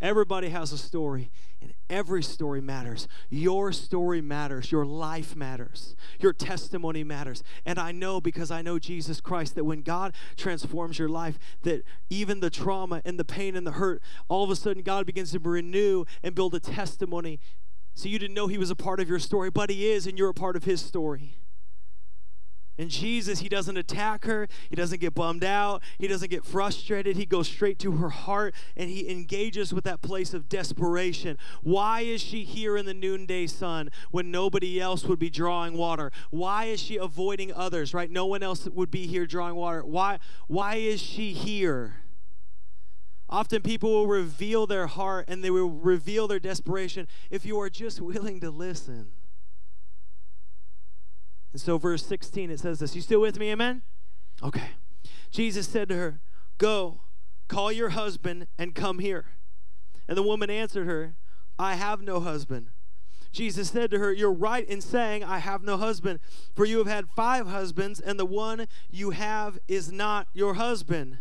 Everybody 0.02 0.48
has 0.50 0.72
a 0.72 0.78
story, 0.78 1.30
and 1.62 1.74
every 1.89 2.24
story 2.24 2.62
matters. 2.62 3.06
Your 3.30 3.74
story 3.74 4.22
matters. 4.22 4.72
Your 4.72 4.86
life 4.86 5.36
matters. 5.36 5.94
Your 6.22 6.32
testimony 6.32 7.04
matters. 7.04 7.44
And 7.65 7.78
I 7.78 7.92
know 7.92 8.22
because 8.22 8.50
I 8.50 8.62
know 8.62 8.80
Jesus 8.80 9.20
Christ 9.20 9.56
that 9.56 9.65
when 9.65 9.82
God 9.82 10.13
transforms 10.38 11.00
your 11.00 11.10
life, 11.10 11.38
that 11.63 11.84
even 12.10 12.39
the 12.39 12.50
trauma 12.50 13.02
and 13.04 13.20
the 13.20 13.26
pain 13.26 13.58
and 13.58 13.68
the 13.68 13.72
hurt, 13.72 14.02
all 14.30 14.46
of 14.46 14.50
a 14.50 14.56
sudden 14.56 14.84
God 14.84 15.06
begins 15.06 15.32
to 15.32 15.39
renew 15.39 16.06
and 16.24 16.34
build 16.34 16.56
a 16.56 16.62
testimony. 16.62 17.42
So 17.94 18.08
you 18.08 18.20
didn't 18.20 18.36
know 18.36 18.48
He 18.48 18.58
was 18.58 18.70
a 18.70 18.78
part 18.78 19.02
of 19.02 19.10
your 19.10 19.20
story, 19.20 19.50
but 19.50 19.70
He 19.70 19.92
is, 19.92 20.08
and 20.08 20.18
you're 20.18 20.30
a 20.30 20.34
part 20.34 20.56
of 20.56 20.63
His 20.63 20.82
story. 20.82 21.36
And 22.80 22.89
Jesus, 22.89 23.39
he 23.39 23.50
doesn't 23.50 23.76
attack 23.76 24.24
her. 24.24 24.48
He 24.70 24.76
doesn't 24.78 25.02
get 25.02 25.13
bummed 25.13 25.44
out. 25.44 25.84
He 25.98 26.08
doesn't 26.08 26.32
get 26.32 26.46
frustrated. 26.46 27.18
He 27.18 27.26
goes 27.26 27.50
straight 27.50 27.78
to 27.80 27.98
her 27.98 28.08
heart 28.08 28.56
and 28.78 28.89
he 28.89 29.12
engages 29.12 29.74
with 29.74 29.84
that 29.84 30.02
place 30.02 30.34
of 30.34 30.48
desperation. 30.48 31.38
Why 31.62 32.02
is 32.02 32.22
she 32.22 32.46
here 32.46 32.78
in 32.78 32.86
the 32.86 32.94
noonday 32.94 33.48
sun 33.48 33.89
when 34.12 34.32
nobody 34.32 34.80
else 34.80 35.04
would 35.04 35.20
be 35.20 35.30
drawing 35.30 35.76
water? 35.76 36.10
Why 36.30 36.65
is 36.65 36.80
she 36.80 36.96
avoiding 36.96 37.52
others, 37.52 37.94
right? 37.94 38.10
No 38.10 38.26
one 38.26 38.42
else 38.42 38.65
would 38.65 38.89
be 38.89 39.08
here 39.08 39.28
drawing 39.28 39.56
water. 39.56 39.86
Why, 39.86 40.20
why 40.48 40.76
is 40.76 41.02
she 41.02 41.34
here? 41.34 41.96
Often 43.28 43.63
people 43.63 43.92
will 43.92 44.08
reveal 44.08 44.65
their 44.65 44.88
heart 44.88 45.26
and 45.28 45.44
they 45.44 45.52
will 45.52 45.70
reveal 45.70 46.30
their 46.30 46.39
desperation 46.39 47.10
if 47.30 47.46
you 47.46 47.60
are 47.60 47.70
just 47.70 48.00
willing 48.00 48.39
to 48.39 48.50
listen. 48.50 49.12
And 51.52 51.62
so, 51.62 51.78
verse 51.78 52.06
16, 52.06 52.52
it 52.52 52.60
says 52.60 52.80
this. 52.80 52.96
You 52.96 53.02
still 53.02 53.22
with 53.22 53.40
me? 53.40 53.52
Amen? 53.52 53.82
Okay. 54.44 54.70
Jesus 55.32 55.68
said 55.68 55.90
to 55.90 55.96
her, 55.96 56.20
Go, 56.58 57.02
call 57.48 57.72
your 57.72 57.90
husband 57.90 58.48
and 58.58 58.76
come 58.76 59.00
here. 59.00 59.26
And 60.08 60.18
the 60.18 60.24
woman 60.24 60.50
answered 60.50 60.86
her, 60.86 61.16
I 61.58 61.76
have 61.76 62.02
no 62.02 62.20
husband. 62.20 62.70
Jesus 63.32 63.70
said 63.70 63.92
to 63.92 64.00
her, 64.00 64.12
You're 64.12 64.34
right 64.34 64.68
in 64.68 64.82
saying, 64.82 65.24
I 65.24 65.40
have 65.40 65.62
no 65.64 65.78
husband, 65.78 66.20
for 66.56 66.66
you 66.66 66.80
have 66.80 66.88
had 66.88 67.10
five 67.10 67.48
husbands, 67.48 68.00
and 68.00 68.20
the 68.20 68.26
one 68.26 68.68
you 68.90 69.12
have 69.12 69.60
is 69.68 69.92
not 69.92 70.28
your 70.34 70.56
husband. 70.56 71.20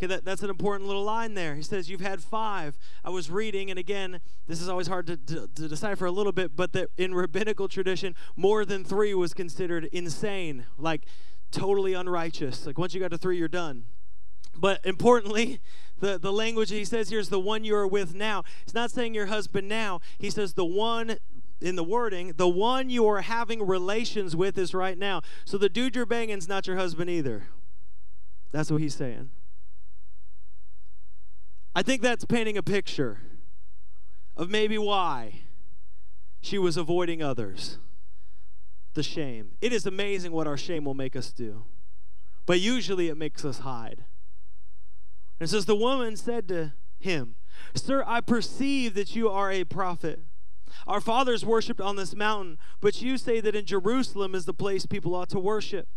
Okay, 0.00 0.06
that, 0.06 0.24
that's 0.24 0.42
an 0.42 0.48
important 0.48 0.86
little 0.86 1.04
line 1.04 1.34
there. 1.34 1.54
He 1.54 1.62
says, 1.62 1.90
You've 1.90 2.00
had 2.00 2.22
five. 2.22 2.78
I 3.04 3.10
was 3.10 3.30
reading, 3.30 3.68
and 3.68 3.78
again, 3.78 4.22
this 4.46 4.62
is 4.62 4.66
always 4.66 4.86
hard 4.86 5.06
to, 5.08 5.18
to, 5.18 5.46
to 5.46 5.68
decipher 5.68 6.06
a 6.06 6.10
little 6.10 6.32
bit, 6.32 6.56
but 6.56 6.72
that 6.72 6.88
in 6.96 7.12
rabbinical 7.12 7.68
tradition, 7.68 8.14
more 8.34 8.64
than 8.64 8.82
three 8.82 9.12
was 9.12 9.34
considered 9.34 9.90
insane, 9.92 10.64
like 10.78 11.04
totally 11.50 11.92
unrighteous. 11.92 12.64
Like 12.64 12.78
once 12.78 12.94
you 12.94 13.00
got 13.00 13.10
to 13.10 13.18
three, 13.18 13.36
you're 13.36 13.46
done. 13.46 13.84
But 14.56 14.80
importantly, 14.86 15.60
the, 15.98 16.18
the 16.18 16.32
language 16.32 16.70
he 16.70 16.86
says 16.86 17.10
here 17.10 17.20
is 17.20 17.28
the 17.28 17.38
one 17.38 17.62
you 17.62 17.76
are 17.76 17.86
with 17.86 18.14
now. 18.14 18.42
It's 18.62 18.72
not 18.72 18.90
saying 18.90 19.12
your 19.12 19.26
husband 19.26 19.68
now. 19.68 20.00
He 20.16 20.30
says 20.30 20.54
the 20.54 20.64
one 20.64 21.16
in 21.60 21.76
the 21.76 21.84
wording, 21.84 22.32
the 22.38 22.48
one 22.48 22.88
you 22.88 23.06
are 23.06 23.20
having 23.20 23.66
relations 23.66 24.34
with 24.34 24.56
is 24.56 24.72
right 24.72 24.96
now. 24.96 25.20
So 25.44 25.58
the 25.58 25.68
dude 25.68 25.94
you're 25.94 26.06
banging's 26.06 26.48
not 26.48 26.66
your 26.66 26.76
husband 26.76 27.10
either. 27.10 27.48
That's 28.50 28.70
what 28.70 28.80
he's 28.80 28.94
saying. 28.94 29.28
I 31.80 31.82
think 31.82 32.02
that's 32.02 32.26
painting 32.26 32.58
a 32.58 32.62
picture 32.62 33.22
of 34.36 34.50
maybe 34.50 34.76
why 34.76 35.44
she 36.42 36.58
was 36.58 36.76
avoiding 36.76 37.22
others. 37.22 37.78
The 38.92 39.02
shame. 39.02 39.52
It 39.62 39.72
is 39.72 39.86
amazing 39.86 40.32
what 40.32 40.46
our 40.46 40.58
shame 40.58 40.84
will 40.84 40.92
make 40.92 41.16
us 41.16 41.32
do, 41.32 41.64
but 42.44 42.60
usually 42.60 43.08
it 43.08 43.16
makes 43.16 43.46
us 43.46 43.60
hide. 43.60 44.04
And 45.40 45.48
says, 45.48 45.64
The 45.64 45.74
woman 45.74 46.18
said 46.18 46.48
to 46.48 46.74
him, 46.98 47.36
Sir, 47.74 48.04
I 48.06 48.20
perceive 48.20 48.92
that 48.92 49.16
you 49.16 49.30
are 49.30 49.50
a 49.50 49.64
prophet. 49.64 50.20
Our 50.86 51.00
fathers 51.00 51.46
worshiped 51.46 51.80
on 51.80 51.96
this 51.96 52.14
mountain, 52.14 52.58
but 52.82 53.00
you 53.00 53.16
say 53.16 53.40
that 53.40 53.56
in 53.56 53.64
Jerusalem 53.64 54.34
is 54.34 54.44
the 54.44 54.52
place 54.52 54.84
people 54.84 55.14
ought 55.14 55.30
to 55.30 55.40
worship. 55.40 55.88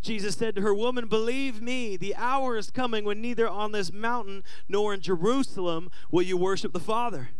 Jesus 0.00 0.34
said 0.34 0.54
to 0.56 0.62
her, 0.62 0.74
Woman, 0.74 1.08
believe 1.08 1.60
me, 1.60 1.96
the 1.96 2.14
hour 2.16 2.56
is 2.56 2.70
coming 2.70 3.04
when 3.04 3.20
neither 3.20 3.48
on 3.48 3.72
this 3.72 3.92
mountain 3.92 4.42
nor 4.68 4.94
in 4.94 5.00
Jerusalem 5.00 5.90
will 6.10 6.22
you 6.22 6.36
worship 6.36 6.72
the 6.72 6.80
Father. 6.80 7.30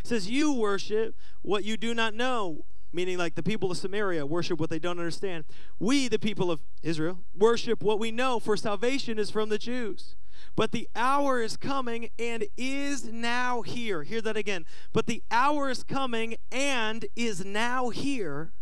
It 0.00 0.06
says, 0.06 0.30
You 0.30 0.52
worship 0.52 1.14
what 1.42 1.64
you 1.64 1.76
do 1.76 1.94
not 1.94 2.14
know, 2.14 2.64
meaning 2.92 3.18
like 3.18 3.34
the 3.34 3.42
people 3.42 3.70
of 3.70 3.76
Samaria 3.76 4.26
worship 4.26 4.60
what 4.60 4.70
they 4.70 4.78
don't 4.78 4.98
understand. 4.98 5.44
We, 5.78 6.08
the 6.08 6.18
people 6.18 6.50
of 6.50 6.60
Israel, 6.82 7.20
worship 7.36 7.82
what 7.82 7.98
we 7.98 8.10
know, 8.10 8.38
for 8.38 8.56
salvation 8.56 9.18
is 9.18 9.30
from 9.30 9.48
the 9.48 9.58
Jews. 9.58 10.16
But 10.56 10.72
the 10.72 10.88
hour 10.94 11.40
is 11.40 11.56
coming 11.56 12.10
and 12.18 12.44
is 12.56 13.04
now 13.04 13.62
here. 13.62 14.02
Hear 14.02 14.20
that 14.22 14.36
again. 14.36 14.64
But 14.92 15.06
the 15.06 15.22
hour 15.30 15.68
is 15.70 15.82
coming 15.82 16.36
and 16.50 17.06
is 17.16 17.44
now 17.44 17.90
here 17.90 18.52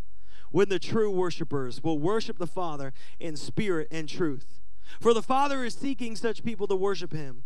when 0.56 0.70
the 0.70 0.78
true 0.78 1.10
worshipers 1.10 1.84
will 1.84 1.98
worship 1.98 2.38
the 2.38 2.46
Father 2.46 2.94
in 3.20 3.36
spirit 3.36 3.86
and 3.90 4.08
truth. 4.08 4.62
For 4.98 5.12
the 5.12 5.20
Father 5.20 5.66
is 5.66 5.74
seeking 5.74 6.16
such 6.16 6.42
people 6.42 6.66
to 6.68 6.74
worship 6.74 7.12
him. 7.12 7.44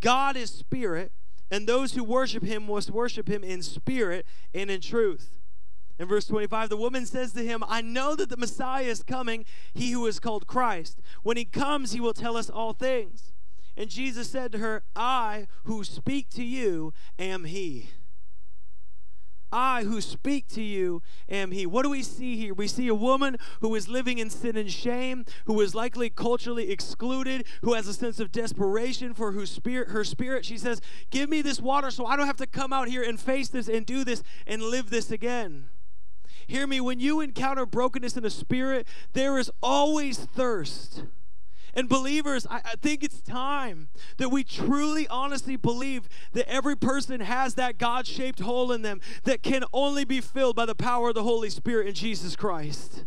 God 0.00 0.38
is 0.38 0.52
spirit, 0.52 1.12
and 1.50 1.66
those 1.66 1.92
who 1.92 2.02
worship 2.02 2.42
him 2.42 2.66
must 2.66 2.90
worship 2.90 3.28
him 3.28 3.44
in 3.44 3.60
spirit 3.62 4.24
and 4.54 4.70
in 4.70 4.80
truth. 4.80 5.36
In 5.98 6.08
verse 6.08 6.24
25, 6.24 6.70
the 6.70 6.78
woman 6.78 7.04
says 7.04 7.34
to 7.34 7.44
him, 7.44 7.62
I 7.68 7.82
know 7.82 8.16
that 8.16 8.30
the 8.30 8.38
Messiah 8.38 8.84
is 8.84 9.02
coming, 9.02 9.44
he 9.74 9.90
who 9.90 10.06
is 10.06 10.18
called 10.18 10.46
Christ. 10.46 11.02
When 11.22 11.36
he 11.36 11.44
comes, 11.44 11.92
he 11.92 12.00
will 12.00 12.14
tell 12.14 12.38
us 12.38 12.48
all 12.48 12.72
things. 12.72 13.34
And 13.76 13.90
Jesus 13.90 14.30
said 14.30 14.50
to 14.52 14.58
her, 14.60 14.82
I 14.94 15.46
who 15.64 15.84
speak 15.84 16.30
to 16.30 16.42
you 16.42 16.94
am 17.18 17.44
he. 17.44 17.90
I 19.52 19.84
who 19.84 20.00
speak 20.00 20.48
to 20.48 20.62
you 20.62 21.02
am 21.28 21.52
he. 21.52 21.66
What 21.66 21.82
do 21.82 21.90
we 21.90 22.02
see 22.02 22.36
here? 22.36 22.54
We 22.54 22.68
see 22.68 22.88
a 22.88 22.94
woman 22.94 23.36
who 23.60 23.74
is 23.74 23.88
living 23.88 24.18
in 24.18 24.30
sin 24.30 24.56
and 24.56 24.70
shame, 24.70 25.24
who 25.46 25.60
is 25.60 25.74
likely 25.74 26.10
culturally 26.10 26.70
excluded, 26.70 27.46
who 27.62 27.74
has 27.74 27.86
a 27.86 27.94
sense 27.94 28.20
of 28.20 28.32
desperation 28.32 29.14
for 29.14 29.32
her 29.32 29.46
spirit, 29.46 29.90
her 29.90 30.04
spirit. 30.04 30.44
She 30.44 30.58
says, 30.58 30.80
Give 31.10 31.30
me 31.30 31.42
this 31.42 31.60
water 31.60 31.90
so 31.90 32.06
I 32.06 32.16
don't 32.16 32.26
have 32.26 32.36
to 32.36 32.46
come 32.46 32.72
out 32.72 32.88
here 32.88 33.02
and 33.02 33.20
face 33.20 33.48
this 33.48 33.68
and 33.68 33.86
do 33.86 34.04
this 34.04 34.22
and 34.46 34.62
live 34.62 34.90
this 34.90 35.10
again. 35.10 35.68
Hear 36.46 36.66
me, 36.66 36.80
when 36.80 37.00
you 37.00 37.20
encounter 37.20 37.66
brokenness 37.66 38.16
in 38.16 38.22
the 38.22 38.30
spirit, 38.30 38.86
there 39.14 39.38
is 39.38 39.50
always 39.62 40.18
thirst. 40.18 41.04
And 41.76 41.90
believers, 41.90 42.46
I, 42.50 42.62
I, 42.64 42.74
think 42.80 43.04
it's 43.04 43.20
time 43.20 43.88
that 44.16 44.30
we 44.30 44.42
truly, 44.42 45.06
honestly 45.08 45.56
believe 45.56 46.08
that 46.32 46.50
every 46.50 46.74
person 46.74 47.20
has 47.20 47.54
that 47.56 47.76
God 47.76 48.06
shaped 48.06 48.40
hole 48.40 48.72
in 48.72 48.80
them 48.80 49.02
that 49.24 49.42
can 49.42 49.62
only 49.74 50.06
be 50.06 50.22
filled 50.22 50.56
by 50.56 50.64
the 50.64 50.74
power 50.74 51.10
of 51.10 51.14
the 51.14 51.22
Holy 51.22 51.50
Spirit 51.50 51.86
in 51.86 51.94
Jesus 51.94 52.34
Christ. 52.34 53.04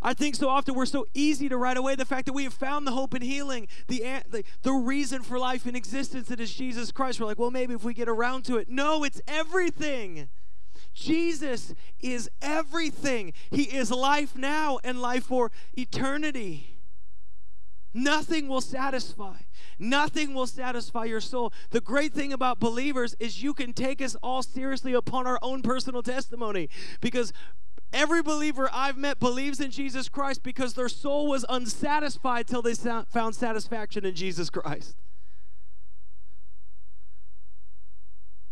I 0.00 0.14
think 0.14 0.36
so 0.36 0.48
often 0.48 0.74
we're 0.76 0.86
so 0.86 1.06
easy 1.14 1.48
to 1.48 1.56
write 1.56 1.76
away 1.76 1.96
the 1.96 2.04
fact 2.04 2.26
that 2.26 2.32
we 2.32 2.44
have 2.44 2.54
found 2.54 2.86
the 2.86 2.92
hope 2.92 3.12
and 3.12 3.24
healing, 3.24 3.66
the, 3.88 4.22
the, 4.30 4.44
the 4.62 4.72
reason 4.72 5.22
for 5.22 5.36
life 5.36 5.66
and 5.66 5.76
existence 5.76 6.28
that 6.28 6.38
is 6.38 6.54
Jesus 6.54 6.92
Christ. 6.92 7.18
We're 7.18 7.26
like, 7.26 7.40
well, 7.40 7.50
maybe 7.50 7.74
if 7.74 7.82
we 7.82 7.92
get 7.92 8.08
around 8.08 8.44
to 8.44 8.56
it. 8.56 8.68
No, 8.68 9.02
it's 9.02 9.20
everything. 9.26 10.28
Jesus 10.92 11.74
is 11.98 12.30
everything. 12.40 13.32
He 13.50 13.62
is 13.62 13.90
life 13.90 14.36
now 14.36 14.78
and 14.84 15.00
life 15.00 15.24
for 15.24 15.50
eternity. 15.72 16.73
Nothing 17.94 18.48
will 18.48 18.60
satisfy. 18.60 19.36
Nothing 19.78 20.34
will 20.34 20.48
satisfy 20.48 21.04
your 21.04 21.20
soul. 21.20 21.52
The 21.70 21.80
great 21.80 22.12
thing 22.12 22.32
about 22.32 22.58
believers 22.58 23.14
is 23.20 23.42
you 23.42 23.54
can 23.54 23.72
take 23.72 24.02
us 24.02 24.16
all 24.16 24.42
seriously 24.42 24.92
upon 24.92 25.28
our 25.28 25.38
own 25.42 25.62
personal 25.62 26.02
testimony 26.02 26.68
because 27.00 27.32
every 27.92 28.20
believer 28.20 28.68
I've 28.72 28.98
met 28.98 29.20
believes 29.20 29.60
in 29.60 29.70
Jesus 29.70 30.08
Christ 30.08 30.42
because 30.42 30.74
their 30.74 30.88
soul 30.88 31.28
was 31.28 31.46
unsatisfied 31.48 32.48
till 32.48 32.62
they 32.62 32.74
found 32.74 33.36
satisfaction 33.36 34.04
in 34.04 34.16
Jesus 34.16 34.50
Christ. 34.50 34.96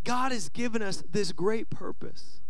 God 0.04 0.32
has 0.32 0.48
given 0.48 0.82
us 0.82 1.02
this 1.10 1.32
great 1.32 1.68
purpose. 1.68 2.41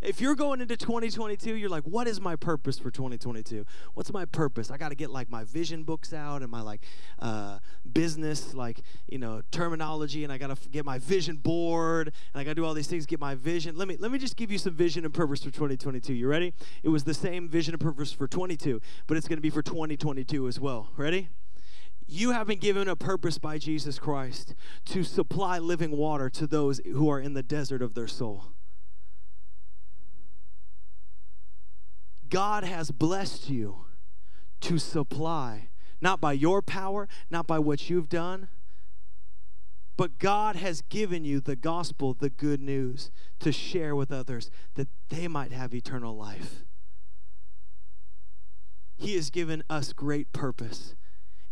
If 0.00 0.20
you're 0.20 0.36
going 0.36 0.60
into 0.60 0.76
2022, 0.76 1.56
you're 1.56 1.68
like, 1.68 1.82
what 1.82 2.06
is 2.06 2.20
my 2.20 2.36
purpose 2.36 2.78
for 2.78 2.88
2022? 2.88 3.66
What's 3.94 4.12
my 4.12 4.26
purpose? 4.26 4.70
I 4.70 4.76
got 4.76 4.90
to 4.90 4.94
get 4.94 5.10
like 5.10 5.28
my 5.28 5.42
vision 5.42 5.82
books 5.82 6.12
out 6.12 6.42
and 6.42 6.50
my 6.50 6.60
like 6.60 6.84
uh, 7.18 7.58
business, 7.92 8.54
like, 8.54 8.82
you 9.08 9.18
know, 9.18 9.42
terminology, 9.50 10.22
and 10.22 10.32
I 10.32 10.38
got 10.38 10.56
to 10.56 10.68
get 10.68 10.84
my 10.84 10.98
vision 10.98 11.36
board, 11.36 12.12
and 12.32 12.40
I 12.40 12.44
got 12.44 12.50
to 12.50 12.54
do 12.54 12.64
all 12.64 12.74
these 12.74 12.86
things, 12.86 13.06
get 13.06 13.18
my 13.18 13.34
vision. 13.34 13.76
Let 13.76 13.88
me, 13.88 13.96
let 13.98 14.12
me 14.12 14.18
just 14.20 14.36
give 14.36 14.52
you 14.52 14.58
some 14.58 14.74
vision 14.74 15.04
and 15.04 15.12
purpose 15.12 15.42
for 15.42 15.50
2022. 15.50 16.14
You 16.14 16.28
ready? 16.28 16.54
It 16.84 16.90
was 16.90 17.02
the 17.02 17.14
same 17.14 17.48
vision 17.48 17.74
and 17.74 17.80
purpose 17.80 18.12
for 18.12 18.28
22, 18.28 18.80
but 19.08 19.16
it's 19.16 19.26
going 19.26 19.38
to 19.38 19.42
be 19.42 19.50
for 19.50 19.62
2022 19.62 20.46
as 20.46 20.60
well. 20.60 20.90
Ready? 20.96 21.28
You 22.06 22.30
have 22.30 22.46
been 22.46 22.60
given 22.60 22.86
a 22.86 22.94
purpose 22.94 23.36
by 23.38 23.58
Jesus 23.58 23.98
Christ 23.98 24.54
to 24.86 25.02
supply 25.02 25.58
living 25.58 25.90
water 25.90 26.30
to 26.30 26.46
those 26.46 26.80
who 26.84 27.10
are 27.10 27.20
in 27.20 27.34
the 27.34 27.42
desert 27.42 27.82
of 27.82 27.94
their 27.94 28.08
soul. 28.08 28.52
God 32.28 32.64
has 32.64 32.90
blessed 32.90 33.50
you 33.50 33.86
to 34.60 34.78
supply, 34.78 35.68
not 36.00 36.20
by 36.20 36.32
your 36.32 36.62
power, 36.62 37.08
not 37.30 37.46
by 37.46 37.58
what 37.58 37.88
you've 37.88 38.08
done, 38.08 38.48
but 39.96 40.18
God 40.18 40.54
has 40.56 40.80
given 40.82 41.24
you 41.24 41.40
the 41.40 41.56
gospel, 41.56 42.14
the 42.14 42.30
good 42.30 42.60
news, 42.60 43.10
to 43.40 43.50
share 43.50 43.96
with 43.96 44.12
others 44.12 44.50
that 44.74 44.88
they 45.08 45.26
might 45.26 45.50
have 45.50 45.74
eternal 45.74 46.16
life. 46.16 46.64
He 48.96 49.14
has 49.16 49.30
given 49.30 49.62
us 49.68 49.92
great 49.92 50.32
purpose. 50.32 50.94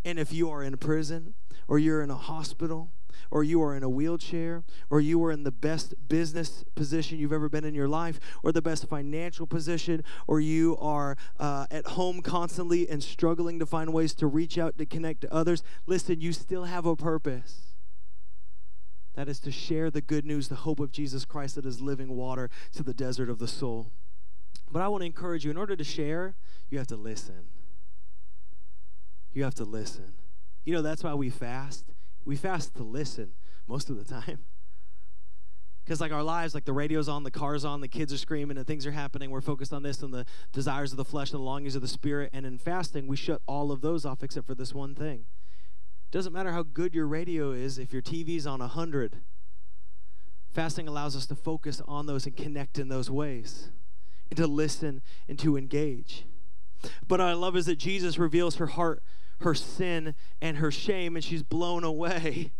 And 0.04 0.18
if 0.18 0.32
you 0.32 0.50
are 0.50 0.62
in 0.62 0.76
prison 0.76 1.34
or 1.66 1.78
you're 1.78 2.02
in 2.02 2.10
a 2.10 2.16
hospital, 2.16 2.92
or 3.30 3.44
you 3.44 3.62
are 3.62 3.74
in 3.74 3.82
a 3.82 3.88
wheelchair, 3.88 4.62
or 4.90 5.00
you 5.00 5.22
are 5.24 5.32
in 5.32 5.44
the 5.44 5.52
best 5.52 5.94
business 6.08 6.64
position 6.74 7.18
you've 7.18 7.32
ever 7.32 7.48
been 7.48 7.64
in 7.64 7.74
your 7.74 7.88
life, 7.88 8.18
or 8.42 8.52
the 8.52 8.62
best 8.62 8.88
financial 8.88 9.46
position, 9.46 10.02
or 10.26 10.40
you 10.40 10.76
are 10.78 11.16
uh, 11.38 11.66
at 11.70 11.86
home 11.86 12.22
constantly 12.22 12.88
and 12.88 13.02
struggling 13.02 13.58
to 13.58 13.66
find 13.66 13.92
ways 13.92 14.14
to 14.14 14.26
reach 14.26 14.58
out 14.58 14.78
to 14.78 14.86
connect 14.86 15.20
to 15.22 15.32
others, 15.32 15.62
listen, 15.86 16.20
you 16.20 16.32
still 16.32 16.64
have 16.64 16.86
a 16.86 16.96
purpose. 16.96 17.76
That 19.14 19.28
is 19.28 19.40
to 19.40 19.50
share 19.50 19.90
the 19.90 20.02
good 20.02 20.26
news, 20.26 20.48
the 20.48 20.56
hope 20.56 20.78
of 20.78 20.92
Jesus 20.92 21.24
Christ 21.24 21.54
that 21.54 21.64
is 21.64 21.80
living 21.80 22.14
water 22.16 22.50
to 22.74 22.82
the 22.82 22.92
desert 22.92 23.30
of 23.30 23.38
the 23.38 23.48
soul. 23.48 23.90
But 24.70 24.82
I 24.82 24.88
want 24.88 25.02
to 25.02 25.06
encourage 25.06 25.44
you 25.44 25.50
in 25.50 25.56
order 25.56 25.74
to 25.74 25.84
share, 25.84 26.34
you 26.68 26.78
have 26.78 26.86
to 26.88 26.96
listen. 26.96 27.48
You 29.32 29.44
have 29.44 29.54
to 29.54 29.64
listen. 29.64 30.14
You 30.64 30.74
know, 30.74 30.82
that's 30.82 31.02
why 31.02 31.14
we 31.14 31.30
fast 31.30 31.84
we 32.26 32.36
fast 32.36 32.74
to 32.74 32.82
listen 32.82 33.32
most 33.66 33.88
of 33.88 33.96
the 33.96 34.04
time. 34.04 34.40
Because, 35.84 36.00
like, 36.00 36.10
our 36.10 36.24
lives, 36.24 36.52
like 36.52 36.64
the 36.64 36.72
radio's 36.72 37.08
on, 37.08 37.22
the 37.22 37.30
car's 37.30 37.64
on, 37.64 37.80
the 37.80 37.86
kids 37.86 38.12
are 38.12 38.18
screaming, 38.18 38.58
and 38.58 38.66
things 38.66 38.88
are 38.88 38.90
happening. 38.90 39.30
We're 39.30 39.40
focused 39.40 39.72
on 39.72 39.84
this 39.84 40.02
and 40.02 40.12
the 40.12 40.26
desires 40.52 40.90
of 40.90 40.96
the 40.96 41.04
flesh 41.04 41.30
and 41.30 41.38
the 41.38 41.44
longings 41.44 41.76
of 41.76 41.80
the 41.80 41.86
spirit. 41.86 42.30
And 42.32 42.44
in 42.44 42.58
fasting, 42.58 43.06
we 43.06 43.14
shut 43.14 43.40
all 43.46 43.70
of 43.70 43.82
those 43.82 44.04
off 44.04 44.24
except 44.24 44.48
for 44.48 44.56
this 44.56 44.74
one 44.74 44.96
thing. 44.96 45.26
Doesn't 46.10 46.32
matter 46.32 46.50
how 46.50 46.64
good 46.64 46.92
your 46.92 47.06
radio 47.06 47.52
is 47.52 47.78
if 47.78 47.92
your 47.92 48.02
TV's 48.02 48.48
on 48.48 48.58
100. 48.58 49.18
Fasting 50.52 50.88
allows 50.88 51.14
us 51.14 51.26
to 51.26 51.36
focus 51.36 51.80
on 51.86 52.06
those 52.06 52.26
and 52.26 52.36
connect 52.36 52.80
in 52.80 52.88
those 52.88 53.08
ways, 53.08 53.70
and 54.28 54.36
to 54.38 54.48
listen 54.48 55.02
and 55.28 55.38
to 55.38 55.56
engage. 55.56 56.26
But 57.06 57.20
I 57.20 57.32
love 57.34 57.54
is 57.54 57.66
that 57.66 57.78
Jesus 57.78 58.18
reveals 58.18 58.56
her 58.56 58.66
heart 58.66 59.04
her 59.40 59.54
sin 59.54 60.14
and 60.40 60.58
her 60.58 60.70
shame, 60.70 61.16
and 61.16 61.24
she's 61.24 61.42
blown 61.42 61.84
away. 61.84 62.52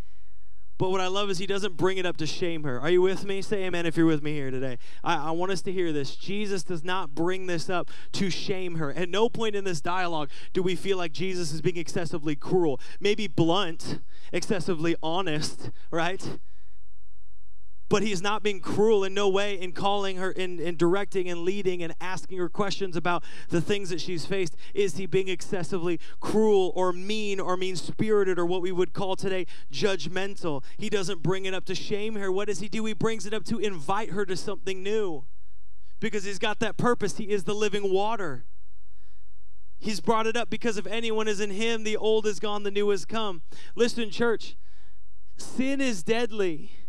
But 0.79 0.91
what 0.91 1.01
I 1.01 1.07
love 1.07 1.31
is 1.31 1.39
he 1.39 1.47
doesn't 1.47 1.77
bring 1.79 1.97
it 1.97 2.05
up 2.05 2.19
to 2.19 2.27
shame 2.27 2.65
her. 2.65 2.79
Are 2.79 2.91
you 2.91 3.01
with 3.01 3.25
me? 3.25 3.41
Say 3.41 3.65
amen 3.65 3.87
if 3.87 3.97
you're 3.97 4.05
with 4.05 4.23
me 4.23 4.35
here 4.35 4.51
today. 4.51 4.77
I, 5.03 5.29
I, 5.29 5.31
want 5.31 5.51
us 5.51 5.63
to 5.63 5.73
hear 5.73 5.91
this. 5.91 6.17
Jesus 6.17 6.63
does 6.63 6.85
not 6.85 7.15
bring 7.15 7.47
this 7.47 7.71
up 7.71 7.91
to 8.13 8.29
shame 8.29 8.75
her. 8.75 8.93
At 8.93 9.09
no 9.09 9.31
point 9.31 9.57
in 9.57 9.65
this 9.65 9.81
dialogue 9.81 10.29
do 10.53 10.63
we 10.63 10.77
feel 10.77 10.99
like 10.99 11.13
Jesus 11.13 11.51
is 11.51 11.63
being 11.63 11.79
excessively 11.79 12.37
cruel, 12.37 12.79
maybe 13.01 13.27
blunt, 13.27 14.01
excessively 14.33 14.97
honest, 15.03 15.71
right? 15.91 16.39
But 17.89 18.03
he's 18.03 18.21
not 18.21 18.43
being 18.43 18.61
cruel 18.61 19.05
in 19.05 19.15
no 19.15 19.29
way 19.29 19.61
in 19.61 19.73
calling 19.73 20.17
her 20.17 20.31
in, 20.31 20.59
in 20.59 20.77
directing 20.77 21.29
and 21.29 21.43
leading 21.43 21.83
and 21.83 21.95
asking 22.01 22.39
her 22.39 22.49
questions 22.49 22.97
about 22.97 23.23
the 23.49 23.61
things 23.61 23.91
that 23.91 24.01
she's 24.01 24.27
faced. 24.27 24.57
Is 24.75 24.97
he 24.97 25.07
being 25.07 25.29
excessively 25.29 26.01
cruel 26.21 26.73
or 26.75 26.93
mean 26.93 27.39
or 27.39 27.57
mean 27.57 27.77
spirited 27.77 28.39
or 28.39 28.47
what 28.47 28.63
we 28.63 28.73
would 28.73 28.93
call 28.93 29.17
today 29.17 29.47
judgmental? 29.73 30.65
He 30.77 30.89
doesn't 30.89 31.23
bring 31.23 31.45
it 31.45 31.55
up 31.55 31.65
to 31.67 31.75
shame 31.75 32.17
her. 32.17 32.33
What 32.33 32.49
does 32.49 32.61
he 32.61 32.69
do? 32.69 32.85
He 32.85 32.93
brings 32.93 33.27
it 33.27 33.35
up 33.35 33.45
to 33.45 33.59
invite 33.59 34.11
her 34.11 34.27
to 34.27 34.37
something 34.37 34.83
new 34.83 35.25
because 36.01 36.25
he's 36.25 36.39
got 36.39 36.59
that 36.61 36.77
purpose. 36.77 37.17
He 37.19 37.31
is 37.31 37.45
the 37.45 37.55
living 37.55 37.93
water. 37.93 38.45
He's 39.79 40.01
brought 40.01 40.27
it 40.27 40.37
up 40.37 40.51
because 40.51 40.79
if 40.79 40.87
anyone 40.87 41.29
is 41.29 41.39
in 41.39 41.51
him 41.51 41.85
the 41.85 41.97
old 41.97 42.27
is 42.27 42.41
gone 42.41 42.63
the 42.63 42.71
new 42.71 42.89
has 42.91 43.05
come. 43.05 43.43
Listen 43.75 44.11
church 44.11 44.57
sin 45.39 45.83
is 45.83 46.03
deadly 46.03 46.86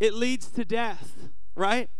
it 0.00 0.14
leads 0.14 0.48
to 0.48 0.64
death, 0.64 1.30
right? 1.54 1.90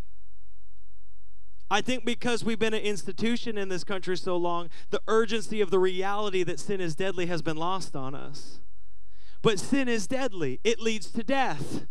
I 1.71 1.81
think 1.81 2.05
because 2.05 2.45
we've 2.45 2.59
been 2.59 2.75
an 2.75 2.83
institution 2.83 3.59
in 3.59 3.69
this 3.69 3.83
country 3.83 4.17
so 4.17 4.37
long, 4.37 4.69
the 4.91 5.03
urgency 5.09 5.61
of 5.61 5.71
the 5.71 5.79
reality 5.79 6.43
that 6.45 6.61
sin 6.61 6.81
is 6.81 6.95
deadly 6.95 7.27
has 7.27 7.43
been 7.43 7.57
lost 7.57 7.97
on 7.97 8.15
us. 8.15 8.61
But 9.43 9.59
sin 9.59 9.89
is 9.89 10.07
deadly, 10.07 10.61
it 10.63 10.81
leads 10.81 11.11
to 11.13 11.25
death. 11.25 11.87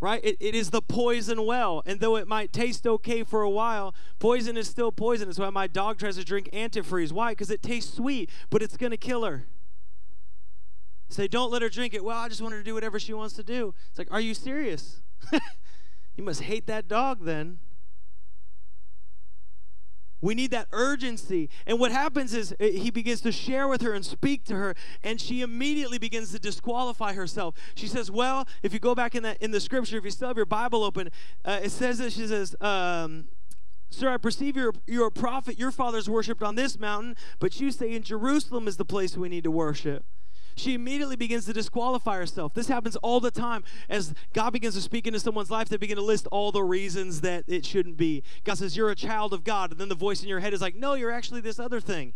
Right? 0.00 0.20
It, 0.22 0.36
it 0.38 0.54
is 0.54 0.70
the 0.70 0.80
poison 0.80 1.44
well. 1.44 1.82
And 1.84 1.98
though 1.98 2.14
it 2.14 2.28
might 2.28 2.52
taste 2.52 2.86
okay 2.86 3.24
for 3.24 3.42
a 3.42 3.50
while, 3.50 3.96
poison 4.20 4.56
is 4.56 4.68
still 4.68 4.92
poison. 4.92 5.26
That's 5.26 5.40
why 5.40 5.50
my 5.50 5.66
dog 5.66 5.98
tries 5.98 6.14
to 6.14 6.24
drink 6.24 6.48
antifreeze. 6.52 7.10
Why? 7.10 7.32
Because 7.32 7.50
it 7.50 7.62
tastes 7.62 7.96
sweet, 7.96 8.30
but 8.48 8.62
it's 8.62 8.76
going 8.76 8.92
to 8.92 8.96
kill 8.96 9.24
her. 9.24 9.46
Say, 11.08 11.26
don't 11.26 11.50
let 11.50 11.62
her 11.62 11.68
drink 11.68 11.94
it. 11.94 12.04
Well, 12.04 12.18
I 12.18 12.28
just 12.28 12.42
want 12.42 12.52
her 12.52 12.60
to 12.60 12.64
do 12.64 12.74
whatever 12.74 12.98
she 12.98 13.14
wants 13.14 13.34
to 13.34 13.42
do. 13.42 13.74
It's 13.88 13.98
like, 13.98 14.08
are 14.10 14.20
you 14.20 14.34
serious? 14.34 15.00
you 16.16 16.22
must 16.22 16.42
hate 16.42 16.66
that 16.66 16.86
dog 16.86 17.24
then. 17.24 17.58
We 20.20 20.34
need 20.34 20.50
that 20.50 20.66
urgency. 20.72 21.48
And 21.66 21.78
what 21.78 21.92
happens 21.92 22.34
is 22.34 22.52
uh, 22.52 22.64
he 22.64 22.90
begins 22.90 23.20
to 23.20 23.32
share 23.32 23.68
with 23.68 23.82
her 23.82 23.92
and 23.92 24.04
speak 24.04 24.44
to 24.46 24.54
her, 24.54 24.74
and 25.04 25.20
she 25.20 25.42
immediately 25.42 25.98
begins 25.98 26.32
to 26.32 26.40
disqualify 26.40 27.12
herself. 27.12 27.54
She 27.76 27.86
says, 27.86 28.10
Well, 28.10 28.46
if 28.62 28.72
you 28.72 28.80
go 28.80 28.96
back 28.96 29.14
in, 29.14 29.22
that, 29.22 29.40
in 29.40 29.52
the 29.52 29.60
scripture, 29.60 29.96
if 29.96 30.04
you 30.04 30.10
still 30.10 30.28
have 30.28 30.36
your 30.36 30.44
Bible 30.44 30.82
open, 30.82 31.10
uh, 31.44 31.60
it 31.62 31.70
says 31.70 31.98
that 31.98 32.12
she 32.12 32.26
says, 32.26 32.56
um, 32.60 33.28
Sir, 33.90 34.10
I 34.10 34.16
perceive 34.16 34.56
you're, 34.56 34.74
you're 34.86 35.06
a 35.06 35.12
prophet. 35.12 35.58
Your 35.58 35.70
fathers 35.70 36.10
worshipped 36.10 36.42
on 36.42 36.56
this 36.56 36.78
mountain, 36.78 37.16
but 37.38 37.58
you 37.60 37.70
say 37.70 37.92
in 37.92 38.02
Jerusalem 38.02 38.66
is 38.66 38.76
the 38.76 38.84
place 38.84 39.16
we 39.16 39.28
need 39.28 39.44
to 39.44 39.50
worship 39.50 40.04
she 40.58 40.74
immediately 40.74 41.16
begins 41.16 41.44
to 41.46 41.52
disqualify 41.52 42.16
herself. 42.16 42.54
This 42.54 42.68
happens 42.68 42.96
all 42.96 43.20
the 43.20 43.30
time 43.30 43.64
as 43.88 44.14
God 44.32 44.52
begins 44.52 44.74
to 44.74 44.80
speak 44.80 45.06
into 45.06 45.20
someone's 45.20 45.50
life. 45.50 45.68
They 45.68 45.76
begin 45.76 45.96
to 45.96 46.02
list 46.02 46.26
all 46.32 46.52
the 46.52 46.62
reasons 46.62 47.20
that 47.22 47.44
it 47.46 47.64
shouldn't 47.64 47.96
be. 47.96 48.22
God 48.44 48.58
says, 48.58 48.76
You're 48.76 48.90
a 48.90 48.96
child 48.96 49.32
of 49.32 49.44
God. 49.44 49.72
And 49.72 49.80
then 49.80 49.88
the 49.88 49.94
voice 49.94 50.22
in 50.22 50.28
your 50.28 50.40
head 50.40 50.54
is 50.54 50.60
like, 50.60 50.74
No, 50.74 50.94
you're 50.94 51.10
actually 51.10 51.40
this 51.40 51.58
other 51.58 51.80
thing. 51.80 52.14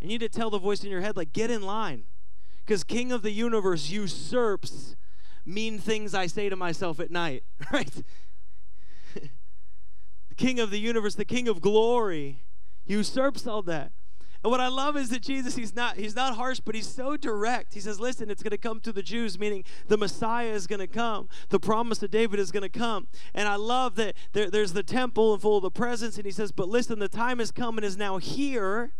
And 0.00 0.10
you 0.10 0.18
need 0.18 0.32
to 0.32 0.38
tell 0.38 0.50
the 0.50 0.58
voice 0.58 0.82
in 0.82 0.90
your 0.90 1.00
head, 1.00 1.16
like, 1.16 1.32
Get 1.32 1.50
in 1.50 1.62
line. 1.62 2.04
Because 2.64 2.84
King 2.84 3.12
of 3.12 3.22
the 3.22 3.32
universe 3.32 3.90
usurps 3.90 4.96
mean 5.44 5.78
things 5.78 6.14
I 6.14 6.26
say 6.26 6.48
to 6.48 6.56
myself 6.56 7.00
at 7.00 7.10
night, 7.10 7.42
right? 7.72 7.90
the 9.14 10.34
King 10.36 10.60
of 10.60 10.70
the 10.70 10.78
universe, 10.78 11.14
the 11.14 11.24
King 11.24 11.48
of 11.48 11.60
glory, 11.60 12.44
usurps 12.86 13.46
all 13.46 13.62
that. 13.62 13.92
And 14.42 14.50
what 14.50 14.60
I 14.60 14.68
love 14.68 14.96
is 14.96 15.10
that 15.10 15.22
Jesus, 15.22 15.56
he's 15.56 15.74
not, 15.74 15.96
he's 15.96 16.16
not 16.16 16.36
harsh, 16.36 16.60
but 16.60 16.74
he's 16.74 16.88
so 16.88 17.16
direct. 17.16 17.74
He 17.74 17.80
says, 17.80 18.00
listen, 18.00 18.30
it's 18.30 18.42
going 18.42 18.52
to 18.52 18.58
come 18.58 18.80
to 18.80 18.92
the 18.92 19.02
Jews, 19.02 19.38
meaning 19.38 19.64
the 19.88 19.98
Messiah 19.98 20.50
is 20.50 20.66
going 20.66 20.80
to 20.80 20.86
come. 20.86 21.28
The 21.50 21.60
promise 21.60 22.02
of 22.02 22.10
David 22.10 22.40
is 22.40 22.50
going 22.50 22.62
to 22.62 22.70
come. 22.70 23.08
And 23.34 23.48
I 23.48 23.56
love 23.56 23.96
that 23.96 24.14
there, 24.32 24.50
there's 24.50 24.72
the 24.72 24.82
temple 24.82 25.34
and 25.34 25.42
full 25.42 25.58
of 25.58 25.62
the 25.62 25.70
presence. 25.70 26.16
And 26.16 26.24
he 26.24 26.32
says, 26.32 26.52
but 26.52 26.68
listen, 26.68 26.98
the 26.98 27.08
time 27.08 27.38
has 27.38 27.52
come 27.52 27.76
and 27.76 27.84
is 27.84 27.98
now 27.98 28.16
here 28.16 28.92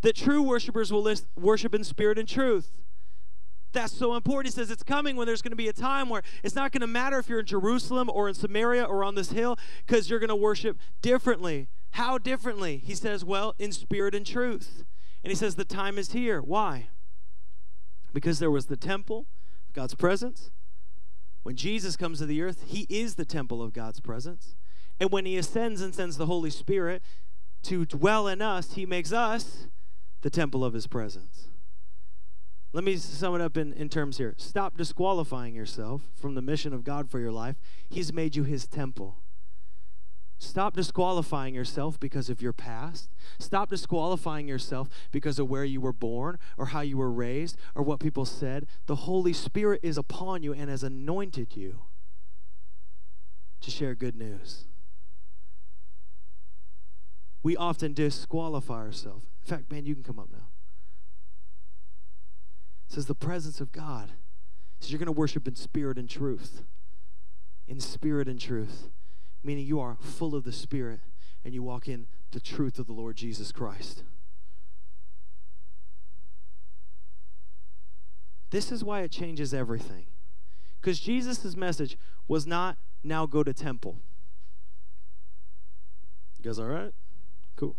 that 0.00 0.16
true 0.16 0.42
worshipers 0.42 0.90
will 0.90 1.02
list, 1.02 1.26
worship 1.36 1.74
in 1.74 1.84
spirit 1.84 2.18
and 2.18 2.26
truth. 2.26 2.78
That's 3.72 3.92
so 3.92 4.14
important. 4.14 4.54
He 4.54 4.58
says 4.58 4.70
it's 4.70 4.82
coming 4.82 5.16
when 5.16 5.26
there's 5.26 5.42
going 5.42 5.52
to 5.52 5.56
be 5.56 5.68
a 5.68 5.72
time 5.72 6.08
where 6.08 6.22
it's 6.42 6.54
not 6.54 6.72
going 6.72 6.80
to 6.80 6.86
matter 6.86 7.18
if 7.18 7.28
you're 7.28 7.40
in 7.40 7.46
Jerusalem 7.46 8.10
or 8.12 8.28
in 8.28 8.34
Samaria 8.34 8.84
or 8.84 9.04
on 9.04 9.14
this 9.14 9.32
hill 9.32 9.58
because 9.86 10.10
you're 10.10 10.18
going 10.18 10.28
to 10.28 10.36
worship 10.36 10.78
differently. 11.00 11.68
How 11.92 12.18
differently? 12.18 12.78
He 12.78 12.94
says, 12.94 13.24
well, 13.24 13.54
in 13.58 13.72
spirit 13.72 14.14
and 14.14 14.26
truth. 14.26 14.84
And 15.22 15.30
he 15.30 15.36
says, 15.36 15.54
the 15.54 15.64
time 15.64 15.98
is 15.98 16.12
here. 16.12 16.40
Why? 16.40 16.88
Because 18.12 18.38
there 18.38 18.50
was 18.50 18.66
the 18.66 18.76
temple, 18.76 19.26
of 19.68 19.74
God's 19.74 19.94
presence. 19.94 20.50
When 21.42 21.56
Jesus 21.56 21.96
comes 21.96 22.18
to 22.18 22.26
the 22.26 22.42
earth, 22.42 22.64
he 22.66 22.86
is 22.88 23.14
the 23.14 23.24
temple 23.24 23.62
of 23.62 23.72
God's 23.72 24.00
presence. 24.00 24.54
And 25.00 25.10
when 25.10 25.26
he 25.26 25.36
ascends 25.36 25.80
and 25.80 25.94
sends 25.94 26.16
the 26.16 26.26
Holy 26.26 26.50
Spirit 26.50 27.02
to 27.64 27.84
dwell 27.84 28.28
in 28.28 28.40
us, 28.40 28.74
he 28.74 28.86
makes 28.86 29.12
us 29.12 29.66
the 30.22 30.30
temple 30.30 30.64
of 30.64 30.74
his 30.74 30.86
presence. 30.86 31.48
Let 32.72 32.84
me 32.84 32.96
sum 32.96 33.34
it 33.34 33.40
up 33.40 33.56
in, 33.56 33.72
in 33.74 33.88
terms 33.88 34.16
here. 34.16 34.34
Stop 34.38 34.78
disqualifying 34.78 35.54
yourself 35.54 36.02
from 36.14 36.34
the 36.34 36.42
mission 36.42 36.72
of 36.72 36.84
God 36.84 37.10
for 37.10 37.18
your 37.18 37.32
life. 37.32 37.56
He's 37.88 38.12
made 38.12 38.34
you 38.34 38.44
his 38.44 38.66
temple. 38.66 39.16
Stop 40.42 40.74
disqualifying 40.74 41.54
yourself 41.54 42.00
because 42.00 42.28
of 42.28 42.42
your 42.42 42.52
past. 42.52 43.08
Stop 43.38 43.70
disqualifying 43.70 44.48
yourself 44.48 44.88
because 45.12 45.38
of 45.38 45.48
where 45.48 45.64
you 45.64 45.80
were 45.80 45.92
born 45.92 46.36
or 46.58 46.66
how 46.66 46.80
you 46.80 46.96
were 46.96 47.12
raised 47.12 47.56
or 47.76 47.84
what 47.84 48.00
people 48.00 48.24
said. 48.24 48.66
The 48.86 48.96
Holy 48.96 49.32
Spirit 49.32 49.78
is 49.84 49.96
upon 49.96 50.42
you 50.42 50.52
and 50.52 50.68
has 50.68 50.82
anointed 50.82 51.56
you 51.56 51.82
to 53.60 53.70
share 53.70 53.94
good 53.94 54.16
news. 54.16 54.64
We 57.44 57.56
often 57.56 57.94
disqualify 57.94 58.80
ourselves. 58.80 59.26
In 59.44 59.48
fact, 59.48 59.70
man, 59.70 59.86
you 59.86 59.94
can 59.94 60.02
come 60.02 60.18
up 60.18 60.28
now. 60.32 60.48
It 62.88 62.94
says 62.94 63.06
the 63.06 63.14
presence 63.14 63.60
of 63.60 63.70
God. 63.70 64.08
It 64.08 64.84
says 64.84 64.90
you're 64.90 64.98
going 64.98 65.06
to 65.06 65.12
worship 65.12 65.46
in 65.46 65.54
spirit 65.54 65.98
and 65.98 66.10
truth. 66.10 66.62
In 67.68 67.78
spirit 67.78 68.26
and 68.26 68.40
truth 68.40 68.88
meaning 69.42 69.66
you 69.66 69.80
are 69.80 69.96
full 70.00 70.34
of 70.34 70.44
the 70.44 70.52
Spirit 70.52 71.00
and 71.44 71.54
you 71.54 71.62
walk 71.62 71.88
in 71.88 72.06
the 72.30 72.40
truth 72.40 72.78
of 72.78 72.86
the 72.86 72.92
Lord 72.92 73.16
Jesus 73.16 73.52
Christ. 73.52 74.04
This 78.50 78.70
is 78.70 78.84
why 78.84 79.00
it 79.00 79.10
changes 79.10 79.54
everything. 79.54 80.04
Because 80.80 81.00
Jesus' 81.00 81.56
message 81.56 81.96
was 82.28 82.46
not 82.46 82.76
now 83.02 83.24
go 83.24 83.42
to 83.42 83.52
temple. 83.54 83.98
You 86.38 86.44
guys 86.44 86.58
all 86.58 86.66
right? 86.66 86.92
Cool. 87.56 87.76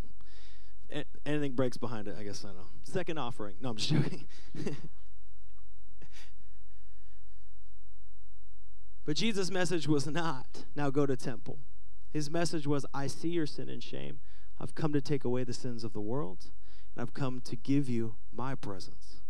A- 0.92 1.06
anything 1.26 1.54
breaks 1.54 1.78
behind 1.78 2.08
it, 2.08 2.16
I 2.20 2.24
guess 2.24 2.44
I 2.44 2.50
know. 2.50 2.68
Second 2.84 3.18
offering. 3.18 3.56
No, 3.62 3.70
I'm 3.70 3.78
just 3.78 3.90
joking. 3.90 4.26
But 9.06 9.18
Jesus' 9.18 9.52
message 9.52 9.88
was 9.88 10.08
not, 10.08 10.66
now 10.76 10.90
go 10.90 11.06
to 11.06 11.18
temple. 11.18 11.60
His 12.12 12.30
message 12.30 12.68
was, 12.68 12.86
I 12.94 13.08
see 13.08 13.30
your 13.30 13.46
sin 13.46 13.70
and 13.70 13.84
shame. 13.84 14.20
I've 14.60 14.76
come 14.76 14.94
to 14.94 15.02
take 15.02 15.26
away 15.26 15.44
the 15.44 15.54
sins 15.54 15.84
of 15.84 15.94
the 15.94 16.02
world, 16.02 16.52
and 16.96 17.02
I've 17.02 17.14
come 17.14 17.42
to 17.42 17.56
give 17.56 17.90
you 17.90 18.16
my 18.32 18.56
presence. 18.56 19.22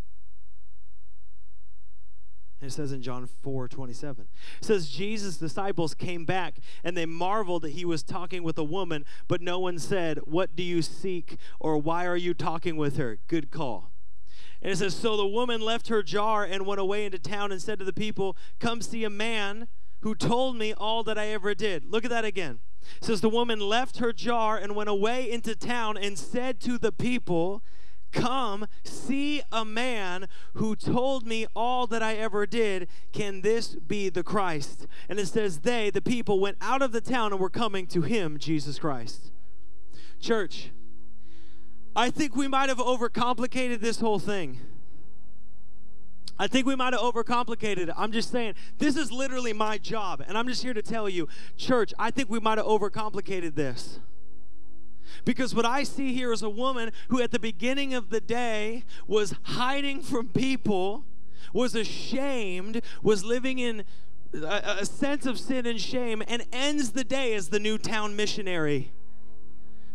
And 2.60 2.72
it 2.72 2.74
says 2.74 2.92
in 2.92 3.02
John 3.02 3.28
4 3.28 3.68
27, 3.68 4.28
it 4.62 4.66
says, 4.66 4.90
Jesus' 4.90 5.38
disciples 5.38 5.94
came 5.94 6.24
back 6.24 6.60
and 6.84 6.96
they 6.96 7.06
marveled 7.06 7.64
that 7.64 7.72
he 7.72 7.84
was 7.84 8.04
talking 8.04 8.44
with 8.44 8.58
a 8.58 8.64
woman, 8.64 9.06
but 9.28 9.42
no 9.42 9.60
one 9.60 9.80
said, 9.80 10.20
What 10.20 10.56
do 10.56 10.64
you 10.64 10.82
seek? 10.82 11.38
or 11.60 11.78
Why 11.78 12.06
are 12.06 12.16
you 12.16 12.34
talking 12.34 12.78
with 12.78 12.96
her? 12.98 13.20
Good 13.28 13.52
call. 13.52 13.93
And 14.64 14.72
it 14.72 14.78
says, 14.78 14.96
So 14.96 15.18
the 15.18 15.28
woman 15.28 15.62
left 15.62 15.90
her 15.90 16.02
jar 16.02 16.46
and 16.46 16.66
went 16.66 16.80
away 16.80 17.06
into 17.06 17.20
town 17.20 17.52
and 17.52 17.62
said 17.62 17.80
to 17.80 17.86
the 17.86 17.94
people, 17.94 18.38
Come 18.60 18.82
see 18.82 19.04
a 19.04 19.10
man 19.10 19.68
who 20.00 20.16
told 20.16 20.56
me 20.56 20.74
all 20.74 21.04
that 21.04 21.18
I 21.18 21.28
ever 21.28 21.54
did. 21.54 21.86
Look 21.86 22.06
at 22.06 22.10
that 22.10 22.26
again. 22.26 22.60
It 23.02 23.04
says, 23.04 23.20
The 23.20 23.30
woman 23.30 23.60
left 23.60 23.98
her 23.98 24.14
jar 24.14 24.58
and 24.58 24.76
went 24.76 24.90
away 24.90 25.30
into 25.30 25.54
town 25.56 25.98
and 25.98 26.18
said 26.18 26.62
to 26.62 26.78
the 26.78 26.94
people, 26.94 27.62
Come, 28.14 28.68
see 28.86 29.42
a 29.52 29.66
man 29.66 30.28
who 30.54 30.76
told 30.76 31.28
me 31.28 31.46
all 31.56 31.86
that 31.88 32.04
I 32.04 32.14
ever 32.14 32.46
did. 32.46 32.88
Can 33.12 33.42
this 33.42 33.76
be 33.76 34.08
the 34.08 34.24
Christ? 34.24 34.88
And 35.10 35.20
it 35.20 35.28
says, 35.28 35.60
They, 35.60 35.90
the 35.90 36.02
people, 36.02 36.40
went 36.40 36.58
out 36.62 36.82
of 36.82 36.94
the 36.94 37.02
town 37.02 37.34
and 37.34 37.42
were 37.42 37.50
coming 37.50 37.86
to 37.88 38.02
him, 38.02 38.38
Jesus 38.38 38.80
Christ. 38.80 39.32
Church, 40.22 40.72
I 41.96 42.10
think 42.10 42.36
we 42.36 42.48
might 42.48 42.70
have 42.70 42.80
overcomplicated 42.80 43.80
this 43.80 44.00
whole 44.00 44.20
thing. 44.20 44.60
I 46.40 46.48
think 46.48 46.66
we 46.66 46.76
might 46.76 46.94
have 46.94 47.02
overcomplicated 47.02 47.90
it. 47.90 47.94
I'm 47.96 48.12
just 48.12 48.32
saying, 48.32 48.56
this 48.80 48.98
is 48.98 49.12
literally 49.12 49.54
my 49.54 49.78
job. 49.78 50.24
And 50.28 50.38
I'm 50.38 50.48
just 50.48 50.64
here 50.64 50.74
to 50.74 50.82
tell 50.82 51.08
you, 51.08 51.28
church, 51.58 51.94
I 52.00 52.10
think 52.10 52.30
we 52.30 52.40
might 52.40 52.58
have 52.58 52.66
overcomplicated 52.66 53.54
this. 53.54 54.00
Because 55.26 55.54
what 55.54 55.66
I 55.66 55.84
see 55.84 56.14
here 56.14 56.34
is 56.34 56.42
a 56.42 56.50
woman 56.50 56.92
who, 57.10 57.22
at 57.22 57.32
the 57.32 57.40
beginning 57.40 57.94
of 57.94 58.10
the 58.10 58.20
day, 58.20 58.84
was 59.06 59.36
hiding 59.44 60.02
from 60.02 60.30
people, 60.30 61.06
was 61.54 61.76
ashamed, 61.76 62.82
was 63.04 63.24
living 63.24 63.60
in 63.60 63.84
a, 64.34 64.80
a 64.80 64.86
sense 64.86 65.28
of 65.28 65.40
sin 65.40 65.68
and 65.68 65.80
shame, 65.80 66.24
and 66.28 66.46
ends 66.52 66.94
the 66.94 67.04
day 67.04 67.36
as 67.36 67.50
the 67.50 67.60
new 67.60 67.78
town 67.78 68.16
missionary. 68.16 68.92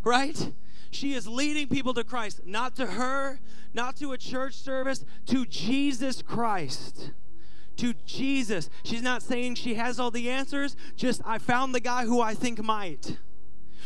Right? 0.04 0.52
She 0.90 1.14
is 1.14 1.26
leading 1.26 1.68
people 1.68 1.94
to 1.94 2.04
Christ, 2.04 2.40
not 2.44 2.76
to 2.76 2.86
her, 2.86 3.40
not 3.74 3.96
to 3.96 4.12
a 4.12 4.18
church 4.18 4.54
service, 4.54 5.04
to 5.26 5.44
Jesus 5.46 6.22
Christ. 6.22 7.10
To 7.76 7.94
Jesus. 8.06 8.70
She's 8.82 9.02
not 9.02 9.22
saying 9.22 9.54
she 9.54 9.74
has 9.74 10.00
all 10.00 10.10
the 10.10 10.30
answers, 10.30 10.76
just 10.96 11.20
I 11.24 11.38
found 11.38 11.74
the 11.74 11.80
guy 11.80 12.04
who 12.04 12.20
I 12.20 12.34
think 12.34 12.62
might. 12.62 13.18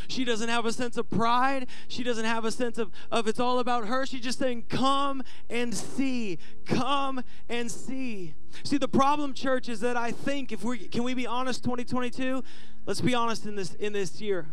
She 0.09 0.24
doesn't 0.24 0.48
have 0.48 0.66
a 0.66 0.72
sense 0.72 0.96
of 0.96 1.09
pride. 1.11 1.66
She 1.88 2.03
doesn't 2.03 2.24
have 2.24 2.44
a 2.44 2.50
sense 2.50 2.78
of, 2.78 2.90
of 3.11 3.26
it's 3.28 3.40
all 3.40 3.59
about 3.59 3.86
her. 3.86 4.07
She's 4.07 4.20
just 4.20 4.38
saying, 4.38 4.64
Come 4.68 5.22
and 5.48 5.74
see. 5.74 6.38
Come 6.64 7.22
and 7.48 7.70
see. 7.70 8.34
See, 8.64 8.78
the 8.78 8.88
problem, 8.88 9.34
church, 9.34 9.68
is 9.68 9.80
that 9.80 9.96
I 9.96 10.11
think 10.11 10.53
if 10.53 10.64
we 10.64 10.78
can 10.78 11.03
we 11.03 11.14
be 11.14 11.26
honest, 11.26 11.62
2022? 11.64 12.42
Let's 12.86 13.00
be 13.00 13.14
honest 13.14 13.46
in 13.46 13.57
this 13.57 13.74
in 13.74 13.92
this 13.92 14.20
year. 14.20 14.46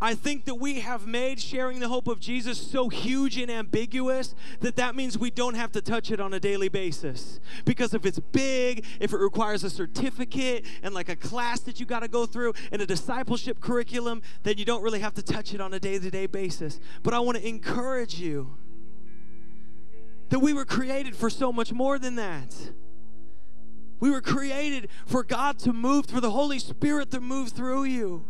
I 0.00 0.14
think 0.14 0.44
that 0.44 0.54
we 0.54 0.80
have 0.80 1.08
made 1.08 1.40
sharing 1.40 1.80
the 1.80 1.88
hope 1.88 2.06
of 2.06 2.20
Jesus 2.20 2.58
so 2.58 2.88
huge 2.88 3.36
and 3.36 3.50
ambiguous 3.50 4.34
that 4.60 4.76
that 4.76 4.94
means 4.94 5.18
we 5.18 5.30
don't 5.30 5.54
have 5.54 5.72
to 5.72 5.80
touch 5.80 6.12
it 6.12 6.20
on 6.20 6.32
a 6.34 6.38
daily 6.38 6.68
basis. 6.68 7.40
Because 7.64 7.94
if 7.94 8.06
it's 8.06 8.20
big, 8.20 8.84
if 9.00 9.12
it 9.12 9.18
requires 9.18 9.64
a 9.64 9.70
certificate 9.70 10.64
and 10.84 10.94
like 10.94 11.08
a 11.08 11.16
class 11.16 11.60
that 11.60 11.80
you 11.80 11.86
got 11.86 12.00
to 12.00 12.08
go 12.08 12.26
through 12.26 12.54
and 12.70 12.80
a 12.80 12.86
discipleship 12.86 13.60
curriculum, 13.60 14.22
then 14.44 14.56
you 14.56 14.64
don't 14.64 14.82
really 14.82 15.00
have 15.00 15.14
to 15.14 15.22
touch 15.22 15.52
it 15.52 15.60
on 15.60 15.74
a 15.74 15.80
day 15.80 15.98
to 15.98 16.10
day 16.10 16.26
basis. 16.26 16.78
But 17.02 17.12
I 17.12 17.18
want 17.18 17.38
to 17.38 17.48
encourage 17.48 18.20
you 18.20 18.56
that 20.28 20.38
we 20.38 20.52
were 20.52 20.64
created 20.64 21.16
for 21.16 21.28
so 21.28 21.52
much 21.52 21.72
more 21.72 21.98
than 21.98 22.14
that. 22.14 22.54
We 23.98 24.12
were 24.12 24.20
created 24.20 24.90
for 25.06 25.24
God 25.24 25.58
to 25.60 25.72
move, 25.72 26.06
for 26.06 26.20
the 26.20 26.30
Holy 26.30 26.60
Spirit 26.60 27.10
to 27.10 27.20
move 27.20 27.48
through 27.48 27.84
you. 27.84 28.24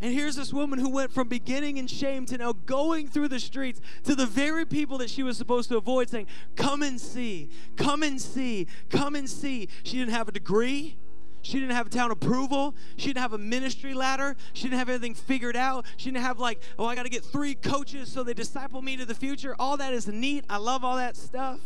And 0.00 0.12
here's 0.14 0.36
this 0.36 0.52
woman 0.52 0.78
who 0.78 0.88
went 0.88 1.12
from 1.12 1.28
beginning 1.28 1.76
in 1.76 1.88
shame 1.88 2.24
to 2.26 2.38
now 2.38 2.52
going 2.52 3.08
through 3.08 3.28
the 3.28 3.40
streets 3.40 3.80
to 4.04 4.14
the 4.14 4.26
very 4.26 4.64
people 4.64 4.98
that 4.98 5.10
she 5.10 5.24
was 5.24 5.36
supposed 5.36 5.68
to 5.70 5.76
avoid, 5.76 6.08
saying, 6.08 6.28
Come 6.54 6.82
and 6.82 7.00
see, 7.00 7.50
come 7.76 8.02
and 8.02 8.20
see, 8.20 8.68
come 8.90 9.16
and 9.16 9.28
see. 9.28 9.68
She 9.82 9.98
didn't 9.98 10.12
have 10.12 10.28
a 10.28 10.32
degree. 10.32 10.96
She 11.42 11.58
didn't 11.58 11.74
have 11.74 11.88
town 11.90 12.10
approval. 12.10 12.74
She 12.96 13.08
didn't 13.08 13.22
have 13.22 13.32
a 13.32 13.38
ministry 13.38 13.94
ladder. 13.94 14.36
She 14.52 14.64
didn't 14.64 14.78
have 14.78 14.88
anything 14.88 15.14
figured 15.14 15.56
out. 15.56 15.86
She 15.96 16.10
didn't 16.10 16.24
have, 16.24 16.38
like, 16.38 16.60
oh, 16.78 16.84
I 16.84 16.94
got 16.94 17.04
to 17.04 17.08
get 17.08 17.24
three 17.24 17.54
coaches 17.54 18.10
so 18.10 18.22
they 18.22 18.34
disciple 18.34 18.82
me 18.82 18.96
to 18.96 19.04
the 19.04 19.14
future. 19.14 19.56
All 19.58 19.76
that 19.78 19.94
is 19.94 20.06
neat. 20.06 20.44
I 20.50 20.58
love 20.58 20.84
all 20.84 20.96
that 20.96 21.16
stuff. 21.16 21.60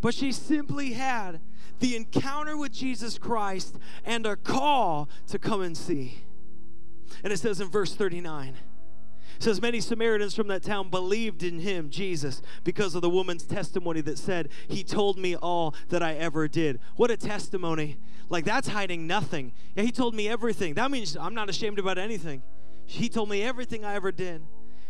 But 0.00 0.14
she 0.14 0.32
simply 0.32 0.92
had 0.92 1.40
the 1.80 1.96
encounter 1.96 2.56
with 2.56 2.72
Jesus 2.72 3.18
Christ 3.18 3.76
and 4.04 4.24
a 4.26 4.36
call 4.36 5.08
to 5.28 5.38
come 5.38 5.62
and 5.62 5.76
see. 5.76 6.18
And 7.22 7.32
it 7.32 7.38
says 7.38 7.60
in 7.60 7.68
verse 7.68 7.94
39, 7.94 8.54
it 9.36 9.42
says, 9.42 9.60
Many 9.60 9.80
Samaritans 9.80 10.34
from 10.34 10.48
that 10.48 10.62
town 10.62 10.88
believed 10.88 11.42
in 11.42 11.60
him, 11.60 11.90
Jesus, 11.90 12.40
because 12.64 12.94
of 12.94 13.02
the 13.02 13.10
woman's 13.10 13.44
testimony 13.44 14.00
that 14.02 14.18
said, 14.18 14.48
He 14.68 14.82
told 14.82 15.18
me 15.18 15.36
all 15.36 15.74
that 15.88 16.02
I 16.02 16.14
ever 16.14 16.48
did. 16.48 16.80
What 16.96 17.10
a 17.10 17.16
testimony. 17.16 17.98
Like, 18.28 18.44
that's 18.44 18.68
hiding 18.68 19.06
nothing. 19.06 19.52
Yeah, 19.74 19.84
he 19.84 19.92
told 19.92 20.14
me 20.14 20.28
everything. 20.28 20.74
That 20.74 20.90
means 20.90 21.16
I'm 21.16 21.34
not 21.34 21.48
ashamed 21.48 21.78
about 21.78 21.98
anything. 21.98 22.42
He 22.86 23.08
told 23.08 23.28
me 23.28 23.42
everything 23.42 23.84
I 23.84 23.94
ever 23.94 24.10
did. 24.10 24.42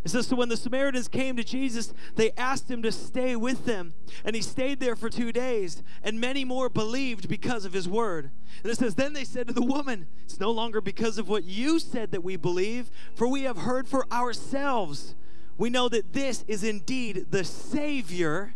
It 0.06 0.10
says, 0.10 0.28
So 0.28 0.36
when 0.36 0.48
the 0.48 0.56
Samaritans 0.56 1.08
came 1.08 1.36
to 1.36 1.42
Jesus, 1.42 1.92
they 2.14 2.30
asked 2.36 2.70
him 2.70 2.80
to 2.82 2.92
stay 2.92 3.34
with 3.34 3.64
them. 3.64 3.92
And 4.24 4.36
he 4.36 4.40
stayed 4.40 4.78
there 4.78 4.94
for 4.94 5.10
two 5.10 5.32
days. 5.32 5.82
And 6.00 6.20
many 6.20 6.44
more 6.44 6.68
believed 6.68 7.28
because 7.28 7.64
of 7.64 7.72
his 7.72 7.88
word. 7.88 8.30
And 8.62 8.70
it 8.70 8.78
says, 8.78 8.94
Then 8.94 9.14
they 9.14 9.24
said 9.24 9.48
to 9.48 9.52
the 9.52 9.64
woman, 9.64 10.06
It's 10.22 10.38
no 10.38 10.52
longer 10.52 10.80
because 10.80 11.18
of 11.18 11.28
what 11.28 11.42
you 11.42 11.80
said 11.80 12.12
that 12.12 12.22
we 12.22 12.36
believe, 12.36 12.88
for 13.16 13.26
we 13.26 13.42
have 13.42 13.56
heard 13.56 13.88
for 13.88 14.06
ourselves. 14.12 15.16
We 15.58 15.70
know 15.70 15.88
that 15.88 16.12
this 16.12 16.44
is 16.46 16.62
indeed 16.62 17.26
the 17.32 17.42
Savior 17.42 18.54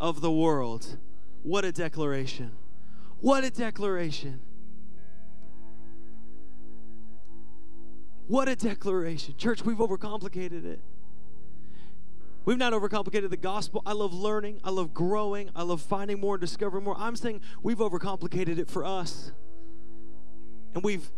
of 0.00 0.22
the 0.22 0.32
world. 0.32 0.96
What 1.42 1.66
a 1.66 1.72
declaration! 1.72 2.52
What 3.20 3.44
a 3.44 3.50
declaration. 3.50 4.40
What 8.30 8.46
a 8.46 8.54
declaration. 8.54 9.34
Church, 9.36 9.64
we've 9.64 9.78
overcomplicated 9.78 10.64
it. 10.64 10.78
We've 12.44 12.56
not 12.56 12.72
overcomplicated 12.72 13.28
the 13.28 13.36
gospel. 13.36 13.82
I 13.84 13.92
love 13.92 14.14
learning. 14.14 14.60
I 14.62 14.70
love 14.70 14.94
growing. 14.94 15.50
I 15.56 15.64
love 15.64 15.82
finding 15.82 16.20
more 16.20 16.36
and 16.36 16.40
discovering 16.40 16.84
more. 16.84 16.94
I'm 16.96 17.16
saying 17.16 17.40
we've 17.60 17.78
overcomplicated 17.78 18.56
it 18.60 18.70
for 18.70 18.84
us. 18.84 19.32
And 20.76 20.84
we've 20.84 21.10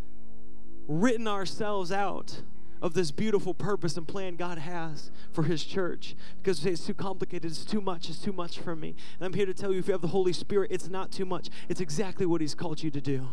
written 0.87 1.27
ourselves 1.27 1.91
out 1.91 2.41
of 2.81 2.95
this 2.95 3.11
beautiful 3.11 3.53
purpose 3.53 3.95
and 3.95 4.07
plan 4.07 4.35
God 4.35 4.57
has 4.57 5.11
for 5.31 5.43
His 5.43 5.63
church 5.63 6.15
because 6.41 6.65
it's 6.65 6.83
too 6.83 6.95
complicated, 6.95 7.51
it's 7.51 7.63
too 7.63 7.79
much, 7.79 8.09
it's 8.09 8.17
too 8.17 8.33
much 8.33 8.57
for 8.57 8.75
me. 8.75 8.95
And 9.19 9.27
I'm 9.27 9.33
here 9.33 9.45
to 9.45 9.53
tell 9.53 9.71
you 9.71 9.77
if 9.77 9.87
you 9.87 9.91
have 9.91 10.01
the 10.01 10.07
Holy 10.07 10.33
Spirit, 10.33 10.71
it's 10.71 10.89
not 10.89 11.11
too 11.11 11.25
much. 11.25 11.49
It's 11.69 11.79
exactly 11.79 12.25
what 12.25 12.41
He's 12.41 12.55
called 12.55 12.81
you 12.81 12.89
to 12.89 13.01
do 13.01 13.29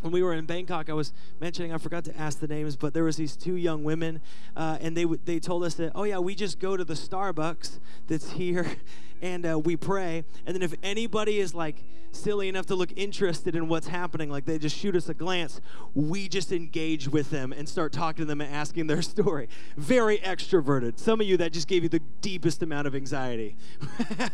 when 0.00 0.12
we 0.12 0.22
were 0.22 0.32
in 0.34 0.46
Bangkok, 0.46 0.88
I 0.88 0.94
was 0.94 1.12
mentioning 1.40 1.72
I 1.72 1.78
forgot 1.78 2.04
to 2.04 2.16
ask 2.16 2.40
the 2.40 2.48
names, 2.48 2.76
but 2.76 2.94
there 2.94 3.04
was 3.04 3.16
these 3.16 3.36
two 3.36 3.54
young 3.54 3.84
women, 3.84 4.20
uh, 4.56 4.78
and 4.80 4.96
they 4.96 5.04
they 5.04 5.38
told 5.38 5.64
us 5.64 5.74
that 5.74 5.92
oh 5.94 6.04
yeah, 6.04 6.18
we 6.18 6.34
just 6.34 6.58
go 6.58 6.76
to 6.76 6.84
the 6.84 6.94
Starbucks 6.94 7.78
that's 8.06 8.32
here, 8.32 8.66
and 9.22 9.46
uh, 9.46 9.58
we 9.58 9.76
pray, 9.76 10.24
and 10.46 10.54
then 10.54 10.62
if 10.62 10.74
anybody 10.82 11.38
is 11.38 11.54
like 11.54 11.84
silly 12.12 12.48
enough 12.48 12.66
to 12.66 12.74
look 12.74 12.92
interested 12.96 13.54
in 13.54 13.68
what's 13.68 13.86
happening, 13.86 14.30
like 14.30 14.44
they 14.44 14.58
just 14.58 14.76
shoot 14.76 14.96
us 14.96 15.08
a 15.08 15.14
glance, 15.14 15.60
we 15.94 16.28
just 16.28 16.52
engage 16.52 17.08
with 17.08 17.30
them 17.30 17.52
and 17.52 17.68
start 17.68 17.92
talking 17.92 18.24
to 18.24 18.24
them 18.24 18.40
and 18.40 18.52
asking 18.52 18.86
their 18.86 19.02
story. 19.10 19.48
Very 19.76 20.18
extroverted. 20.18 20.98
Some 20.98 21.20
of 21.20 21.26
you 21.26 21.36
that 21.38 21.52
just 21.52 21.68
gave 21.68 21.82
you 21.82 21.88
the 21.88 22.02
deepest 22.20 22.62
amount 22.62 22.86
of 22.86 22.94
anxiety. 22.94 23.56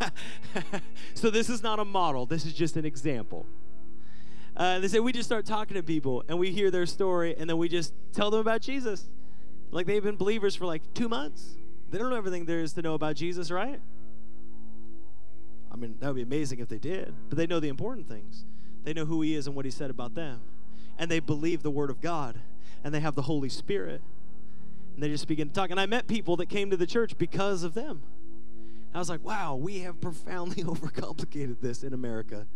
so 1.14 1.30
this 1.30 1.48
is 1.48 1.62
not 1.62 1.78
a 1.78 1.84
model. 1.84 2.26
This 2.26 2.44
is 2.44 2.54
just 2.54 2.76
an 2.76 2.84
example. 2.84 3.45
Uh, 4.56 4.78
they 4.78 4.88
say 4.88 5.00
we 5.00 5.12
just 5.12 5.28
start 5.28 5.44
talking 5.44 5.74
to 5.74 5.82
people 5.82 6.24
and 6.28 6.38
we 6.38 6.50
hear 6.50 6.70
their 6.70 6.86
story 6.86 7.34
and 7.36 7.48
then 7.48 7.58
we 7.58 7.68
just 7.68 7.92
tell 8.12 8.30
them 8.30 8.40
about 8.40 8.62
Jesus. 8.62 9.04
Like 9.70 9.86
they've 9.86 10.02
been 10.02 10.16
believers 10.16 10.56
for 10.56 10.64
like 10.64 10.82
two 10.94 11.08
months. 11.08 11.56
They 11.90 11.98
don't 11.98 12.08
know 12.08 12.16
everything 12.16 12.46
there 12.46 12.60
is 12.60 12.72
to 12.72 12.82
know 12.82 12.94
about 12.94 13.16
Jesus, 13.16 13.50
right? 13.50 13.80
I 15.70 15.76
mean, 15.76 15.96
that 16.00 16.06
would 16.06 16.16
be 16.16 16.22
amazing 16.22 16.60
if 16.60 16.68
they 16.68 16.78
did, 16.78 17.14
but 17.28 17.36
they 17.36 17.46
know 17.46 17.60
the 17.60 17.68
important 17.68 18.08
things. 18.08 18.44
They 18.84 18.94
know 18.94 19.04
who 19.04 19.20
He 19.20 19.34
is 19.34 19.46
and 19.46 19.54
what 19.54 19.66
He 19.66 19.70
said 19.70 19.90
about 19.90 20.14
them. 20.14 20.40
And 20.98 21.10
they 21.10 21.20
believe 21.20 21.62
the 21.62 21.70
Word 21.70 21.90
of 21.90 22.00
God 22.00 22.40
and 22.82 22.94
they 22.94 23.00
have 23.00 23.14
the 23.14 23.22
Holy 23.22 23.50
Spirit. 23.50 24.00
And 24.94 25.02
they 25.02 25.08
just 25.08 25.28
begin 25.28 25.48
to 25.48 25.54
talk. 25.54 25.70
And 25.70 25.78
I 25.78 25.84
met 25.84 26.06
people 26.06 26.36
that 26.36 26.48
came 26.48 26.70
to 26.70 26.76
the 26.76 26.86
church 26.86 27.18
because 27.18 27.62
of 27.62 27.74
them. 27.74 28.02
I 28.94 28.98
was 28.98 29.10
like, 29.10 29.22
wow, 29.22 29.54
we 29.54 29.80
have 29.80 30.00
profoundly 30.00 30.62
overcomplicated 30.64 31.60
this 31.60 31.82
in 31.82 31.92
America. 31.92 32.46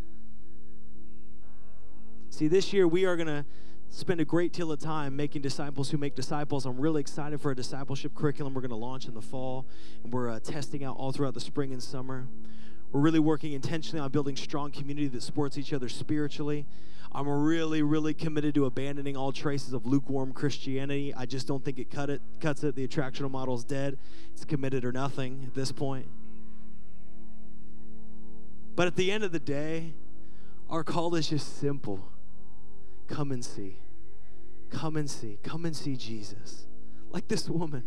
See, 2.30 2.48
this 2.48 2.72
year 2.72 2.88
we 2.88 3.04
are 3.04 3.16
going 3.16 3.26
to 3.26 3.44
spend 3.90 4.20
a 4.20 4.24
great 4.24 4.52
deal 4.52 4.70
of 4.70 4.78
time 4.78 5.16
making 5.16 5.42
disciples 5.42 5.90
who 5.90 5.98
make 5.98 6.14
disciples. 6.14 6.64
I'm 6.64 6.80
really 6.80 7.00
excited 7.00 7.40
for 7.40 7.50
a 7.50 7.56
discipleship 7.56 8.14
curriculum 8.14 8.54
we're 8.54 8.60
going 8.60 8.70
to 8.70 8.76
launch 8.76 9.06
in 9.06 9.14
the 9.14 9.20
fall, 9.20 9.66
and 10.04 10.12
we're 10.12 10.30
uh, 10.30 10.38
testing 10.38 10.84
out 10.84 10.96
all 10.96 11.12
throughout 11.12 11.34
the 11.34 11.40
spring 11.40 11.72
and 11.72 11.82
summer. 11.82 12.28
We're 12.92 13.00
really 13.00 13.18
working 13.18 13.52
intentionally 13.52 14.00
on 14.00 14.10
building 14.10 14.36
strong 14.36 14.70
community 14.70 15.08
that 15.08 15.22
supports 15.22 15.58
each 15.58 15.72
other 15.72 15.88
spiritually. 15.88 16.66
I'm 17.12 17.28
really, 17.28 17.82
really 17.82 18.14
committed 18.14 18.54
to 18.54 18.64
abandoning 18.64 19.16
all 19.16 19.32
traces 19.32 19.72
of 19.72 19.84
lukewarm 19.84 20.32
Christianity. 20.32 21.12
I 21.12 21.26
just 21.26 21.48
don't 21.48 21.64
think 21.64 21.78
it 21.78 21.90
cut 21.90 22.10
it 22.10 22.22
cuts 22.40 22.62
it. 22.62 22.76
The 22.76 22.86
attractional 22.86 23.30
model 23.30 23.56
is 23.56 23.64
dead. 23.64 23.98
It's 24.32 24.44
committed 24.44 24.84
or 24.84 24.92
nothing 24.92 25.44
at 25.48 25.54
this 25.54 25.72
point. 25.72 26.06
But 28.76 28.86
at 28.86 28.94
the 28.94 29.10
end 29.10 29.24
of 29.24 29.32
the 29.32 29.40
day, 29.40 29.94
our 30.68 30.84
call 30.84 31.16
is 31.16 31.28
just 31.28 31.58
simple 31.58 32.08
Come 33.10 33.32
and 33.32 33.44
see. 33.44 33.76
Come 34.70 34.96
and 34.96 35.10
see. 35.10 35.38
Come 35.42 35.66
and 35.66 35.76
see 35.76 35.96
Jesus. 35.96 36.66
Like 37.10 37.26
this 37.26 37.48
woman 37.48 37.82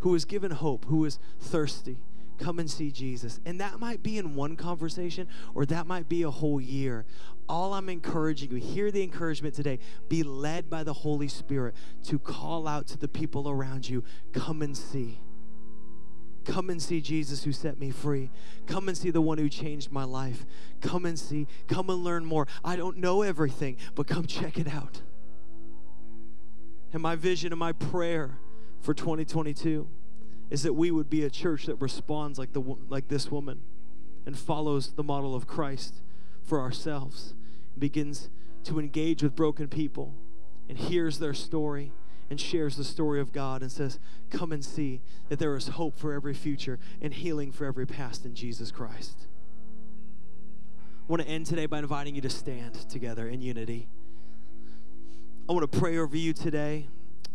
who 0.00 0.10
was 0.10 0.24
given 0.24 0.52
hope, 0.52 0.84
who 0.84 0.98
was 0.98 1.18
thirsty. 1.40 1.98
Come 2.38 2.60
and 2.60 2.70
see 2.70 2.92
Jesus. 2.92 3.40
And 3.44 3.60
that 3.60 3.80
might 3.80 4.04
be 4.04 4.16
in 4.16 4.36
one 4.36 4.54
conversation 4.54 5.26
or 5.56 5.66
that 5.66 5.88
might 5.88 6.08
be 6.08 6.22
a 6.22 6.30
whole 6.30 6.60
year. 6.60 7.04
All 7.48 7.74
I'm 7.74 7.88
encouraging 7.88 8.52
you, 8.52 8.58
hear 8.58 8.92
the 8.92 9.02
encouragement 9.02 9.56
today. 9.56 9.80
Be 10.08 10.22
led 10.22 10.70
by 10.70 10.84
the 10.84 10.92
Holy 10.92 11.26
Spirit 11.26 11.74
to 12.04 12.20
call 12.20 12.68
out 12.68 12.86
to 12.88 12.98
the 12.98 13.08
people 13.08 13.48
around 13.48 13.88
you. 13.88 14.04
Come 14.32 14.62
and 14.62 14.76
see. 14.76 15.18
Come 16.48 16.70
and 16.70 16.80
see 16.80 17.02
Jesus 17.02 17.44
who 17.44 17.52
set 17.52 17.78
me 17.78 17.90
free. 17.90 18.30
Come 18.66 18.88
and 18.88 18.96
see 18.96 19.10
the 19.10 19.20
one 19.20 19.36
who 19.36 19.50
changed 19.50 19.92
my 19.92 20.04
life. 20.04 20.46
Come 20.80 21.04
and 21.04 21.18
see. 21.18 21.46
Come 21.66 21.90
and 21.90 22.02
learn 22.02 22.24
more. 22.24 22.46
I 22.64 22.74
don't 22.74 22.96
know 22.96 23.20
everything, 23.20 23.76
but 23.94 24.06
come 24.06 24.26
check 24.26 24.58
it 24.58 24.66
out. 24.66 25.02
And 26.94 27.02
my 27.02 27.16
vision 27.16 27.52
and 27.52 27.58
my 27.58 27.72
prayer 27.72 28.38
for 28.80 28.94
2022 28.94 29.86
is 30.48 30.62
that 30.62 30.72
we 30.72 30.90
would 30.90 31.10
be 31.10 31.22
a 31.22 31.28
church 31.28 31.66
that 31.66 31.74
responds 31.82 32.38
like 32.38 32.54
the 32.54 32.62
like 32.88 33.08
this 33.08 33.30
woman 33.30 33.60
and 34.24 34.38
follows 34.38 34.92
the 34.92 35.02
model 35.02 35.34
of 35.34 35.46
Christ 35.46 36.00
for 36.42 36.62
ourselves 36.62 37.34
and 37.74 37.80
begins 37.80 38.30
to 38.64 38.80
engage 38.80 39.22
with 39.22 39.36
broken 39.36 39.68
people 39.68 40.14
and 40.66 40.78
hears 40.78 41.18
their 41.18 41.34
story 41.34 41.92
and 42.30 42.40
shares 42.40 42.76
the 42.76 42.84
story 42.84 43.20
of 43.20 43.32
God 43.32 43.62
and 43.62 43.72
says, 43.72 43.98
Come 44.30 44.52
and 44.52 44.64
see 44.64 45.00
that 45.28 45.38
there 45.38 45.56
is 45.56 45.68
hope 45.68 45.96
for 45.98 46.12
every 46.12 46.34
future 46.34 46.78
and 47.00 47.14
healing 47.14 47.52
for 47.52 47.64
every 47.64 47.86
past 47.86 48.24
in 48.24 48.34
Jesus 48.34 48.70
Christ. 48.70 49.26
I 51.08 51.12
want 51.12 51.22
to 51.22 51.28
end 51.28 51.46
today 51.46 51.66
by 51.66 51.78
inviting 51.78 52.14
you 52.14 52.20
to 52.20 52.30
stand 52.30 52.74
together 52.90 53.26
in 53.28 53.40
unity. 53.40 53.88
I 55.48 55.52
want 55.52 55.70
to 55.70 55.78
pray 55.78 55.96
over 55.96 56.16
you 56.16 56.34
today. 56.34 56.88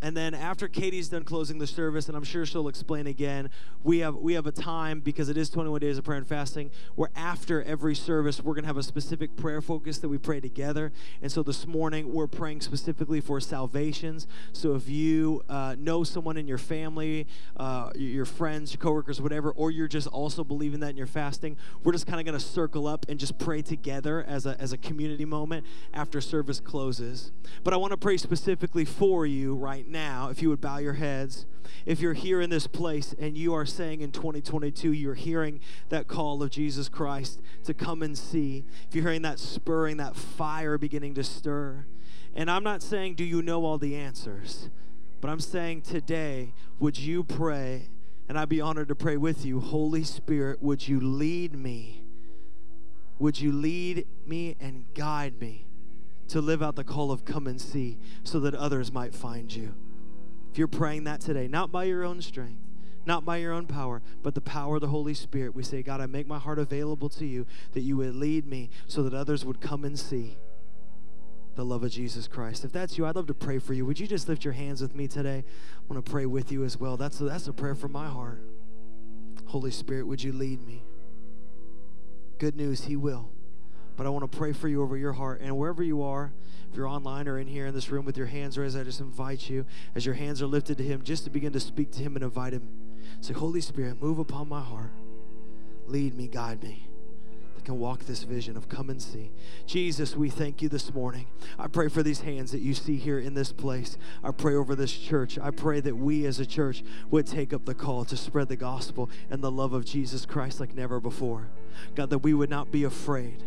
And 0.03 0.17
then 0.17 0.33
after 0.33 0.67
Katie's 0.67 1.07
done 1.07 1.23
closing 1.23 1.59
the 1.59 1.65
service, 1.65 2.09
and 2.09 2.17
I'm 2.17 2.25
sure 2.25 2.45
she'll 2.45 2.67
explain 2.67 3.07
again, 3.07 3.49
we 3.85 3.99
have 3.99 4.15
we 4.15 4.33
have 4.33 4.45
a 4.45 4.51
time 4.51 4.99
because 4.99 5.29
it 5.29 5.37
is 5.37 5.49
21 5.49 5.79
days 5.79 5.97
of 5.97 6.03
prayer 6.03 6.17
and 6.17 6.27
fasting. 6.27 6.71
Where 6.95 7.09
after 7.15 7.63
every 7.63 7.95
service, 7.95 8.41
we're 8.41 8.53
gonna 8.53 8.67
have 8.67 8.75
a 8.75 8.83
specific 8.83 9.37
prayer 9.37 9.61
focus 9.61 9.99
that 9.99 10.09
we 10.09 10.17
pray 10.17 10.41
together. 10.41 10.91
And 11.21 11.31
so 11.31 11.41
this 11.41 11.65
morning 11.65 12.13
we're 12.13 12.27
praying 12.27 12.59
specifically 12.59 13.21
for 13.21 13.39
salvations. 13.39 14.27
So 14.51 14.75
if 14.75 14.89
you 14.89 15.41
uh, 15.47 15.77
know 15.79 16.03
someone 16.03 16.35
in 16.35 16.49
your 16.49 16.57
family, 16.57 17.25
uh, 17.55 17.91
your 17.95 18.25
friends, 18.25 18.73
your 18.73 18.81
coworkers, 18.81 19.21
whatever, 19.21 19.51
or 19.51 19.71
you're 19.71 19.87
just 19.87 20.07
also 20.07 20.43
believing 20.43 20.81
that 20.81 20.89
in 20.89 20.97
your 20.97 21.07
fasting, 21.07 21.55
we're 21.85 21.93
just 21.93 22.07
kind 22.07 22.19
of 22.19 22.25
gonna 22.25 22.41
circle 22.41 22.87
up 22.87 23.05
and 23.07 23.17
just 23.21 23.39
pray 23.39 23.61
together 23.61 24.21
as 24.27 24.45
a 24.45 24.59
as 24.59 24.73
a 24.73 24.77
community 24.77 25.23
moment 25.23 25.65
after 25.93 26.19
service 26.19 26.59
closes. 26.59 27.31
But 27.63 27.73
I 27.73 27.77
want 27.77 27.91
to 27.91 27.97
pray 27.97 28.17
specifically 28.17 28.83
for 28.83 29.25
you 29.25 29.55
right 29.55 29.87
now 29.87 29.92
now, 29.93 30.27
if 30.29 30.41
you 30.41 30.49
would 30.49 30.59
bow 30.59 30.79
your 30.79 30.93
heads, 30.93 31.45
if 31.85 32.01
you're 32.01 32.13
here 32.13 32.41
in 32.41 32.49
this 32.49 32.67
place 32.67 33.15
and 33.17 33.37
you 33.37 33.53
are 33.53 33.65
saying 33.65 34.01
in 34.01 34.11
2022, 34.11 34.91
you're 34.91 35.13
hearing 35.13 35.61
that 35.89 36.07
call 36.07 36.43
of 36.43 36.49
Jesus 36.49 36.89
Christ 36.89 37.41
to 37.63 37.73
come 37.73 38.01
and 38.01 38.17
see, 38.17 38.65
if 38.87 38.95
you're 38.95 39.05
hearing 39.05 39.21
that 39.21 39.39
spurring, 39.39 39.97
that 39.97 40.15
fire 40.15 40.77
beginning 40.77 41.13
to 41.15 41.23
stir, 41.23 41.85
and 42.35 42.49
I'm 42.49 42.63
not 42.63 42.81
saying, 42.81 43.15
do 43.15 43.23
you 43.23 43.41
know 43.41 43.63
all 43.63 43.77
the 43.77 43.95
answers? 43.95 44.69
But 45.21 45.29
I'm 45.29 45.39
saying 45.39 45.83
today, 45.83 46.53
would 46.79 46.97
you 46.97 47.23
pray? 47.23 47.89
And 48.27 48.39
I'd 48.39 48.49
be 48.49 48.61
honored 48.61 48.87
to 48.87 48.95
pray 48.95 49.17
with 49.17 49.45
you. 49.45 49.59
Holy 49.59 50.03
Spirit, 50.03 50.61
would 50.61 50.87
you 50.87 50.99
lead 50.99 51.53
me? 51.53 52.03
Would 53.19 53.39
you 53.39 53.51
lead 53.51 54.07
me 54.25 54.55
and 54.59 54.85
guide 54.95 55.39
me 55.39 55.67
to 56.29 56.41
live 56.41 56.63
out 56.63 56.75
the 56.75 56.83
call 56.83 57.11
of 57.11 57.25
come 57.25 57.47
and 57.47 57.61
see 57.61 57.97
so 58.23 58.39
that 58.39 58.55
others 58.55 58.91
might 58.91 59.13
find 59.13 59.53
you? 59.53 59.75
If 60.53 60.59
you're 60.59 60.67
praying 60.67 61.05
that 61.05 61.19
today, 61.19 61.47
not 61.47 61.71
by 61.71 61.85
your 61.85 62.03
own 62.03 62.21
strength, 62.21 62.61
not 63.07 63.25
by 63.25 63.37
your 63.37 63.53
own 63.53 63.65
power, 63.65 64.03
but 64.21 64.35
the 64.35 64.39
power 64.39 64.75
of 64.75 64.81
the 64.81 64.87
Holy 64.87 65.15
Spirit, 65.15 65.55
we 65.55 65.63
say, 65.63 65.81
God, 65.81 65.99
I 65.99 66.05
make 66.05 66.27
my 66.27 66.37
heart 66.37 66.59
available 66.59 67.09
to 67.09 67.25
you 67.25 67.47
that 67.71 67.81
you 67.81 67.97
would 67.97 68.13
lead 68.13 68.45
me 68.45 68.69
so 68.85 69.01
that 69.01 69.15
others 69.15 69.43
would 69.43 69.59
come 69.61 69.83
and 69.83 69.97
see 69.97 70.37
the 71.55 71.65
love 71.65 71.83
of 71.83 71.89
Jesus 71.89 72.27
Christ. 72.27 72.63
If 72.63 72.71
that's 72.71 72.99
you, 72.99 73.07
I'd 73.07 73.15
love 73.15 73.25
to 73.27 73.33
pray 73.33 73.57
for 73.57 73.73
you. 73.73 73.83
Would 73.87 73.99
you 73.99 74.05
just 74.05 74.29
lift 74.29 74.45
your 74.45 74.53
hands 74.53 74.79
with 74.79 74.93
me 74.93 75.07
today? 75.07 75.43
I 75.43 75.91
want 75.91 76.05
to 76.05 76.11
pray 76.11 76.27
with 76.27 76.51
you 76.51 76.63
as 76.65 76.79
well. 76.79 76.97
That's 76.97 77.19
a, 77.19 77.23
that's 77.23 77.47
a 77.47 77.53
prayer 77.53 77.73
from 77.73 77.91
my 77.91 78.05
heart. 78.05 78.43
Holy 79.45 79.71
Spirit, 79.71 80.05
would 80.05 80.21
you 80.21 80.33
lead 80.33 80.61
me? 80.61 80.83
Good 82.37 82.55
news, 82.55 82.83
He 82.83 82.95
will. 82.95 83.31
But 83.95 84.05
I 84.05 84.09
want 84.09 84.29
to 84.29 84.37
pray 84.37 84.53
for 84.53 84.67
you 84.67 84.81
over 84.81 84.97
your 84.97 85.13
heart. 85.13 85.41
And 85.41 85.57
wherever 85.57 85.83
you 85.83 86.01
are, 86.01 86.31
if 86.69 86.77
you're 86.77 86.87
online 86.87 87.27
or 87.27 87.37
in 87.37 87.47
here 87.47 87.67
in 87.67 87.73
this 87.73 87.89
room 87.89 88.05
with 88.05 88.17
your 88.17 88.27
hands 88.27 88.57
raised, 88.57 88.77
I 88.77 88.83
just 88.83 88.99
invite 88.99 89.49
you, 89.49 89.65
as 89.95 90.05
your 90.05 90.15
hands 90.15 90.41
are 90.41 90.47
lifted 90.47 90.77
to 90.79 90.83
Him, 90.83 91.03
just 91.03 91.23
to 91.25 91.29
begin 91.29 91.53
to 91.53 91.59
speak 91.59 91.91
to 91.91 91.99
Him 92.01 92.15
and 92.15 92.23
invite 92.23 92.53
Him. 92.53 92.67
Say, 93.21 93.33
Holy 93.33 93.61
Spirit, 93.61 94.01
move 94.01 94.19
upon 94.19 94.49
my 94.49 94.61
heart. 94.61 94.91
Lead 95.87 96.15
me, 96.15 96.27
guide 96.27 96.63
me 96.63 96.87
can 97.63 97.79
walk 97.79 98.05
this 98.05 98.23
vision 98.23 98.57
of 98.57 98.69
come 98.69 98.89
and 98.89 99.01
see. 99.01 99.31
Jesus, 99.65 100.15
we 100.15 100.29
thank 100.29 100.61
you 100.61 100.69
this 100.69 100.93
morning. 100.93 101.27
I 101.57 101.67
pray 101.67 101.87
for 101.87 102.03
these 102.03 102.21
hands 102.21 102.51
that 102.51 102.61
you 102.61 102.73
see 102.73 102.97
here 102.97 103.19
in 103.19 103.33
this 103.33 103.51
place. 103.51 103.97
I 104.23 104.31
pray 104.31 104.55
over 104.55 104.75
this 104.75 104.91
church. 104.91 105.39
I 105.39 105.51
pray 105.51 105.79
that 105.79 105.97
we 105.97 106.25
as 106.25 106.39
a 106.39 106.45
church 106.45 106.83
would 107.09 107.25
take 107.25 107.53
up 107.53 107.65
the 107.65 107.73
call 107.73 108.05
to 108.05 108.17
spread 108.17 108.49
the 108.49 108.55
gospel 108.55 109.09
and 109.29 109.41
the 109.41 109.51
love 109.51 109.73
of 109.73 109.85
Jesus 109.85 110.25
Christ 110.25 110.59
like 110.59 110.75
never 110.75 110.99
before. 110.99 111.49
God, 111.95 112.09
that 112.09 112.19
we 112.19 112.33
would 112.33 112.49
not 112.49 112.71
be 112.71 112.83
afraid 112.83 113.43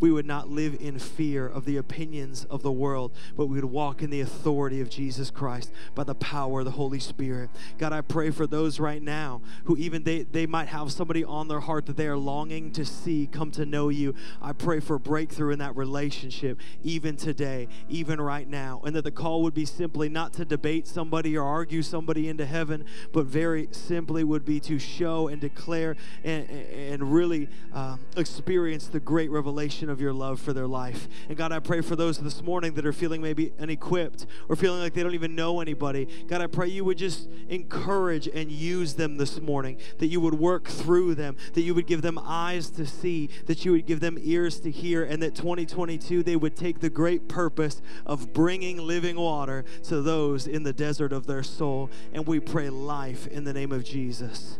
we 0.00 0.10
would 0.10 0.26
not 0.26 0.48
live 0.48 0.76
in 0.80 0.98
fear 0.98 1.46
of 1.46 1.64
the 1.64 1.76
opinions 1.76 2.44
of 2.44 2.62
the 2.62 2.72
world, 2.72 3.12
but 3.36 3.46
we 3.46 3.56
would 3.56 3.64
walk 3.64 4.02
in 4.02 4.10
the 4.10 4.20
authority 4.20 4.80
of 4.80 4.90
Jesus 4.90 5.30
Christ 5.30 5.72
by 5.94 6.04
the 6.04 6.14
power 6.14 6.60
of 6.60 6.64
the 6.64 6.72
Holy 6.72 7.00
Spirit. 7.00 7.50
God, 7.78 7.92
I 7.92 8.00
pray 8.00 8.30
for 8.30 8.46
those 8.46 8.80
right 8.80 9.02
now 9.02 9.40
who 9.64 9.76
even 9.76 10.02
they, 10.02 10.22
they 10.22 10.46
might 10.46 10.68
have 10.68 10.92
somebody 10.92 11.24
on 11.24 11.48
their 11.48 11.60
heart 11.60 11.86
that 11.86 11.96
they 11.96 12.06
are 12.06 12.16
longing 12.16 12.72
to 12.72 12.84
see 12.84 13.28
come 13.30 13.50
to 13.52 13.66
know 13.66 13.88
you. 13.88 14.14
I 14.40 14.52
pray 14.52 14.80
for 14.80 14.98
breakthrough 14.98 15.52
in 15.52 15.58
that 15.58 15.76
relationship, 15.76 16.60
even 16.82 17.16
today, 17.16 17.68
even 17.88 18.20
right 18.20 18.48
now. 18.48 18.80
And 18.84 18.94
that 18.96 19.02
the 19.02 19.10
call 19.10 19.42
would 19.42 19.54
be 19.54 19.64
simply 19.64 20.08
not 20.08 20.32
to 20.34 20.44
debate 20.44 20.86
somebody 20.86 21.36
or 21.36 21.44
argue 21.44 21.82
somebody 21.82 22.28
into 22.28 22.46
heaven, 22.46 22.84
but 23.12 23.26
very 23.26 23.68
simply 23.72 24.24
would 24.24 24.44
be 24.44 24.60
to 24.60 24.78
show 24.78 25.28
and 25.28 25.40
declare 25.40 25.96
and, 26.24 26.48
and 26.50 27.12
really 27.12 27.48
um, 27.72 28.00
experience 28.16 28.88
the 28.88 29.00
great 29.00 29.30
revelation 29.30 29.87
of 29.90 30.00
your 30.00 30.12
love 30.12 30.40
for 30.40 30.52
their 30.52 30.66
life. 30.66 31.08
And 31.28 31.36
God, 31.36 31.52
I 31.52 31.58
pray 31.58 31.80
for 31.80 31.96
those 31.96 32.18
this 32.18 32.42
morning 32.42 32.74
that 32.74 32.86
are 32.86 32.92
feeling 32.92 33.22
maybe 33.22 33.52
unequipped 33.58 34.26
or 34.48 34.56
feeling 34.56 34.80
like 34.80 34.94
they 34.94 35.02
don't 35.02 35.14
even 35.14 35.34
know 35.34 35.60
anybody. 35.60 36.08
God, 36.26 36.40
I 36.40 36.46
pray 36.46 36.68
you 36.68 36.84
would 36.84 36.98
just 36.98 37.28
encourage 37.48 38.28
and 38.28 38.50
use 38.50 38.94
them 38.94 39.16
this 39.16 39.40
morning, 39.40 39.78
that 39.98 40.06
you 40.06 40.20
would 40.20 40.34
work 40.34 40.68
through 40.68 41.14
them, 41.14 41.36
that 41.54 41.62
you 41.62 41.74
would 41.74 41.86
give 41.86 42.02
them 42.02 42.18
eyes 42.22 42.70
to 42.70 42.86
see, 42.86 43.30
that 43.46 43.64
you 43.64 43.72
would 43.72 43.86
give 43.86 44.00
them 44.00 44.18
ears 44.20 44.60
to 44.60 44.70
hear, 44.70 45.04
and 45.04 45.22
that 45.22 45.34
2022 45.34 46.22
they 46.22 46.36
would 46.36 46.56
take 46.56 46.80
the 46.80 46.90
great 46.90 47.28
purpose 47.28 47.80
of 48.06 48.32
bringing 48.32 48.78
living 48.78 49.16
water 49.16 49.64
to 49.84 50.02
those 50.02 50.46
in 50.46 50.62
the 50.62 50.72
desert 50.72 51.12
of 51.12 51.26
their 51.26 51.42
soul. 51.42 51.90
And 52.12 52.26
we 52.26 52.40
pray 52.40 52.70
life 52.70 53.26
in 53.26 53.44
the 53.44 53.52
name 53.52 53.72
of 53.72 53.84
Jesus. 53.84 54.58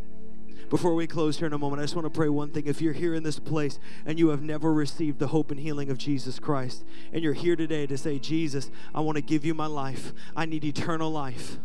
Before 0.71 0.95
we 0.95 1.07
close 1.07 1.39
here 1.39 1.47
in 1.47 1.53
a 1.53 1.59
moment, 1.59 1.81
I 1.81 1.85
just 1.85 1.95
want 1.95 2.05
to 2.05 2.11
pray 2.11 2.29
one 2.29 2.51
thing. 2.51 2.67
If 2.67 2.83
you're 2.83 2.93
here 2.93 3.15
in 3.15 3.23
this 3.23 3.39
place 3.39 3.79
and 4.05 4.19
you 4.19 4.29
have 4.29 4.43
never 4.43 4.73
received 4.73 5.19
the 5.19 5.29
hope 5.29 5.51
and 5.51 5.59
healing 5.59 5.91
of 5.91 5.97
Jesus 5.97 6.39
Christ, 6.39 6.85
and 7.13 7.23
you're 7.23 7.33
here 7.33 7.57
today 7.57 7.87
to 7.87 7.97
say, 7.97 8.19
Jesus, 8.19 8.71
I 8.95 9.01
want 9.01 9.17
to 9.17 9.23
give 9.23 9.45
you 9.45 9.55
my 9.55 9.67
life, 9.67 10.13
I 10.37 10.45
need 10.45 10.65
eternal 10.65 11.11
life 11.11 11.59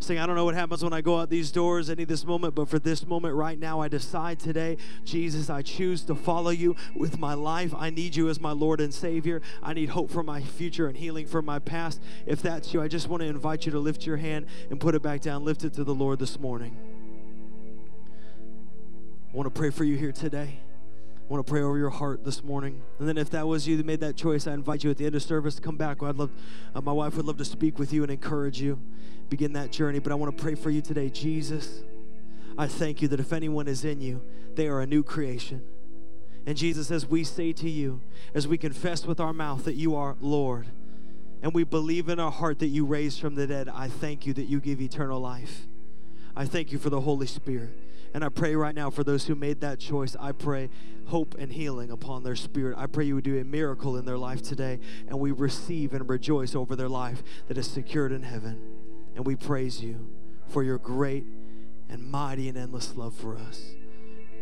saying, 0.00 0.20
I 0.20 0.26
don't 0.26 0.36
know 0.36 0.44
what 0.44 0.54
happens 0.54 0.82
when 0.82 0.92
I 0.92 1.00
go 1.00 1.18
out 1.18 1.30
these 1.30 1.50
doors, 1.50 1.90
any 1.90 2.04
this 2.04 2.24
moment, 2.24 2.54
but 2.54 2.68
for 2.68 2.78
this 2.78 3.06
moment 3.06 3.34
right 3.34 3.58
now, 3.58 3.80
I 3.80 3.88
decide 3.88 4.38
today, 4.38 4.76
Jesus, 5.04 5.50
I 5.50 5.62
choose 5.62 6.02
to 6.02 6.14
follow 6.14 6.50
you 6.50 6.76
with 6.94 7.18
my 7.18 7.34
life. 7.34 7.74
I 7.76 7.90
need 7.90 8.14
you 8.14 8.28
as 8.28 8.40
my 8.40 8.52
Lord 8.52 8.80
and 8.80 8.92
Savior. 8.92 9.42
I 9.62 9.74
need 9.74 9.90
hope 9.90 10.10
for 10.10 10.22
my 10.22 10.40
future 10.40 10.86
and 10.86 10.96
healing 10.96 11.26
for 11.26 11.42
my 11.42 11.58
past. 11.58 12.00
If 12.26 12.42
that's 12.42 12.72
you, 12.72 12.80
I 12.80 12.88
just 12.88 13.08
want 13.08 13.22
to 13.22 13.28
invite 13.28 13.66
you 13.66 13.72
to 13.72 13.78
lift 13.78 14.06
your 14.06 14.18
hand 14.18 14.46
and 14.70 14.80
put 14.80 14.94
it 14.94 15.02
back 15.02 15.20
down. 15.20 15.44
Lift 15.44 15.64
it 15.64 15.74
to 15.74 15.84
the 15.84 15.94
Lord 15.94 16.18
this 16.18 16.38
morning. 16.38 16.97
I 19.32 19.36
want 19.36 19.52
to 19.52 19.58
pray 19.58 19.68
for 19.68 19.84
you 19.84 19.96
here 19.96 20.10
today. 20.10 20.58
I 20.58 21.32
want 21.32 21.46
to 21.46 21.50
pray 21.50 21.60
over 21.60 21.76
your 21.76 21.90
heart 21.90 22.24
this 22.24 22.42
morning. 22.42 22.80
And 22.98 23.06
then, 23.06 23.18
if 23.18 23.28
that 23.30 23.46
was 23.46 23.68
you 23.68 23.76
that 23.76 23.84
made 23.84 24.00
that 24.00 24.16
choice, 24.16 24.46
I 24.46 24.54
invite 24.54 24.82
you 24.82 24.90
at 24.90 24.96
the 24.96 25.04
end 25.04 25.14
of 25.14 25.22
service 25.22 25.56
to 25.56 25.60
come 25.60 25.76
back. 25.76 26.02
I'd 26.02 26.16
love, 26.16 26.30
uh, 26.74 26.80
my 26.80 26.92
wife 26.92 27.14
would 27.16 27.26
love 27.26 27.36
to 27.36 27.44
speak 27.44 27.78
with 27.78 27.92
you 27.92 28.02
and 28.02 28.10
encourage 28.10 28.58
you, 28.58 28.80
begin 29.28 29.52
that 29.52 29.70
journey. 29.70 29.98
But 29.98 30.12
I 30.12 30.14
want 30.14 30.34
to 30.34 30.42
pray 30.42 30.54
for 30.54 30.70
you 30.70 30.80
today. 30.80 31.10
Jesus, 31.10 31.82
I 32.56 32.68
thank 32.68 33.02
you 33.02 33.08
that 33.08 33.20
if 33.20 33.34
anyone 33.34 33.68
is 33.68 33.84
in 33.84 34.00
you, 34.00 34.22
they 34.54 34.66
are 34.66 34.80
a 34.80 34.86
new 34.86 35.02
creation. 35.02 35.62
And 36.46 36.56
Jesus, 36.56 36.90
as 36.90 37.04
we 37.04 37.22
say 37.22 37.52
to 37.52 37.68
you, 37.68 38.00
as 38.34 38.48
we 38.48 38.56
confess 38.56 39.04
with 39.04 39.20
our 39.20 39.34
mouth 39.34 39.66
that 39.66 39.74
you 39.74 39.94
are 39.94 40.16
Lord, 40.22 40.68
and 41.42 41.52
we 41.52 41.64
believe 41.64 42.08
in 42.08 42.18
our 42.18 42.32
heart 42.32 42.60
that 42.60 42.68
you 42.68 42.86
raised 42.86 43.20
from 43.20 43.34
the 43.34 43.46
dead, 43.46 43.68
I 43.68 43.88
thank 43.88 44.24
you 44.24 44.32
that 44.32 44.44
you 44.44 44.58
give 44.58 44.80
eternal 44.80 45.20
life. 45.20 45.66
I 46.34 46.46
thank 46.46 46.72
you 46.72 46.78
for 46.78 46.88
the 46.88 47.02
Holy 47.02 47.26
Spirit. 47.26 47.87
And 48.14 48.24
I 48.24 48.28
pray 48.28 48.56
right 48.56 48.74
now 48.74 48.90
for 48.90 49.04
those 49.04 49.26
who 49.26 49.34
made 49.34 49.60
that 49.60 49.78
choice, 49.78 50.16
I 50.18 50.32
pray 50.32 50.70
hope 51.06 51.34
and 51.38 51.52
healing 51.52 51.90
upon 51.90 52.22
their 52.22 52.36
spirit. 52.36 52.76
I 52.78 52.86
pray 52.86 53.04
you 53.04 53.14
would 53.14 53.24
do 53.24 53.38
a 53.38 53.44
miracle 53.44 53.96
in 53.96 54.04
their 54.04 54.18
life 54.18 54.42
today, 54.42 54.80
and 55.08 55.18
we 55.18 55.30
receive 55.30 55.92
and 55.92 56.08
rejoice 56.08 56.54
over 56.54 56.76
their 56.76 56.88
life 56.88 57.22
that 57.48 57.58
is 57.58 57.66
secured 57.66 58.12
in 58.12 58.22
heaven. 58.22 58.60
And 59.14 59.26
we 59.26 59.36
praise 59.36 59.82
you 59.82 60.08
for 60.48 60.62
your 60.62 60.78
great 60.78 61.24
and 61.88 62.02
mighty 62.10 62.48
and 62.48 62.56
endless 62.56 62.96
love 62.96 63.14
for 63.14 63.36
us. 63.36 63.74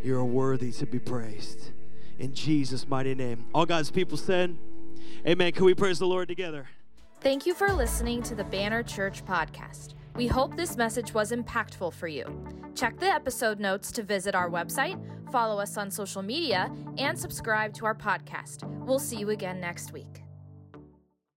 You 0.03 0.17
are 0.19 0.25
worthy 0.25 0.73
to 0.73 0.87
be 0.87 0.99
praised. 0.99 1.71
In 2.19 2.35
Jesus' 2.35 2.87
mighty 2.89 3.15
name. 3.15 3.47
All 3.55 3.67
God's 3.67 3.91
people 3.91 4.17
said, 4.17 4.57
Amen. 5.27 5.53
Can 5.53 5.65
we 5.65 5.75
praise 5.75 5.99
the 5.99 6.07
Lord 6.07 6.29
together? 6.29 6.69
Thank 7.21 7.47
you 7.47 7.55
for 7.55 7.73
listening 7.73 8.23
to 8.25 8.35
the 8.35 8.45
Banner 8.45 8.83
Church 8.83 9.25
podcast. 9.25 9.96
We 10.17 10.27
hope 10.27 10.57
this 10.57 10.79
message 10.79 11.13
was 11.13 11.31
impactful 11.31 11.93
for 11.93 12.09
you. 12.09 12.25
Check 12.75 12.99
the 12.99 13.07
episode 13.07 13.61
notes 13.61 13.93
to 13.93 14.03
visit 14.03 14.35
our 14.35 14.49
website, 14.49 14.99
follow 15.31 15.61
us 15.61 15.77
on 15.77 15.91
social 15.91 16.23
media, 16.23 16.73
and 16.97 17.19
subscribe 17.19 17.75
to 17.75 17.85
our 17.85 17.95
podcast. 17.95 18.65
We'll 18.87 18.99
see 18.99 19.17
you 19.17 19.31
again 19.31 19.61
next 19.61 19.93
week. 19.93 20.26